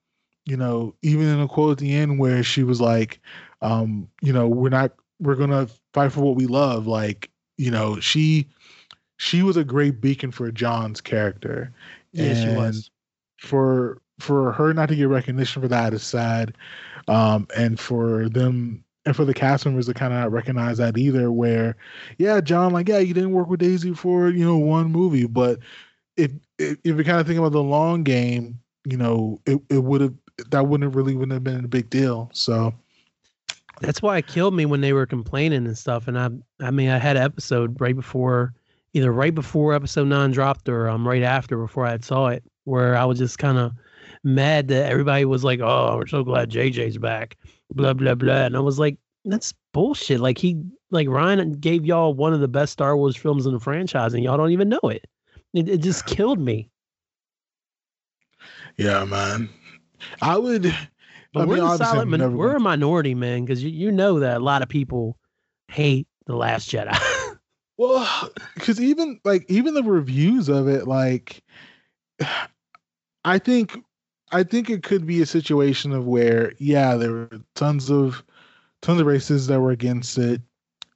[0.46, 3.20] you know, even in a quote at the end where she was like,
[3.62, 6.86] um, you know, we're not we're gonna fight for what we love.
[6.86, 8.48] Like, you know, she
[9.16, 11.72] she was a great beacon for John's character.
[12.12, 12.90] Yeah, and she was.
[13.38, 16.56] For for her not to get recognition for that is sad.
[17.08, 20.98] Um, and for them and for the cast members to kind of not recognize that
[20.98, 21.76] either, where,
[22.18, 25.60] yeah, John, like, yeah, you didn't work with Daisy for, you know, one movie, but
[26.16, 29.84] if if, if you kind of think about the long game, you know, it, it
[29.84, 30.14] would have
[30.50, 32.30] that wouldn't really wouldn't have been a big deal.
[32.32, 32.74] So
[33.80, 36.08] that's why it killed me when they were complaining and stuff.
[36.08, 36.30] And I
[36.60, 38.54] I mean I had an episode right before
[38.96, 42.96] either right before episode nine dropped or um right after before I saw it, where
[42.96, 43.72] I was just kind of
[44.24, 47.36] mad that everybody was like, "Oh, we're so glad JJ's back,"
[47.74, 48.96] blah blah blah, and I was like,
[49.26, 53.44] "That's bullshit." Like he, like Rian gave y'all one of the best Star Wars films
[53.44, 55.04] in the franchise, and y'all don't even know it.
[55.52, 56.70] It, it just killed me.
[58.78, 59.50] Yeah, man.
[60.22, 60.74] I would.
[61.34, 62.32] But I we're mean, a silent.
[62.34, 65.18] We're a minority, man, because you, you know that a lot of people
[65.68, 66.98] hate the Last Jedi.
[67.78, 71.42] Well, because even like even the reviews of it, like
[73.24, 73.76] I think
[74.32, 78.24] I think it could be a situation of where, yeah, there were tons of
[78.82, 80.40] tons of races that were against it.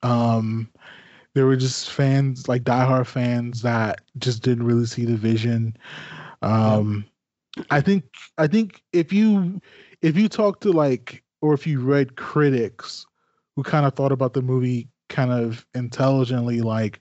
[0.03, 0.69] Um
[1.35, 5.77] there were just fans like diehard fans that just didn't really see the vision.
[6.43, 7.05] Um
[7.71, 8.05] I think
[8.39, 9.61] I think if you
[10.03, 13.07] if you talk to like or if you read critics
[13.57, 17.01] who kind of thought about the movie kind of intelligently like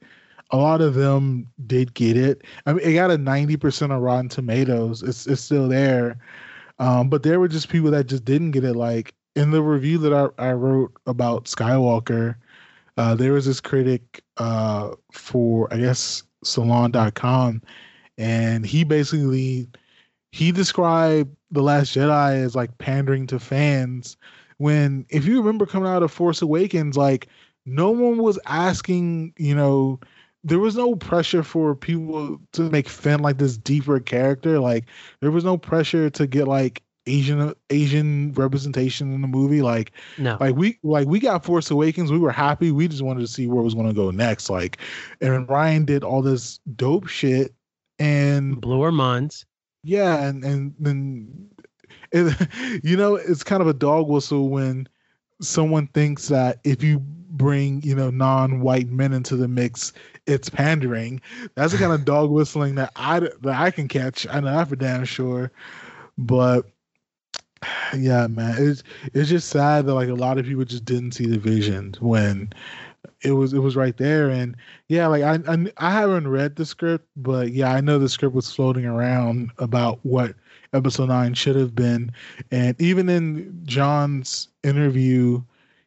[0.51, 2.43] a lot of them did get it.
[2.65, 5.03] I mean, it got a ninety percent of Rotten Tomatoes.
[5.03, 6.17] It's it's still there,
[6.79, 8.75] um, but there were just people that just didn't get it.
[8.75, 12.35] Like in the review that I, I wrote about Skywalker,
[12.97, 17.61] uh, there was this critic uh, for I guess Salon.com,
[18.17, 19.67] and he basically
[20.31, 24.17] he described the Last Jedi as like pandering to fans.
[24.57, 27.27] When if you remember coming out of Force Awakens, like
[27.69, 29.99] no one was asking, you know,
[30.43, 34.59] there was no pressure for people to make Finn like this deeper character.
[34.59, 34.85] Like
[35.21, 39.61] there was no pressure to get like Asian Asian representation in the movie.
[39.61, 40.37] Like No.
[40.39, 42.11] like we like we got Force Awakens.
[42.11, 42.71] We were happy.
[42.71, 44.49] We just wanted to see where it was going to go next.
[44.49, 44.77] Like,
[45.21, 47.53] and Rian did all this dope shit,
[47.97, 49.45] and Blew our minds.
[49.83, 51.49] yeah, and and then
[52.11, 54.87] it, you know it's kind of a dog whistle when
[55.41, 57.03] someone thinks that if you
[57.39, 59.93] bring you know non-white men into the mix,
[60.27, 61.19] it's pandering.
[61.55, 64.27] That's the kind of dog whistling that I that I can catch.
[64.29, 65.51] I know that for damn sure,
[66.19, 66.67] but
[67.97, 68.83] yeah, man, it's
[69.15, 72.53] it's just sad that like a lot of people just didn't see the vision when
[73.21, 74.55] it was it was right there and
[74.87, 78.35] yeah like I, I i haven't read the script but yeah i know the script
[78.35, 80.35] was floating around about what
[80.73, 82.11] episode 9 should have been
[82.51, 85.41] and even in john's interview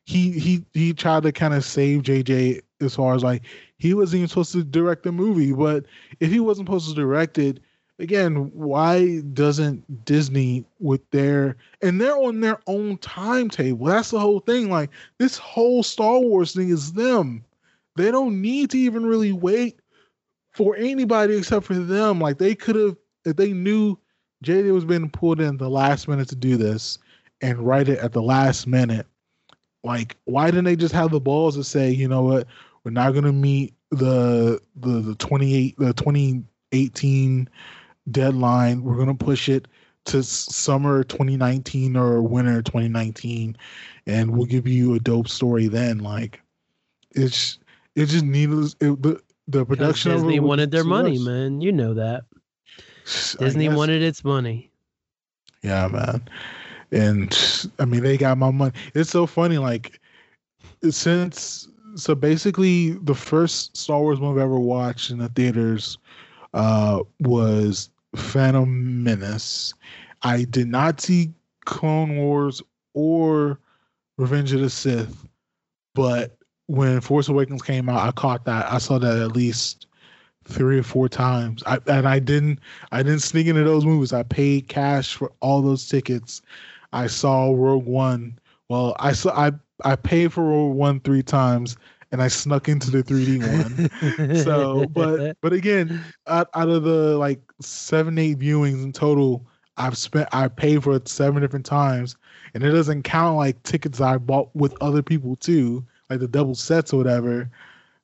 [0.05, 3.43] he he he tried to kind of save jj as far as like
[3.79, 5.85] he wasn't even supposed to direct the movie but
[6.21, 7.61] if he wasn't supposed to direct it
[7.99, 14.41] again why doesn't disney with their and they're on their own timetable that's the whole
[14.41, 17.45] thing like this whole star wars thing is them.
[17.95, 19.79] They don't need to even really wait
[20.53, 23.99] for anybody except for them like they could have if they knew
[24.45, 26.99] JJ was being pulled in the last minute to do this
[27.43, 29.07] and write it at the last minute
[29.85, 32.47] like why didn't they just have the balls to say you know what
[32.85, 37.49] we're not going to meet the the the 28 the 2018
[38.11, 38.83] deadline.
[38.83, 39.69] We're gonna push it
[40.07, 43.57] to summer 2019 or winter 2019,
[44.07, 45.99] and we'll give you a dope story then.
[45.99, 46.41] Like,
[47.13, 47.59] it's
[47.95, 48.75] it just needless.
[48.81, 51.27] It, the the production Disney wanted their money, much.
[51.27, 51.61] man.
[51.61, 52.25] You know that.
[53.39, 54.71] Disney wanted its money.
[55.63, 56.23] Yeah, man.
[56.93, 58.73] And I mean, they got my money.
[58.95, 59.59] It's so funny.
[59.59, 60.01] Like,
[60.91, 65.99] since so basically, the first Star Wars movie I ever watched in the theaters
[66.55, 69.75] uh, was Phantom Menace.
[70.23, 71.33] I did not see
[71.65, 72.63] Clone Wars
[72.95, 73.59] or
[74.17, 75.27] Revenge of the Sith,
[75.95, 76.37] but
[76.67, 78.71] when Force Awakens came out, I caught that.
[78.71, 79.87] I saw that at least
[80.45, 81.63] three or four times.
[81.67, 82.61] I and I didn't
[82.93, 84.13] I didn't sneak into those movies.
[84.13, 86.43] I paid cash for all those tickets.
[86.93, 88.39] I saw Rogue One.
[88.69, 89.53] Well, I saw I
[89.85, 91.77] I paid for Rogue One three times,
[92.13, 93.41] and I snuck into the 3D
[94.21, 94.37] one.
[94.45, 99.47] so, but but again, out, out of the like seven eight viewings in total,
[99.79, 102.17] I've spent I paid for it seven different times,
[102.55, 106.55] and it doesn't count like tickets I bought with other people too, like the double
[106.55, 107.51] sets or whatever.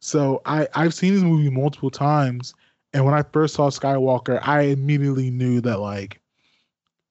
[0.01, 2.55] So I I've seen this movie multiple times,
[2.94, 6.20] and when I first saw Skywalker, I immediately knew that like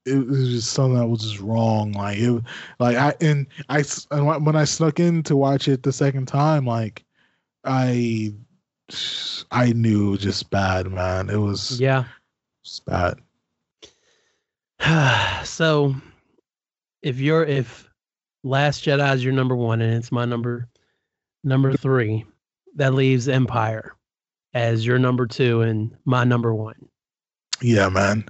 [0.08, 1.92] it was just something that was just wrong.
[1.92, 2.44] Like it,
[2.80, 6.66] like I and I and when I snuck in to watch it the second time,
[6.66, 7.04] like
[7.64, 8.34] I
[9.52, 11.30] I knew it was just bad, man.
[11.30, 12.06] It was yeah.
[12.64, 13.20] just bad.
[15.46, 15.96] so
[17.02, 17.90] if you're if
[18.44, 20.70] Last Jedi is your number one and it's my number
[21.44, 22.26] number three,
[22.76, 23.96] that leaves Empire
[24.54, 26.88] as your number two and my number one.
[27.62, 28.26] Yeah, man.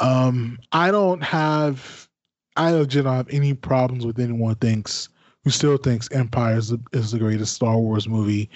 [0.00, 2.08] Um, I don't have,
[2.56, 5.08] I legit don't have any problems with anyone thinks
[5.44, 8.50] who still thinks Empire is the, is the greatest Star Wars movie.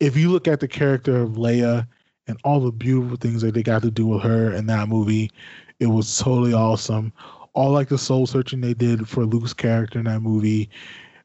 [0.00, 1.86] If you look at the character of Leia
[2.26, 5.30] and all the beautiful things that they got to do with her in that movie,
[5.80, 7.12] it was totally awesome.
[7.52, 10.68] All like the soul searching they did for Luke's character in that movie,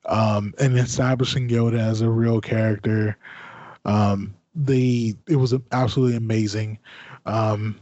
[0.06, 3.18] um, and establishing Yoda as a real character.
[3.86, 6.78] Um, they it was absolutely amazing.
[7.26, 7.80] Um,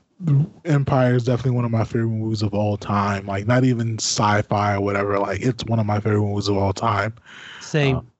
[0.65, 3.25] Empire is definitely one of my favorite movies of all time.
[3.27, 5.19] Like not even sci-fi or whatever.
[5.19, 7.13] Like it's one of my favorite movies of all time.
[7.61, 7.97] Same.
[7.97, 8.11] Um,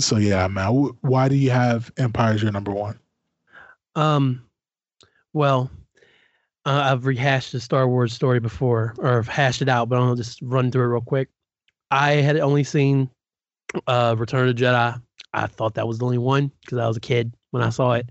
[0.00, 0.70] So yeah, man.
[1.00, 2.98] Why do you have Empire as your number one?
[3.94, 4.42] Um,
[5.32, 5.70] well,
[6.64, 10.14] uh, I've rehashed the Star Wars story before, or I've hashed it out, but I'll
[10.14, 11.28] just run through it real quick.
[11.90, 13.10] I had only seen
[13.86, 15.00] uh, Return of the Jedi.
[15.34, 17.92] I thought that was the only one because I was a kid when I saw
[17.92, 18.08] it.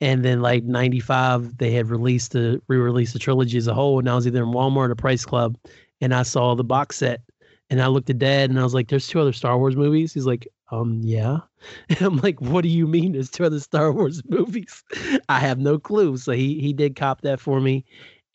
[0.00, 4.08] And then, like '95, they had released the re-released the trilogy as a whole, and
[4.10, 5.56] I was either in Walmart or Price Club,
[6.00, 7.22] and I saw the box set,
[7.70, 10.12] and I looked at Dad, and I was like, "There's two other Star Wars movies."
[10.12, 11.38] He's like, um, yeah.
[11.88, 14.84] And I'm like, what do you mean there's two other Star Wars movies?
[15.28, 16.16] I have no clue.
[16.16, 17.84] So he he did cop that for me.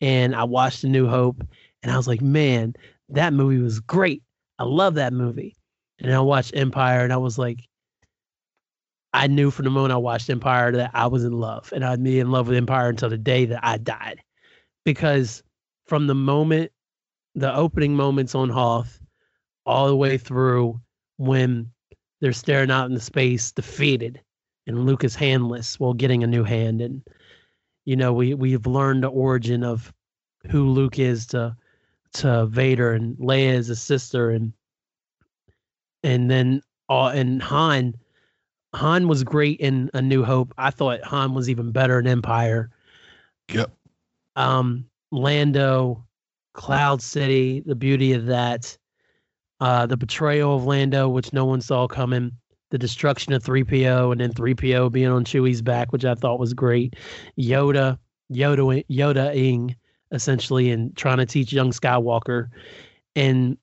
[0.02, 1.42] And I watched A New Hope
[1.82, 2.74] and I was like, man,
[3.08, 4.22] that movie was great.
[4.58, 5.56] I love that movie.
[6.00, 7.60] And I watched Empire and I was like,
[9.14, 11.72] I knew from the moment I watched Empire that I was in love.
[11.74, 14.22] And I'd be in love with Empire until the day that I died.
[14.84, 15.42] Because
[15.86, 16.72] from the moment,
[17.34, 19.00] the opening moments on Hoth,
[19.66, 20.80] all the way through
[21.18, 21.70] when
[22.20, 24.20] they're staring out into space, defeated,
[24.66, 26.80] and Luke is handless while getting a new hand.
[26.80, 27.02] And,
[27.84, 29.92] you know, we, we've learned the origin of
[30.50, 31.56] who Luke is to
[32.14, 34.52] to Vader and Leia is a sister and
[36.02, 36.60] and then
[36.90, 37.94] uh, and Han
[38.74, 40.54] Han was great in A New Hope.
[40.56, 42.70] I thought Han was even better in Empire.
[43.52, 43.70] Yep.
[44.36, 46.04] Um, Lando,
[46.54, 48.76] Cloud City, the beauty of that,
[49.60, 52.32] uh, the betrayal of Lando, which no one saw coming,
[52.70, 56.54] the destruction of 3PO, and then 3PO being on Chewie's back, which I thought was
[56.54, 56.96] great.
[57.38, 57.98] Yoda,
[58.32, 59.76] Yoda, Yoda-ing,
[60.12, 62.48] essentially, and trying to teach young Skywalker,
[63.14, 63.58] and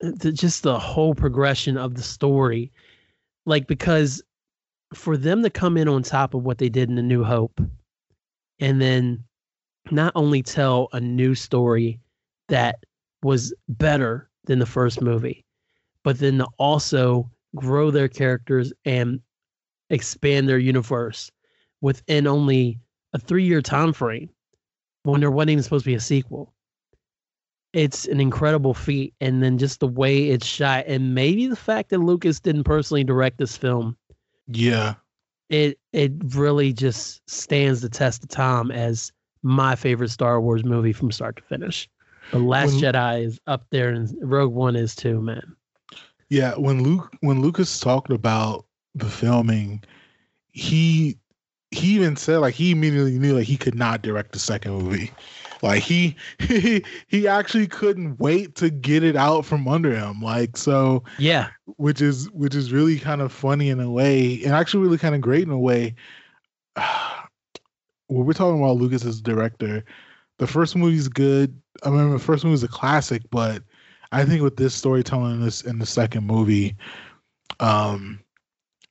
[0.00, 2.70] the, just the whole progression of the story
[3.46, 4.22] like because
[4.94, 7.60] for them to come in on top of what they did in the new hope
[8.60, 9.22] and then
[9.90, 11.98] not only tell a new story
[12.48, 12.76] that
[13.22, 15.44] was better than the first movie
[16.04, 19.20] but then to also grow their characters and
[19.90, 21.30] expand their universe
[21.80, 22.78] within only
[23.12, 24.28] a three year time frame
[25.04, 26.52] when there wasn't even supposed to be a sequel
[27.72, 31.90] it's an incredible feat and then just the way it's shot and maybe the fact
[31.90, 33.96] that lucas didn't personally direct this film
[34.46, 34.94] Yeah.
[35.48, 39.12] it it really just stands the test of time as
[39.42, 41.88] my favorite star wars movie from start to finish
[42.30, 45.56] the last When- jedi is up there and rogue one is too man
[46.28, 49.82] Yeah, when Luke when Lucas talked about the filming,
[50.52, 51.18] he
[51.70, 55.10] he even said like he immediately knew like he could not direct the second movie.
[55.62, 60.20] Like he he he actually couldn't wait to get it out from under him.
[60.20, 64.52] Like so yeah which is which is really kind of funny in a way and
[64.52, 65.94] actually really kind of great in a way.
[68.08, 69.84] when we're talking about Lucas as director,
[70.38, 71.58] the first movie's good.
[71.84, 73.62] I mean, the first movie's a classic, but
[74.10, 76.76] I think with this storytelling in this in the second movie,
[77.60, 78.20] um,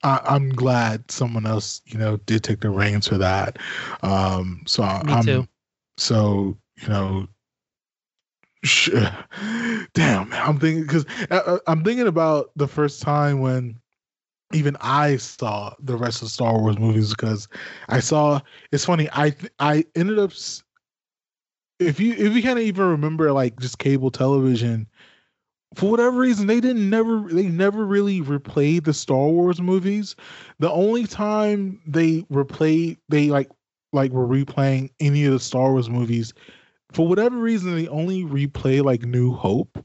[0.04, 3.58] I, I'm glad someone else, you know, did take the reins for that.
[4.02, 5.48] Um, so I- too.
[5.98, 7.28] So you know.
[8.64, 8.90] sh-
[9.94, 13.80] Damn, man, I'm thinking because uh, uh, I'm thinking about the first time when
[14.54, 17.48] even I saw the rest of Star Wars movies because
[17.90, 18.42] I saw.
[18.72, 19.10] It's funny.
[19.14, 20.34] I I ended up.
[21.80, 24.88] If you if you of even remember like just cable television,
[25.76, 30.16] for whatever reason they didn't never they never really replayed the Star Wars movies.
[30.60, 33.50] The only time they replayed they like
[33.92, 36.34] like were replaying any of the Star Wars movies,
[36.92, 39.84] for whatever reason they only replay like New Hope,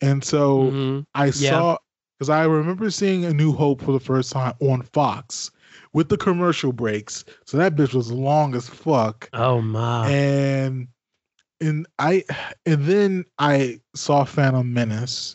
[0.00, 0.70] and so.
[0.70, 1.06] Mhm.
[1.16, 1.32] I Yeah.
[1.32, 1.78] saw
[2.18, 5.50] because I remember seeing A New Hope for the first time on Fox
[5.92, 7.24] with the commercial breaks.
[7.44, 9.30] So that bitch was long as fuck.
[9.32, 10.88] oh my And
[11.60, 12.24] and I
[12.66, 15.34] and then I saw Phantom Menace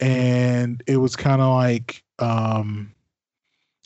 [0.00, 2.92] and it was kind of like um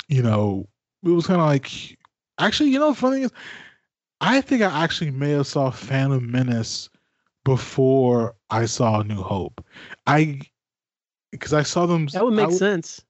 [0.08, 0.68] you know,
[1.04, 1.95] it was kind of like
[2.38, 3.32] actually, you know, the funny is
[4.20, 6.88] I think I actually may have saw Phantom Menace
[7.44, 9.64] before I saw New Hope.
[10.06, 10.40] I
[11.32, 12.06] because I saw them.
[12.08, 13.04] that would make I, sense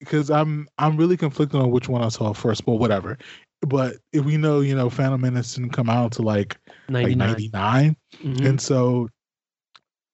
[0.00, 3.18] because I'm I'm really conflicted on which one I saw first, but whatever.
[3.62, 6.56] But if we know, you know, Phantom Menace didn't come out to like
[6.88, 8.46] like 99 ninety nine, Mhm.
[8.46, 9.08] and so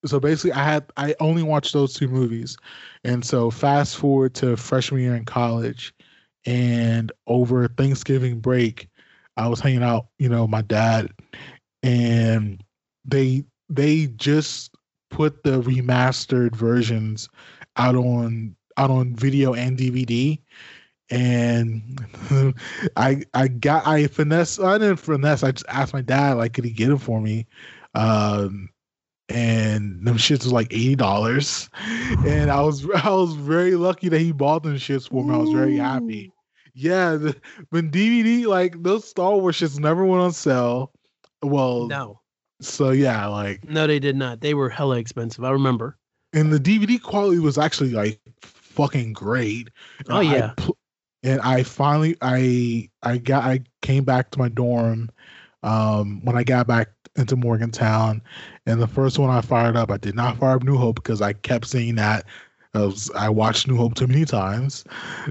[0.06, 2.56] so basically I had I only watched those two movies,
[3.04, 5.92] and so fast forward to freshman year in college,
[6.46, 8.88] and over Thanksgiving break,
[9.36, 11.10] I was hanging out, you know, my dad,
[11.82, 12.62] and
[13.04, 14.74] they they just
[15.10, 17.28] put the remastered versions
[17.76, 20.38] out on out on video and DVD.
[21.10, 21.82] And
[22.96, 26.64] I I got I finesse I didn't finesse I just asked my dad like could
[26.64, 27.46] he get it for me,
[27.94, 28.68] um,
[29.31, 31.70] and them shits was like eighty dollars,
[32.27, 35.35] and I was I was very lucky that he bought them shits for me.
[35.35, 36.32] I was very happy.
[36.74, 37.36] Yeah, the,
[37.70, 40.93] when DVD like those Star Wars shits never went on sale.
[41.43, 42.20] Well, no
[42.61, 45.97] so yeah, like no they did not they were hella expensive i remember
[46.32, 49.70] and the DVD quality was actually like fucking great.
[50.09, 50.52] And Oh, I yeah.
[50.57, 50.77] pl-
[51.23, 55.11] and I finally I I got I came back to my dorm
[55.62, 58.22] um when I got back into Morgantown
[58.66, 61.20] and the first one I fired up I did not fire up New Hope because
[61.20, 62.24] I kept seeing that
[62.74, 64.84] I, was, I watched New Hope too many times,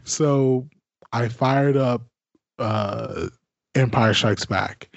[0.03, 0.67] so
[1.13, 2.01] I fired up
[2.57, 3.27] uh,
[3.75, 4.89] Empire Strikes Back,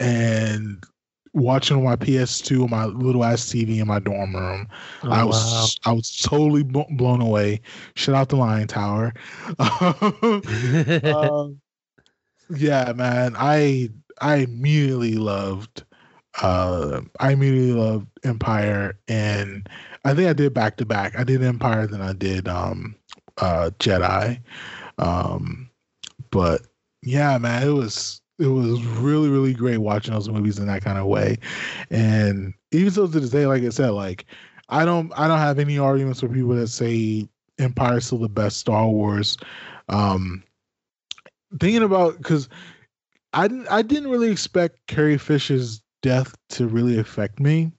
[0.00, 0.82] and
[1.34, 4.68] watching on my PS2 on my little ass TV in my dorm room.
[5.02, 5.90] Oh, I was wow.
[5.90, 7.60] I was totally blo- blown away.
[7.94, 9.12] Shout out the Lyon Tower.
[11.04, 11.60] Um,
[12.56, 13.34] yeah, man.
[13.36, 13.90] I
[14.20, 15.84] I immediately loved
[16.40, 19.68] uh I immediately loved Empire and
[20.04, 21.18] I think I did back to back.
[21.18, 22.94] I did Empire then I did um
[23.38, 24.40] uh Jedi.
[24.98, 25.68] Um
[26.30, 26.62] but
[27.02, 30.98] yeah, man, it was it was really, really great watching those movies in that kind
[30.98, 31.36] of way.
[31.90, 34.24] And even so to this day, like I said, like
[34.68, 37.28] I don't I don't have any arguments with people that say
[37.58, 39.36] Empire is still the best Star Wars.
[39.88, 40.42] Um
[41.60, 42.48] thinking about because
[43.34, 47.72] I didn't I didn't really expect Carrie Fisher's death to really affect me,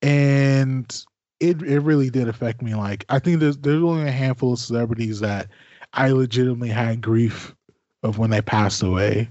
[0.00, 1.04] and
[1.40, 2.74] it it really did affect me.
[2.74, 5.48] Like I think there's there's only a handful of celebrities that
[5.92, 7.54] I legitimately had grief
[8.02, 9.28] of when they passed away,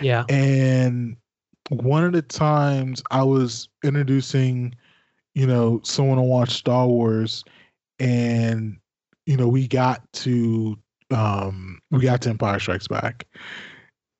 [0.00, 0.24] yeah.
[0.28, 1.16] and
[1.70, 4.74] one of the times I was introducing,
[5.34, 7.44] you know, someone to watch Star Wars,
[7.98, 8.78] and
[9.26, 10.78] you know we got to
[11.10, 13.26] um we got to Empire Strikes Back,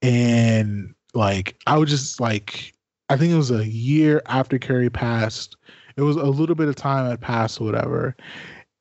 [0.03, 2.74] and like I was just like
[3.09, 5.57] I think it was a year after Carrie passed.
[5.97, 8.17] It was a little bit of time had passed or whatever,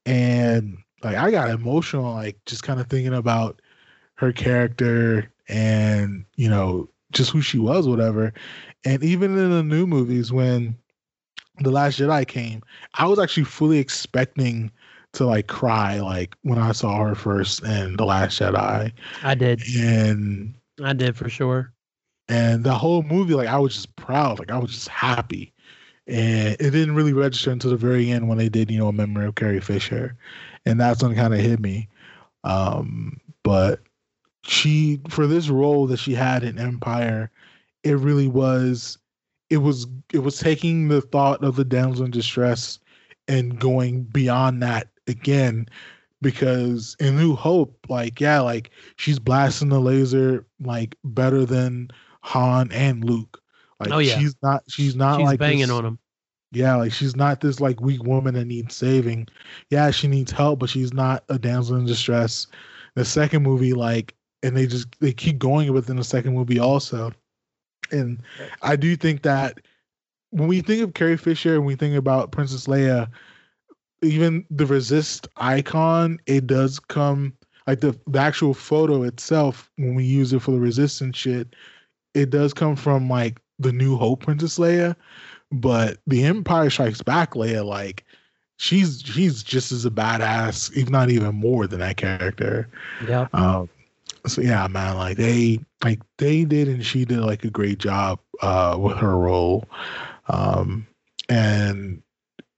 [0.05, 3.61] and like I got emotional, like just kind of thinking about
[4.15, 8.33] her character and you know just who she was, whatever.
[8.85, 10.77] And even in the new movies, when
[11.59, 12.61] the Last Jedi came,
[12.95, 14.71] I was actually fully expecting
[15.13, 18.91] to like cry, like when I saw her first in the Last Jedi,
[19.21, 19.61] I did.
[19.77, 21.72] and I did for sure.
[22.29, 25.53] And the whole movie, like I was just proud, like I was just happy.
[26.07, 28.93] And it didn't really register until the very end when they did, you know, a
[28.93, 30.15] memory of Carrie Fisher,
[30.65, 31.87] and that's when it kind of hit me.
[32.43, 33.79] Um, but
[34.43, 37.31] she, for this role that she had in Empire,
[37.83, 38.97] it really was,
[39.49, 42.79] it was, it was taking the thought of the damsel in distress
[43.29, 45.67] and going beyond that again,
[46.21, 51.89] because in New Hope, like yeah, like she's blasting the laser like better than
[52.23, 53.41] Han and Luke.
[53.79, 54.17] Like Oh, yeah.
[54.17, 55.99] she's not she's not She's like banging this, on him.
[56.51, 59.27] Yeah, like she's not this like weak woman that needs saving.
[59.69, 62.47] Yeah, she needs help, but she's not a damsel in distress.
[62.95, 67.11] The second movie, like, and they just they keep going within the second movie also.
[67.91, 68.21] And
[68.61, 69.59] I do think that
[70.29, 73.09] when we think of Carrie Fisher and we think about Princess Leia,
[74.01, 77.33] even the resist icon, it does come
[77.67, 81.55] like the, the actual photo itself, when we use it for the resistance shit,
[82.14, 84.95] it does come from like the New Hope Princess Leia.
[85.52, 88.03] But the Empire Strikes Back Leia, like
[88.57, 92.68] she's she's just as a badass, if not even more than that character.
[93.07, 93.27] Yeah.
[93.34, 93.69] Um,
[94.26, 98.19] so yeah, man, like they like they did and she did like a great job
[98.41, 99.65] uh with her role.
[100.27, 100.88] Um
[101.30, 102.02] and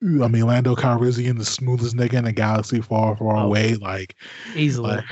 [0.03, 3.48] I mean Lando Calrissian, the smoothest nigga in the galaxy far, far Oh.
[3.48, 3.76] away.
[3.76, 4.15] Like,
[4.56, 4.98] Easily.
[4.98, 5.06] like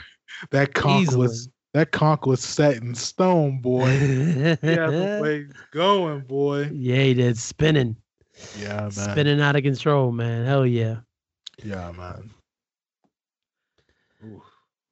[0.51, 1.27] that conch Easily.
[1.27, 3.89] was that conch was set in stone, boy.
[3.89, 4.55] yeah,
[4.87, 6.69] the way it's going, boy.
[6.71, 7.37] yeah, he did.
[7.37, 7.97] Spinning.
[8.59, 8.91] Yeah, man.
[8.91, 10.45] Spinning out of control, man.
[10.45, 10.97] Hell yeah.
[11.63, 12.29] Yeah, man.
[14.25, 14.43] Oof.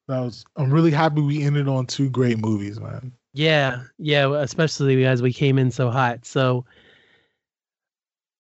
[0.08, 0.44] That was.
[0.58, 3.12] I'm really happy we ended on two great movies, man.
[3.34, 6.26] Yeah, yeah, especially as we came in so hot.
[6.26, 6.66] So,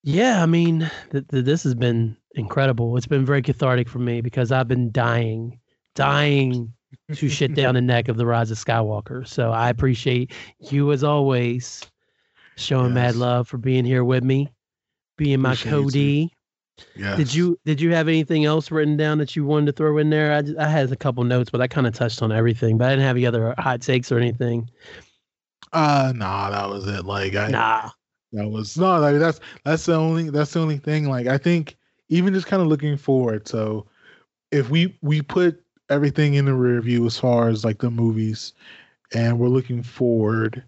[0.04, 2.98] yeah, I mean, th- th- this has been incredible.
[2.98, 5.60] It's been very cathartic for me because I've been dying,
[5.96, 6.74] dying
[7.14, 9.28] to shit down the neck of the Rise of Skywalker.
[9.28, 11.82] So I appreciate you as always
[12.56, 14.50] showing mad love for being here with me,
[15.18, 16.34] being my Cody.
[16.96, 17.16] Yeah.
[17.16, 20.10] Did you did you have anything else written down that you wanted to throw in
[20.10, 20.34] there?
[20.34, 22.78] I, just, I had a couple notes, but I kind of touched on everything.
[22.78, 24.70] But I didn't have any other hot takes or anything.
[25.74, 27.06] Uh, nah, that was it.
[27.06, 27.50] Like, I.
[27.50, 27.90] Nah.
[28.34, 31.10] That was no, like that's that's the only that's the only thing.
[31.10, 31.78] Like I think
[32.08, 33.48] even just kind of looking forward.
[33.48, 33.88] So
[34.52, 35.62] if we we put
[35.92, 38.54] everything in the rear view as far as like the movies,
[39.14, 40.64] and we're looking forward.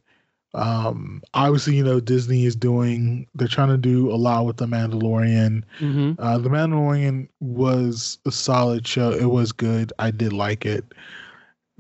[0.56, 3.28] Um, obviously, you know Disney is doing.
[3.36, 5.64] They're trying to do a lot with the Mandalorian.
[5.80, 9.12] hmm Uh, the Mandalorian was a solid show.
[9.12, 9.94] It was good.
[10.00, 10.86] I did like it.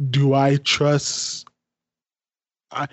[0.10, 1.48] Do I trust?
[2.72, 2.88] I,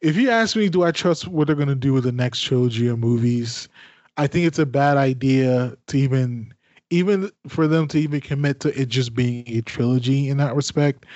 [0.00, 2.88] if you ask me, do I trust what they're gonna do with the next trilogy
[2.88, 3.68] of movies?
[4.16, 6.54] I think it's a bad idea to even,
[6.90, 11.06] even for them to even commit to it just being a trilogy in that respect.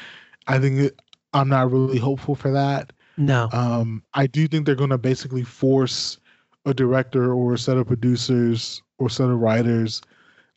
[0.47, 1.03] I think it,
[1.33, 2.93] I'm not really hopeful for that.
[3.17, 3.49] No.
[3.53, 6.19] Um, I do think they're going to basically force
[6.65, 10.01] a director or a set of producers or set of writers,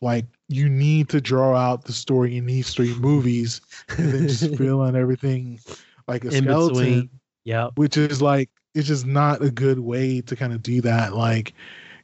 [0.00, 3.60] like you need to draw out the story in these three movies
[3.96, 5.60] and then just fill in everything
[6.06, 7.10] like a In skeleton.
[7.44, 7.72] Yep.
[7.76, 11.14] which is like it's just not a good way to kind of do that.
[11.14, 11.54] Like,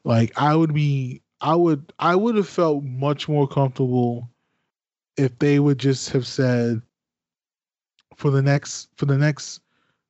[0.05, 4.31] like I would be, I would, I would have felt much more comfortable
[5.19, 6.81] if they would just have said
[8.17, 9.61] for the next for the next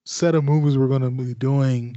[0.04, 1.96] set of movies we're going to be doing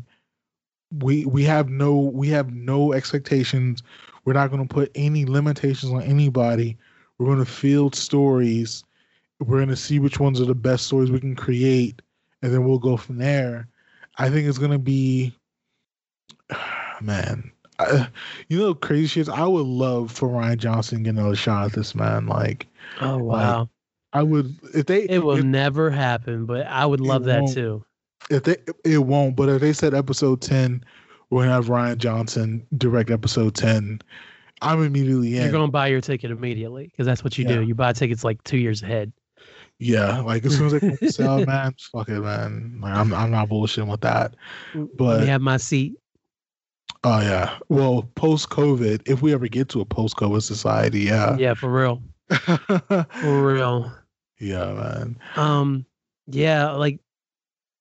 [0.99, 3.84] we we have no we have no expectations.
[4.26, 6.76] We're not going to put any limitations on anybody.
[7.18, 8.84] We're going to field stories.
[9.39, 12.01] We're going to see which ones are the best stories we can create
[12.41, 13.68] and then we'll go from there.
[14.18, 15.31] I think it's going to be
[17.01, 18.08] man I,
[18.49, 21.74] you know crazy shit i would love for rian johnson to get another shot at
[21.74, 22.68] this man like
[23.02, 23.70] Oh wow.
[24.14, 27.84] i would if they it will if, never happen, but I would love that too.
[28.32, 30.84] if they it won't but if they said episode 10
[31.30, 34.02] we're gonna have rian johnson direct episode 10
[34.64, 37.58] i'm immediately in You're going to buy your ticket immediately because that's what you Yeah.
[37.58, 37.62] do.
[37.62, 39.14] You buy tickets like two years ahead.
[39.78, 43.14] yeah like as soon as they come to sell man fuck it man like i'm,
[43.14, 44.34] I'm not bullshitting with that
[44.98, 45.94] But- you have my seat.
[47.09, 51.38] Oh yeah well post covid if we ever get to a post covid society yeah
[51.38, 52.01] Yeah, for real.
[52.29, 53.05] For
[53.53, 53.89] real.
[54.39, 55.85] yeah man Um,
[56.27, 56.99] yeah, like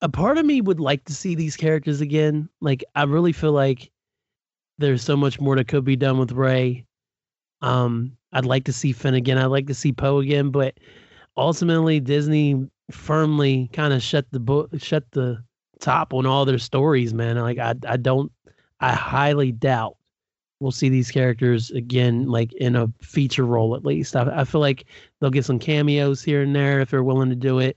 [0.03, 2.49] a part of me would like to see these characters again.
[2.61, 3.91] Like I really feel like
[4.79, 6.85] there's so much more that could be done with Rey.
[7.63, 9.39] Um, I'd like to see Finn again.
[9.39, 10.79] I'd like to see Poe again, but
[11.37, 15.43] ultimately Disney firmly kind of shut the book, shut the
[15.81, 17.13] top on all their stories.
[17.13, 18.31] Man, like I, I don't,
[18.81, 19.97] I highly doubt
[20.61, 24.17] we'll see these characters again, like in a feature role at least.
[24.17, 24.87] I, I feel like
[25.21, 27.77] they'll get some cameos here and there if they're willing to do it,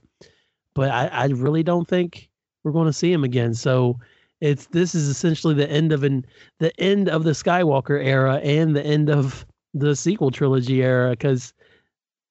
[0.74, 2.28] but I, I really don't think
[2.64, 3.54] we're going to see them again.
[3.54, 3.98] So
[4.40, 6.24] it's this is essentially the end of an
[6.58, 9.44] the end of the Skywalker era and the end of
[9.74, 11.52] the sequel trilogy era because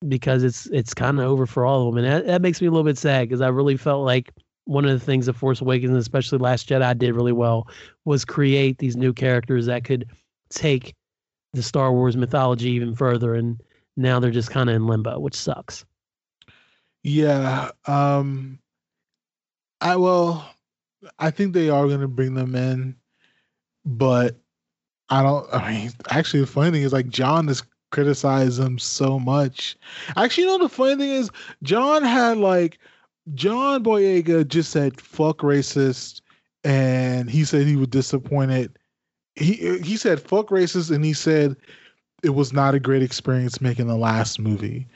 [0.07, 2.67] because it's it's kind of over for all of them, and that, that makes me
[2.67, 4.31] a little bit sad because I really felt like
[4.69, 7.67] one of the things that Force Awakens, especially Last Jedi, did really well
[8.05, 10.05] was create these new characters that could
[10.51, 10.93] take
[11.53, 13.59] the Star Wars mythology even further, and
[13.97, 15.85] now they're just kind of in limbo, which sucks.
[17.01, 17.71] Yeah.
[17.87, 18.59] Um
[19.81, 20.43] I will.
[21.17, 22.95] I think they are gonna bring them in,
[23.85, 24.37] but
[25.09, 29.17] I don't I mean actually the funny thing is like John has criticized them so
[29.17, 29.77] much.
[30.15, 31.31] Actually, you know the funny thing is
[31.63, 32.77] John had like
[33.33, 36.21] John Boyega just said fuck racist
[36.63, 38.77] and he said he was disappointed.
[39.35, 41.55] He he said fuck racist and he said
[42.23, 44.87] it was not a great experience making the last movie.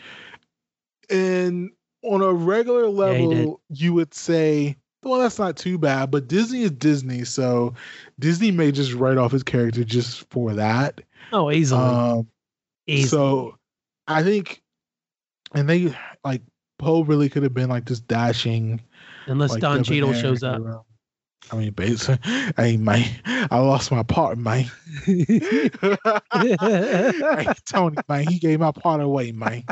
[1.09, 1.71] And
[2.03, 6.11] on a regular Yeah, level, you would say, well, that's not too bad.
[6.11, 7.73] But Disney is Disney, so
[8.19, 11.01] Disney may just write off his character just for that.
[11.31, 12.27] Oh, easily, Um,
[12.87, 13.21] easily.
[13.21, 13.57] so
[14.07, 14.61] I think,
[15.53, 16.41] and they like
[16.83, 18.81] Poe really could have been like this dashing.
[19.27, 20.85] Unless like, Don Cheadle shows up.
[21.51, 22.19] I mean, basically,
[22.57, 24.69] I man, I lost my part, man.
[25.05, 25.69] hey,
[27.65, 29.63] Tony, man, he gave my part away, man.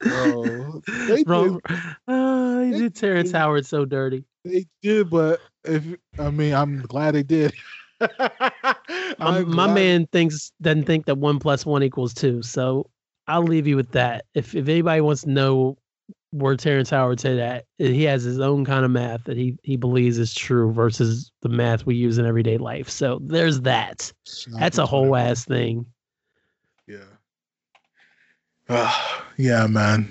[0.00, 1.60] Bro, they Wrong.
[1.66, 1.76] did,
[2.06, 3.38] he they did Terrence did.
[3.38, 4.24] Howard so dirty.
[4.44, 5.84] they did, but if
[6.18, 7.54] I mean, I'm glad they did.
[9.18, 12.42] My, my man thinks doesn't think that one plus one equals two.
[12.42, 12.90] So
[13.26, 14.26] I'll leave you with that.
[14.34, 15.78] If if anybody wants to know
[16.30, 19.76] where Terrence Howard said that, he has his own kind of math that he he
[19.76, 22.88] believes is true versus the math we use in everyday life.
[22.90, 24.12] So there's that.
[24.58, 25.86] That's a whole ass thing.
[26.86, 26.98] Yeah.
[28.68, 30.10] Ah, yeah, man.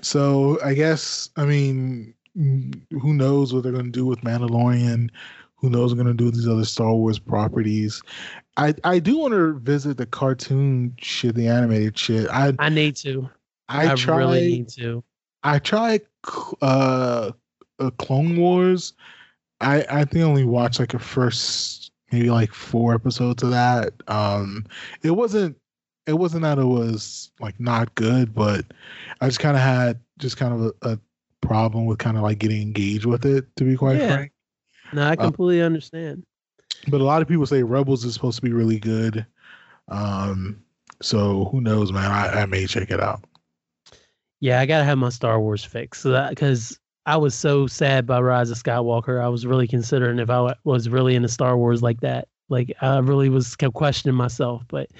[0.00, 5.10] So I guess I mean, who knows what they're gonna do with Mandalorian?
[5.58, 8.02] Who knows what they're gonna do these other Star Wars properties?
[8.56, 12.28] I I do want to visit the cartoon shit, the animated shit.
[12.30, 13.28] I I need to.
[13.68, 15.02] I, I, tried really need to.
[15.42, 16.02] I tried
[16.62, 17.32] uh,
[17.78, 18.92] uh Clone Wars.
[19.60, 23.94] I I think I only watched like a first maybe like four episodes of that.
[24.08, 24.66] Um
[25.02, 25.56] it wasn't
[26.06, 28.64] it wasn't that it was like not good, but
[29.20, 30.98] I just kind of had just kind of a, a
[31.40, 34.08] problem with kind of like getting engaged with it to be quite Yeah.
[34.14, 34.32] frank.
[34.92, 36.24] No, I completely understand.
[36.88, 39.26] But a lot of people say Rebels is supposed to be really good.
[39.88, 40.62] Um
[41.02, 42.10] so who knows, man?
[42.10, 43.24] I, I may check it out.
[44.40, 48.20] Yeah, I gotta have my Star Wars fix so because I was so sad by
[48.20, 49.22] Rise of Skywalker.
[49.22, 52.28] I was really considering if I was really into Star Wars like that.
[52.48, 54.90] Like I really was kept questioning myself, but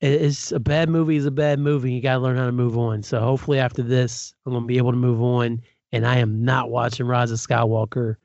[0.00, 1.92] it's a bad movie is a bad movie.
[1.92, 3.02] You gotta learn how to move on.
[3.02, 5.62] So hopefully after this, I'm gonna be able to move on.
[5.92, 8.16] And I am not watching Rise of Skywalker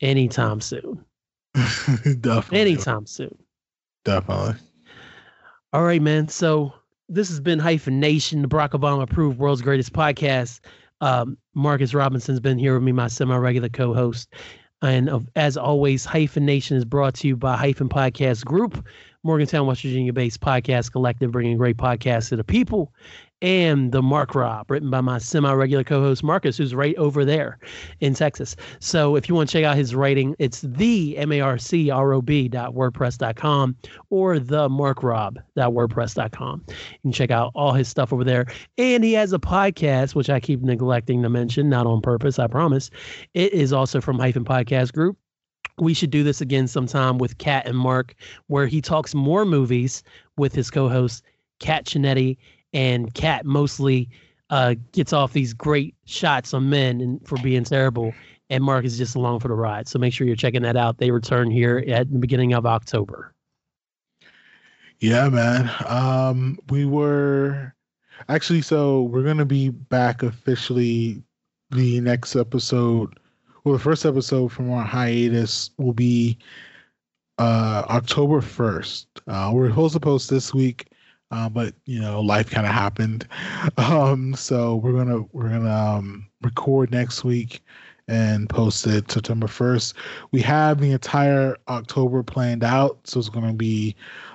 [0.00, 1.04] anytime soon.
[1.54, 2.60] Definitely.
[2.60, 3.36] Anytime soon.
[4.04, 4.54] Definitely.
[5.72, 6.28] All right, man.
[6.28, 6.72] So
[7.08, 10.60] this has been Hyphen Nation, the Barack Obama approved world's greatest podcast.
[11.00, 14.32] Um, Marcus Robinson's been here with me, my semi-regular co-host.
[14.82, 18.86] And uh, as always, Hyphen Nation is brought to you by Hyphen Podcast Group,
[19.24, 22.92] Morgantown, West Virginia-based podcast collective, bringing great podcasts to the people
[23.40, 27.58] and the Marc Rob, written by my semi-regular co-host Marcus, who's right over there
[28.00, 28.56] in Texas.
[28.80, 33.76] So if you want to check out his writing, it's the M-A-R-C-R-O-B dot WordPress.com
[34.10, 36.64] or the Marc Rob dot WordPress.com.
[36.68, 38.46] You can check out all his stuff over there.
[38.76, 42.46] And he has a podcast, which I keep neglecting to mention, not on purpose, I
[42.46, 42.90] promise.
[43.34, 45.16] It is also from Hyphen Podcast Group
[45.80, 48.16] we should do this again sometime with Kat and Mark,
[48.48, 50.02] where he talks more movies
[50.36, 51.22] with his co-host
[51.60, 52.36] Kat Chinetti
[52.72, 54.08] and Kat mostly
[54.50, 58.14] uh, gets off these great shots on men and for being terrible.
[58.50, 59.88] And Mark is just along for the ride.
[59.88, 60.98] So make sure you're checking that out.
[60.98, 63.34] They return here at the beginning of October.
[65.00, 65.70] Yeah, man.
[65.86, 67.74] Um, we were
[68.28, 71.22] actually so we're gonna be back officially
[71.70, 73.18] the next episode.
[73.62, 76.38] Well, the first episode from our hiatus will be
[77.38, 79.06] uh October first.
[79.26, 80.88] Uh, we're supposed to post this week
[81.30, 83.26] uh, but you know life kind of happened.
[83.76, 87.62] Um, so we're gonna we're gonna um, record next week
[88.08, 89.92] and post it september 1st
[90.32, 93.94] we have the entire october planned out so it's gonna be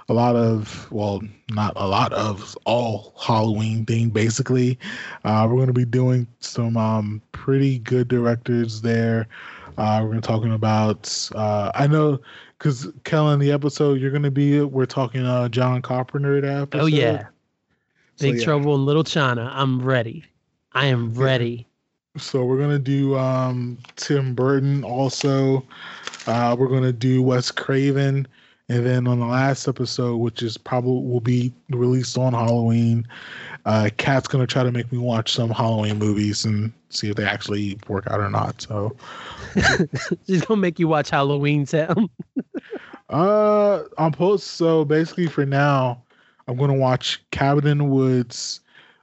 [0.10, 1.22] a lot of well
[1.52, 4.78] not a lot of all halloween thing basically.
[5.24, 9.28] Uh, we're gonna be doing some um, pretty good directors there.
[9.78, 12.20] Uh, we're gonna talking about uh, i know
[12.64, 16.84] because Kellen, the episode you're gonna be, we're talking uh John Carpenter that episode.
[16.84, 17.28] Oh yeah,
[18.20, 18.44] Big yeah.
[18.44, 19.52] Trouble in Little China.
[19.54, 20.24] I'm ready.
[20.72, 21.68] I am ready.
[22.16, 25.66] So we're gonna do um Tim Burton also.
[26.26, 28.26] Uh, we're gonna do Wes Craven,
[28.70, 33.06] and then on the last episode, which is probably will be released on Halloween,
[33.66, 37.26] uh, Kat's gonna try to make me watch some Halloween movies and see if they
[37.26, 38.62] actually work out or not.
[38.62, 38.96] So,
[40.28, 42.10] She's gonna make you watch Halloween Town.
[43.14, 44.48] uh, on post.
[44.48, 46.04] So basically, for now,
[46.48, 48.62] I'm gonna watch Cabin in the Woods,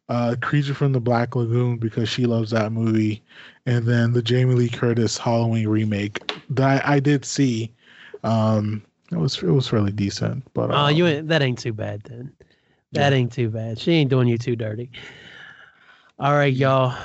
[0.08, 3.22] uh, Creature from the Black Lagoon because she loves that movie,
[3.66, 6.20] and then the Jamie Lee Curtis Halloween remake
[6.50, 7.72] that I, I did see.
[8.24, 8.82] Um,
[9.12, 12.02] it was it was fairly decent, but Oh, um, you ain't, that ain't too bad
[12.04, 12.32] then.
[12.92, 13.78] That ain't too bad.
[13.78, 14.90] She ain't doing you too dirty.
[16.18, 16.96] All right, y'all.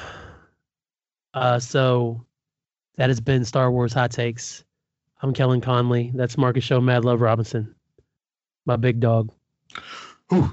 [1.33, 2.25] Uh, so
[2.97, 4.63] that has been Star Wars Hot Takes.
[5.21, 6.11] I'm Kellen Conley.
[6.13, 7.73] That's Marcus Show Mad Love Robinson.
[8.65, 9.31] My big dog.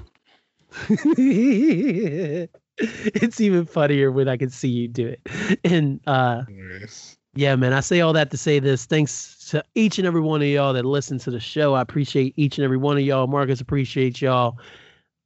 [2.77, 5.59] It's even funnier when I can see you do it.
[5.63, 7.17] And uh Yes.
[7.35, 8.85] yeah, man, I say all that to say this.
[8.85, 11.75] Thanks to each and every one of y'all that listen to the show.
[11.75, 13.27] I appreciate each and every one of y'all.
[13.27, 14.57] Marcus appreciates y'all.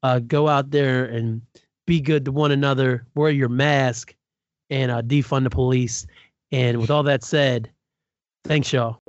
[0.04, 1.42] Uh, go out there and
[1.86, 3.06] be good to one another.
[3.16, 4.14] Wear your mask
[4.70, 6.06] and uh, defund the police.
[6.52, 7.72] And with all that said,
[8.44, 9.02] thanks, y'all.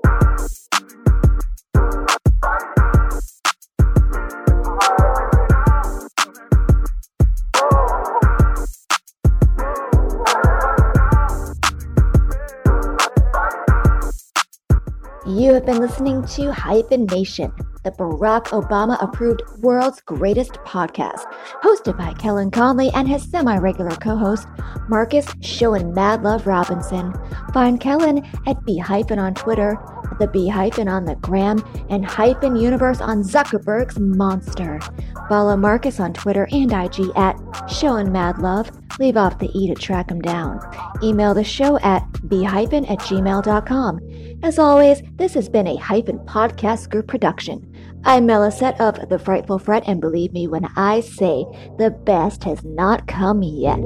[15.48, 17.50] You have been listening to Hyphen Nation,
[17.96, 21.24] the Barack Obama approved world's greatest podcast,
[21.62, 24.46] hosted by Kellen Conley and his semi regular co host,
[24.88, 27.14] Marcus Showin Mad Love Robinson.
[27.54, 29.78] Find Kellen at B Hyphen on Twitter,
[30.18, 34.80] the B Hyphen on the Gram, and Hyphen Universe on Zuckerberg's Monster.
[35.28, 37.36] Follow Marcus on Twitter and IG at
[37.68, 38.70] Showin Mad Love.
[38.98, 40.60] Leave off the E to track him down.
[41.02, 44.00] Email the show at bhyphen at gmail.com.
[44.42, 47.74] As always, this has been a Hyphen Podcast Group production.
[48.04, 51.44] I'm Melisette of The Frightful Fret, and believe me when I say
[51.78, 53.78] the best has not come yet.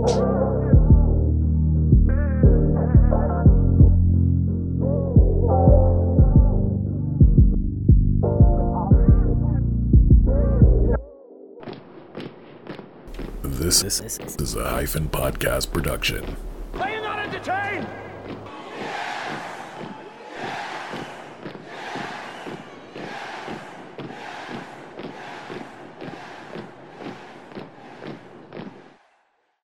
[13.43, 16.37] This is a hyphen podcast production.
[16.75, 17.87] Are you not entertained?